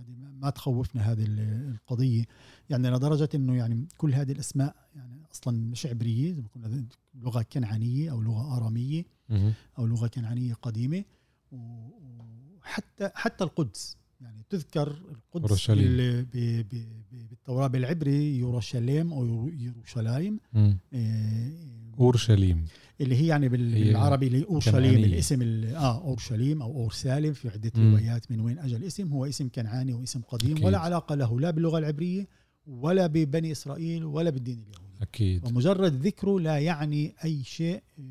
ما- 0.40 0.50
تخوفنا 0.50 1.02
هذه 1.12 1.24
ال- 1.24 1.70
القضية. 1.74 2.24
يعني 2.70 2.90
لدرجة 2.90 3.28
أنه 3.34 3.54
يعني 3.56 3.88
كل 3.98 4.14
هذه 4.14 4.32
الأسماء 4.32 4.76
يعني 4.96 5.22
أصلا 5.32 5.58
مش 5.70 5.86
عبرية 5.86 6.32
زي 6.32 6.42
ما 6.42 6.48
كنا 6.48 6.86
لغة 7.14 7.42
كنعانية 7.42 8.10
أو 8.10 8.20
لغة 8.22 8.56
آرامية 8.56 9.04
مهم. 9.28 9.52
أو 9.78 9.86
لغة 9.86 10.06
كنعانية 10.06 10.54
قديمة. 10.54 11.04
وحتى 11.52 13.10
حتى 13.14 13.44
القدس. 13.44 13.96
يعني 14.20 14.42
تذكر 14.50 14.88
القدس 14.90 15.46
بالتوراه 17.30 17.66
بالعبري 17.66 18.38
يوروشليم 18.38 19.12
أو 19.12 19.24
يرو- 19.26 19.52
يروشلايم. 19.62 20.40
أورشليم. 22.00 22.64
اللي 23.00 23.16
هي 23.16 23.26
يعني 23.26 23.48
بالعربي 23.48 24.26
اللي 24.26 24.44
أورشليم. 24.44 25.04
الاسم 25.04 25.42
ال- 25.42 25.74
آه 25.74 26.00
أورشليم 26.02 26.62
أو 26.62 26.72
اورسالم 26.82 27.32
في 27.32 27.48
عدة. 27.48 27.72
روايات 27.76 28.30
من 28.32 28.40
وين 28.40 28.58
اجى 28.58 28.76
الاسم. 28.76 29.08
هو 29.12 29.24
اسم 29.26 29.48
كنعاني 29.48 29.92
واسم 29.92 30.20
قديم 30.28 30.52
أكيد. 30.52 30.64
ولا 30.64 30.78
علاقة 30.78 31.14
له 31.14 31.40
لا 31.40 31.50
باللغة 31.50 31.78
العبرية 31.78 32.28
ولا 32.66 33.06
ببني 33.06 33.52
إسرائيل 33.52 34.04
ولا 34.04 34.30
بالدين 34.30 34.58
اليهودي. 34.58 35.02
أكيد. 35.02 35.46
ومجرد 35.48 35.92
ذكره 36.06 36.40
لا 36.40 36.58
يعني 36.58 37.14
أي 37.24 37.44
شيء 37.44 37.82
آه، 37.98 38.02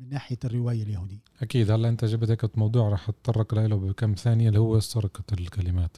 من 0.00 0.08
ناحية 0.10 0.38
الرواية 0.44 0.82
اليهودية. 0.82 1.20
أكيد. 1.42 1.70
هلا 1.70 1.88
أنت 1.88 2.04
جبت 2.04 2.30
هيك 2.30 2.58
موضوع 2.58 2.88
راح 2.88 3.08
أتطرق 3.08 3.54
له 3.54 3.76
بكم 3.76 4.14
ثانية 4.14 4.48
اللي 4.48 4.60
هو 4.60 4.80
سرقة 4.80 5.24
الكلمات. 5.32 5.96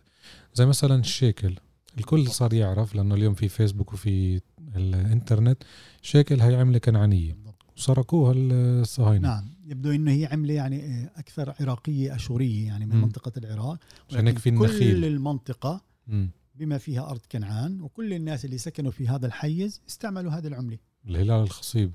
زي 0.55 0.66
مثلا 0.66 1.00
الشيكل. 1.00 1.55
الكل 1.99 2.28
صار 2.28 2.53
يعرف 2.53 2.95
لأنه 2.95 3.14
اليوم 3.14 3.34
في 3.34 3.49
فيسبوك 3.49 3.93
وفي 3.93 4.40
الإنترنت 4.76 5.62
شيكل 6.03 6.40
هي 6.40 6.57
عملة 6.57 6.78
كنعانية. 6.78 7.36
وسرقوها 7.76 8.32
الصهاينة. 8.36 9.28
نعم. 9.28 9.45
يبدو 9.66 9.90
إنه 9.90 10.11
هي 10.11 10.26
عملة 10.26 10.55
يعني 10.55 10.84
آه، 10.84 11.11
أكثر 11.16 11.55
عراقية 11.61 12.14
أشورية 12.14 12.66
يعني 12.66 12.86
من 12.86 12.97
مم. 12.97 13.03
منطقة 13.03 13.32
العراق. 13.36 13.78
عشان 14.11 14.34
في 14.34 14.49
النخيل. 14.49 14.97
كل 14.97 15.05
المنطقة 15.05 15.80
مم. 16.07 16.30
بما 16.55 16.78
فيها 16.78 17.11
أرض 17.11 17.20
كنعان 17.32 17.80
وكل 17.80 18.12
الناس 18.12 18.45
اللي 18.45 18.59
سكنوا 18.59 18.90
في 18.90 19.09
هذا 19.09 19.26
الحيز 19.26 19.80
استعملوا 19.88 20.32
هذه 20.32 20.47
العملة. 20.47 20.78
الهلال 21.09 21.43
الخصيب 21.43 21.93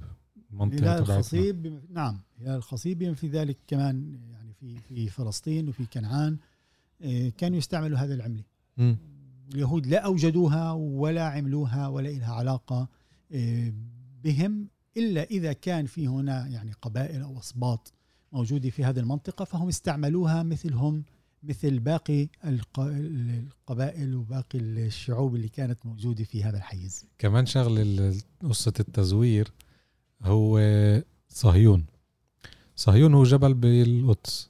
المنطقة 0.51 0.77
هلال 0.79 0.95
تبعتنا. 0.95 1.17
الخصيب 1.17 1.61
بما 1.61 1.81
نعم 1.89 2.19
هلال 2.41 2.55
الخصيب. 2.55 2.99
بما 2.99 3.13
في 3.13 3.27
ذلك 3.27 3.57
كمان 3.67 4.19
يعني 4.31 4.53
في 4.53 4.75
في 4.87 5.09
فلسطين 5.09 5.69
وفي 5.69 5.85
كنعان 5.85 6.37
آه، 7.01 7.29
كانوا 7.37 7.57
يستعملوا 7.57 7.97
هذه 7.97 8.13
العملة. 8.13 8.43
مم. 8.77 8.97
اليهود 9.53 9.87
لا 9.87 9.99
أوجدوها 10.05 10.71
ولا 10.71 11.23
عملوها 11.23 11.87
ولا 11.87 12.07
لها 12.09 12.33
علاقة 12.33 12.87
آه، 13.31 13.73
بهم 14.23 14.67
إلا 14.97 15.23
إذا 15.23 15.53
كان 15.53 15.85
في 15.85 16.07
هنا 16.07 16.47
يعني 16.47 16.71
قبائل 16.81 17.21
أو 17.21 17.39
اسباط 17.39 17.93
موجودة 18.31 18.69
في 18.69 18.83
هذه 18.83 18.99
المنطقة 18.99 19.45
فهم 19.45 19.67
استعملوها 19.67 20.43
مثلهم 20.43 21.03
مثل 21.43 21.79
باقي 21.79 22.27
الق- 22.45 22.79
القبائل 22.79 24.15
وباقي 24.15 24.59
الشعوب 24.59 25.35
اللي 25.35 25.49
كانت 25.49 25.85
موجودة 25.85 26.23
في 26.23 26.43
هذا 26.43 26.57
الحيز. 26.57 27.05
كمان 27.17 27.45
شغله 27.45 27.81
ال- 27.81 28.21
قصة 28.49 28.73
التزوير 28.79 29.51
هو 30.23 30.59
صهيون. 31.29 31.85
صهيون 32.75 33.13
هو 33.13 33.23
جبل 33.23 33.53
بالقدس. 33.53 34.49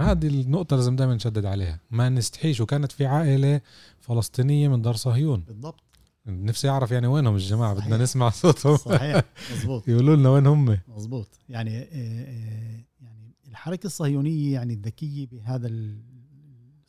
هذه 0.00 0.26
النقطة 0.26 0.76
لازم 0.76 0.96
دائما 0.96 1.14
نشدد 1.14 1.44
عليها. 1.44 1.80
ما 1.90 2.08
نستحيش. 2.08 2.60
وكانت 2.60 2.92
في 2.92 3.06
عائلة 3.06 3.60
فلسطينية 4.00 4.68
من 4.68 4.82
دار 4.82 4.94
صهيون. 4.96 5.40
بالضبط. 5.40 5.80
نفسي 6.26 6.68
أعرف 6.68 6.90
يعني 6.90 7.06
وينهم 7.06 7.34
الجماعة؟ 7.34 7.72
بدنا 7.74 7.86
صحيح. 7.86 8.00
نسمع 8.00 8.30
صوتهم. 8.30 8.76
صحيح. 8.76 9.22
مزبوط 9.52 9.88
يقولوا 9.88 10.16
لنا 10.16 10.30
وين 10.30 10.46
هم. 10.46 10.78
مزبوط 10.88 11.28
يعني 11.48 11.78
آه، 11.78 11.86
آه، 11.92 12.84
يعني 13.00 13.34
الحركة 13.48 13.86
الصهيونية 13.86 14.52
يعني 14.52 14.74
الذكية 14.74 15.26
بهذا 15.26 15.70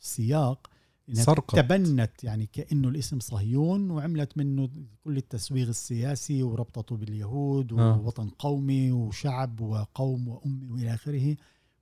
السياق 0.00 0.70
إنها 1.08 1.22
سرقت. 1.22 1.56
تبنت 1.56 2.24
يعني 2.24 2.46
كأنه 2.46 2.88
الاسم 2.88 3.20
صهيون 3.20 3.90
وعملت 3.90 4.38
منه 4.38 4.68
كل 5.04 5.16
التسويغ 5.16 5.68
السياسي 5.68 6.42
وربطته 6.42 6.96
باليهود 6.96 7.72
آه. 7.72 7.98
ووطن 7.98 8.28
قومي 8.28 8.92
وشعب 8.92 9.60
وقوم 9.60 10.28
وأمة 10.28 10.72
وإلى 10.72 10.94
آخره. 10.94 11.36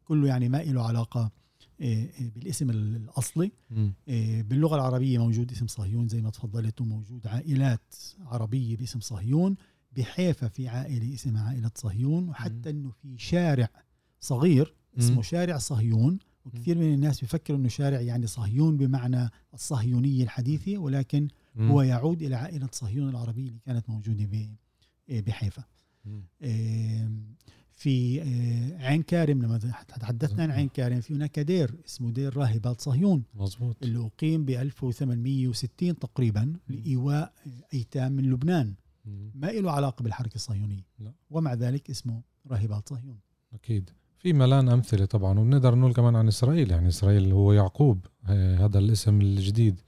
كله 0.08 0.28
يعني 0.28 0.48
ما 0.48 0.62
له 0.62 0.82
علاقة 0.82 1.30
آه، 1.80 2.04
آه، 2.04 2.30
بالاسم 2.34 2.70
الأصلي. 2.70 3.52
آه، 4.08 4.42
باللغة 4.42 4.74
العربية 4.74 5.18
موجود 5.18 5.52
اسم 5.52 5.66
صهيون 5.66 6.08
زي 6.08 6.22
ما 6.22 6.30
تفضلت 6.30 6.80
وموجود 6.80 7.26
عائلات 7.26 7.94
عربية 8.20 8.76
باسم 8.76 9.00
صهيون 9.00 9.56
بحيفا 9.96 10.48
في 10.48 10.68
عائلة 10.68 11.14
اسمها 11.14 11.48
عائلة 11.48 11.70
صهيون 11.74 12.28
وحتى 12.28 12.70
إنه 12.70 12.90
في 12.90 13.18
شارع 13.18 13.68
صغير 14.20 14.74
اسمه. 14.98 15.22
شارع 15.22 15.58
صهيون. 15.58 16.18
وكثير 16.44 16.78
من 16.78 16.94
الناس 16.94 17.20
بيفكروا 17.20 17.58
إنه 17.58 17.68
شارع 17.68 18.00
يعني 18.00 18.26
صهيون 18.26 18.76
بمعنى 18.76 19.30
الصهيونية 19.54 20.22
الحديثة 20.22 20.78
ولكن. 20.78 21.28
هو 21.58 21.82
يعود 21.82 22.22
إلى 22.22 22.34
عائلة 22.34 22.68
صهيون 22.72 23.08
العربية 23.08 23.48
اللي 23.48 23.60
كانت 23.66 23.90
موجودة 23.90 24.24
بحيفا. 25.08 25.64
في 27.78 28.22
آه، 28.22 28.86
عين 28.86 29.02
كارم 29.02 29.42
لما 29.42 29.58
تحدثنا 30.00 30.42
عن 30.42 30.50
عين 30.50 30.68
كارم 30.68 31.00
في 31.00 31.14
هناك 31.14 31.40
دير 31.40 31.74
اسمه 31.86 32.10
دير 32.10 32.36
راهبات 32.36 32.80
صهيون 32.80 33.24
مظبوط. 33.34 33.76
اللي 33.82 34.06
أقيم 34.06 34.44
ب 34.44 34.50
1860 34.50 35.98
تقريبا 35.98 36.52
لإيواء 36.68 37.32
أيتام 37.74 38.12
من 38.12 38.30
لبنان. 38.30 38.74
مم. 39.04 39.30
ما 39.34 39.46
له 39.46 39.70
علاقة 39.70 40.02
بالحركة 40.02 40.34
الصهيونية؟ 40.34 40.86
لا. 40.98 41.12
ومع 41.30 41.54
ذلك 41.54 41.90
اسمه 41.90 42.22
راهبات 42.46 42.88
صهيون 42.88 43.18
أكيد. 43.54 43.90
في 44.18 44.32
ملان 44.32 44.68
أمثلة 44.68 45.04
طبعا 45.04 45.38
وبنقدر 45.38 45.74
نقول 45.74 45.92
كمان 45.92 46.16
عن 46.16 46.28
إسرائيل 46.28 46.70
يعني 46.70 46.88
إسرائيل 46.88 47.32
هو 47.32 47.52
يعقوب 47.52 48.06
آه، 48.28 48.66
هذا 48.66 48.78
الاسم 48.78 49.20
الجديد. 49.20 49.80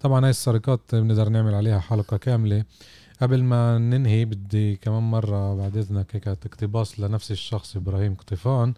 طبعا 0.00 0.24
هاي 0.24 0.30
السرقات 0.30 0.94
بنقدر 0.94 1.28
نعمل 1.28 1.54
عليها 1.54 1.78
حلقة 1.78 2.16
كاملة. 2.16 2.64
قبل 3.20 3.42
ما 3.44 3.78
ننهي 3.78 4.24
بدي 4.24 4.76
كمان 4.76 5.02
مرة 5.02 5.54
بعد 5.56 5.76
إذنك 5.76 6.16
هيك 6.16 6.28
اقتباس 6.28 7.00
لنفس 7.00 7.30
الشخص 7.30 7.76
إبراهيم 7.76 8.14
قطيفان 8.14 8.74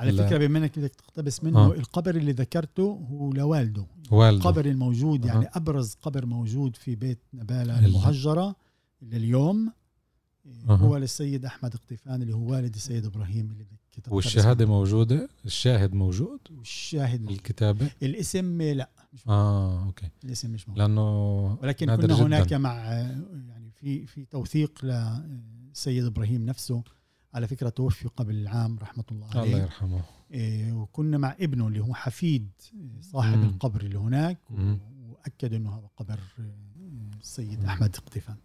على. 0.00 0.12
فكرة 0.12 0.38
بما 0.46 0.58
أنك 0.58 0.78
بدك 0.78 0.94
تقتبس 0.94 1.44
منه 1.44 1.58
آه. 1.58 1.72
القبر 1.72 2.14
اللي 2.16 2.32
ذكرته 2.32 3.06
هو 3.10 3.32
لوالده 3.32 3.86
والده 4.10 4.28
القبر 4.48 4.66
الموجود 4.66 5.24
يعني 5.24 5.46
أها. 5.46 5.50
أبرز 5.54 5.94
قبر 6.02 6.26
موجود 6.26 6.76
في 6.76 6.94
بيت 6.94 7.18
نبالة 7.34 7.78
ال- 7.78 7.84
المهجرة 7.84 8.56
لليوم 9.02 9.72
أها. 10.68 10.76
هو 10.76 10.96
للسيد 10.96 11.44
أحمد 11.44 11.76
قطيفان 11.76 12.22
اللي 12.22 12.34
هو 12.34 12.52
والد 12.52 12.74
السيد 12.74 13.06
إبراهيم 13.06 13.50
اللي 13.50 13.64
بدك 13.64 14.12
والشهادة 14.12 14.64
منه. 14.64 14.74
موجودة 14.74 15.28
الشاهد 15.46 15.94
موجود 15.94 16.40
والشاهد 16.58 17.20
موجود. 17.20 17.36
الكتابة 17.36 17.90
الاسم 18.02 18.62
لا 18.62 18.90
مش 19.12 19.26
موجود. 19.26 19.40
آه 19.42 19.84
أوكي 19.86 20.08
الاسم 20.24 20.50
مش 20.50 20.68
موجود 20.68 20.82
لأنه 20.82 21.02
ولكن 21.62 21.86
كنا 21.86 21.96
جداً. 21.96 22.14
هناك 22.26 22.52
مع 22.52 22.74
يعني 22.84 23.59
في 23.80 24.06
في 24.06 24.24
توثيق 24.24 24.84
للسيد 24.84 26.04
إبراهيم 26.04 26.46
نفسه. 26.46 26.82
على 27.34 27.46
فكرة 27.46 27.68
توفي 27.68 28.08
قبل 28.08 28.34
العام 28.34 28.78
رحمة 28.78 29.04
الله 29.10 29.30
الله 29.30 29.40
عليه. 29.40 29.56
يرحمه. 29.56 30.02
إيه، 30.30 30.72
وكنا 30.72 31.18
مع 31.18 31.36
ابنه 31.40 31.68
اللي 31.68 31.80
هو 31.80 31.94
حفيد 31.94 32.50
صاحب 33.00 33.38
مم. 33.38 33.44
القبر 33.44 33.80
اللي 33.80 33.98
هناك. 33.98 34.38
وأكد 35.08 35.54
إنه 35.54 35.78
هذا 35.78 35.88
قبر 35.96 36.18
إيه، 36.38 36.54
السيد 37.20 37.60
مم. 37.60 37.66
أحمد 37.66 37.96
قطيفان 37.96 38.36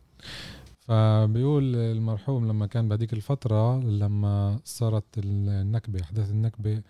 فبيقول 0.79 1.75
المرحوم 1.75 2.47
لما 2.47 2.65
كان 2.67 2.89
بهذيك 2.89 3.13
الفترة 3.13 3.79
لما 3.79 4.59
صارت 4.63 5.17
النكبة 5.17 6.01
أحداث 6.01 6.31
النكبة 6.31 6.83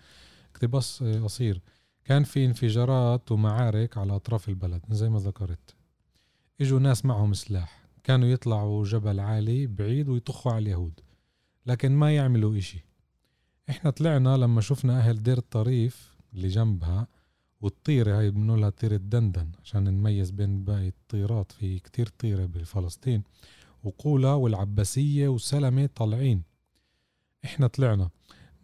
اقتباس 0.50 1.02
قصير. 1.02 1.62
كان 2.04 2.24
في 2.24 2.44
انفجارات 2.44 3.32
ومعارك 3.32 3.98
على 3.98 4.16
أطراف 4.16 4.48
البلد 4.48 4.82
زي 4.90 5.08
ما 5.08 5.18
ذكرت. 5.18 5.74
إجوا 6.60 6.80
ناس 6.80 7.04
معهم 7.04 7.34
سلاح. 7.34 7.85
كانوا 8.06 8.28
يطلعوا 8.28 8.84
جبل 8.84 9.20
عالي 9.20 9.66
بعيد 9.66 10.08
ويطخوا 10.08 10.52
على 10.52 10.62
اليهود 10.62 11.00
لكن 11.66 11.92
ما 11.92 12.14
يعملوا 12.14 12.58
إشي. 12.58 12.84
إحنا 13.70 13.90
طلعنا 13.90 14.36
لما 14.36 14.60
شفنا 14.60 14.98
أهل 14.98 15.22
دير 15.22 15.38
الطريف 15.38 16.16
اللي 16.34 16.48
جنبها 16.48 17.06
والطيرة 17.60 18.18
هاي 18.18 18.30
بنقول 18.30 18.60
لها 18.60 18.70
طيرة 18.70 18.96
دندن 18.96 19.50
عشان 19.62 19.84
نميز 19.84 20.30
بين 20.30 20.64
باقي 20.64 20.88
الطيرات 20.88 21.52
في 21.52 21.78
كتير 21.78 22.08
طيرة 22.08 22.46
بفلسطين 22.46 23.22
وقولا 23.84 24.32
والعباسية 24.32 25.28
وسلمة 25.28 25.86
طالعين. 25.94 26.42
إحنا 27.44 27.66
طلعنا. 27.66 28.10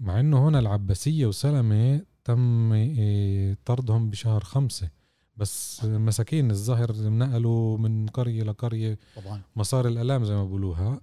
مع 0.00 0.20
إنه 0.20 0.48
هنا 0.48 0.58
العباسية 0.58 1.26
وسلمة 1.26 2.04
تم 2.24 2.72
إيه، 2.72 3.56
طردهم 3.64 4.10
بشهر 4.10 4.44
خمسة. 4.44 4.90
بس 5.36 5.84
مساكين 5.84 6.50
الظاهر 6.50 6.92
نقلوا 6.96 7.78
من 7.78 8.06
قرية 8.06 8.42
لقرية 8.42 8.98
طبعا. 9.16 9.40
مسار 9.56 9.88
الالام 9.88 10.24
زي 10.24 10.34
ما 10.34 10.44
بقولوها 10.44 11.00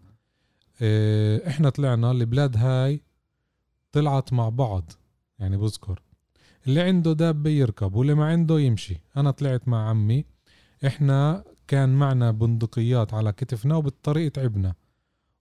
إيه، 0.82 1.48
إحنا 1.48 1.70
طلعنا 1.70 2.12
البلاد 2.12 2.58
هاي 2.58 3.02
طلعت 3.92 4.34
مع 4.34 4.50
بعض 4.50 4.92
يعني 5.40 5.58
بذكر. 5.58 6.02
اللي 6.68 6.82
عنده 6.82 7.14
دابة 7.14 7.50
يركب 7.50 7.96
واللي 7.96 8.14
ما 8.14 8.26
عنده 8.26 8.60
يمشي. 8.60 8.98
أنا 9.18 9.32
طلعت 9.32 9.68
مع 9.68 9.90
عمي. 9.90 10.26
إحنا 10.86 11.44
كان 11.68 11.90
معنا 11.90 12.32
بندقيات 12.32 13.14
على 13.14 13.32
كتفنا 13.32 13.76
وبالطريق 13.76 14.32
تعبنا. 14.32 14.76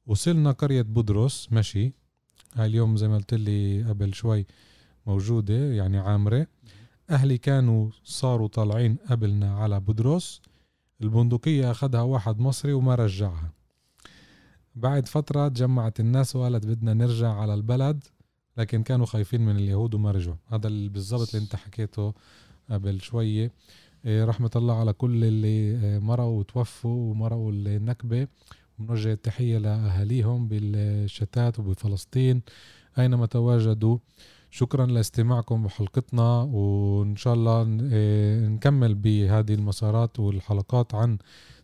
وصلنا 0.07 0.53
قرية 0.53 0.82
بودروس 0.82 1.53
مشي 1.53 1.93
هاي 2.55 2.66
اليوم 2.66 2.97
زي 2.97 3.09
ما 3.09 3.16
قلت 3.16 3.34
لي 3.34 3.82
قبل 3.82 4.14
شوي 4.14 4.47
موجودة 5.07 5.55
يعني 5.55 5.99
عامرة. 5.99 6.47
أهلي 7.11 7.38
كانوا 7.38 7.90
صاروا 8.04 8.48
طالعين 8.48 8.96
قبلنا 9.11 9.54
على 9.54 9.80
بودروس. 9.80 10.42
البندقية 11.02 11.70
أخذها 11.70 12.02
واحد 12.02 12.40
مصري 12.40 12.72
وما 12.72 12.94
رجعها. 12.94 13.52
بعد 14.74 15.09
فترة 15.09 15.48
تجمعت 15.48 16.00
الناس 16.00 16.36
وقالت 16.36 16.66
بدنا 16.66 16.94
نرجع 16.94 17.32
على 17.32 17.54
البلد 17.54 18.04
لكن 18.56 18.82
كانوا 18.82 19.06
خايفين 19.06 19.40
من 19.40 19.56
اليهود 19.56 19.94
وما 19.94 20.11
رجعوا. 20.11 20.36
هذا 20.46 20.68
بالضبط 20.68 21.34
اللي 21.34 21.44
انت 21.44 21.56
حكيته 21.56 22.14
قبل 22.70 23.00
شوية. 23.00 23.52
إيه، 24.04 24.24
رحمة 24.24 24.50
الله 24.56 24.80
على 24.80 24.92
كل 24.92 25.24
اللي 25.24 25.48
إيه، 25.48 25.98
مروا 25.98 26.38
وتوفوا 26.38 27.11
ومروا 27.11 27.52
النكبة. 27.52 28.28
بنوجه 28.78 29.12
التحية 29.12 29.59
لأهاليهم 29.59 30.48
بالشتات 30.48 31.59
وبفلسطين. 31.59 32.42
أينما 32.98 33.26
تواجدوا 33.26 33.98
شكرا 34.51 34.86
لاستماعكم 34.86 35.62
بحلقتنا 35.62 36.42
وإن 36.42 37.16
شاء 37.16 37.34
الله 37.34 37.62
إيه، 37.92 38.49
نكمل 38.49 38.94
بهذه 38.94 39.55
المسارات 39.55 40.20
والحلقات 40.20 40.94
عن 40.94 41.18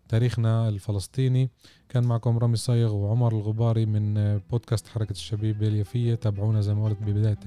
تاريخنا 0.08 0.68
الفلسطيني. 0.68 1.50
كان 1.88 2.04
معكم 2.04 2.38
رامي 2.38 2.56
صايغ 2.56 2.92
وعمر 2.94 3.32
الغباري 3.32 3.86
من 3.86 4.14
بودكاست 4.50 4.88
حركة 4.88 5.12
الشبيب 5.12 5.62
اليافية. 5.62 6.14
تابعونا 6.14 6.60
زي 6.60 6.74
ما 6.74 6.84
قلت 6.84 7.02
ببداية 7.02 7.38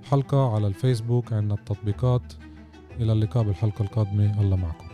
الحلقة 0.00 0.54
على 0.54 0.66
الفيسبوك 0.66 1.32
عندنا 1.32 1.54
التطبيقات. 1.54 2.32
إلى 3.00 3.12
اللقاء 3.12 3.44
بالحلقة 3.44 3.82
القادمة. 3.82 4.40
الله 4.40 4.56
معكم. 4.56 4.91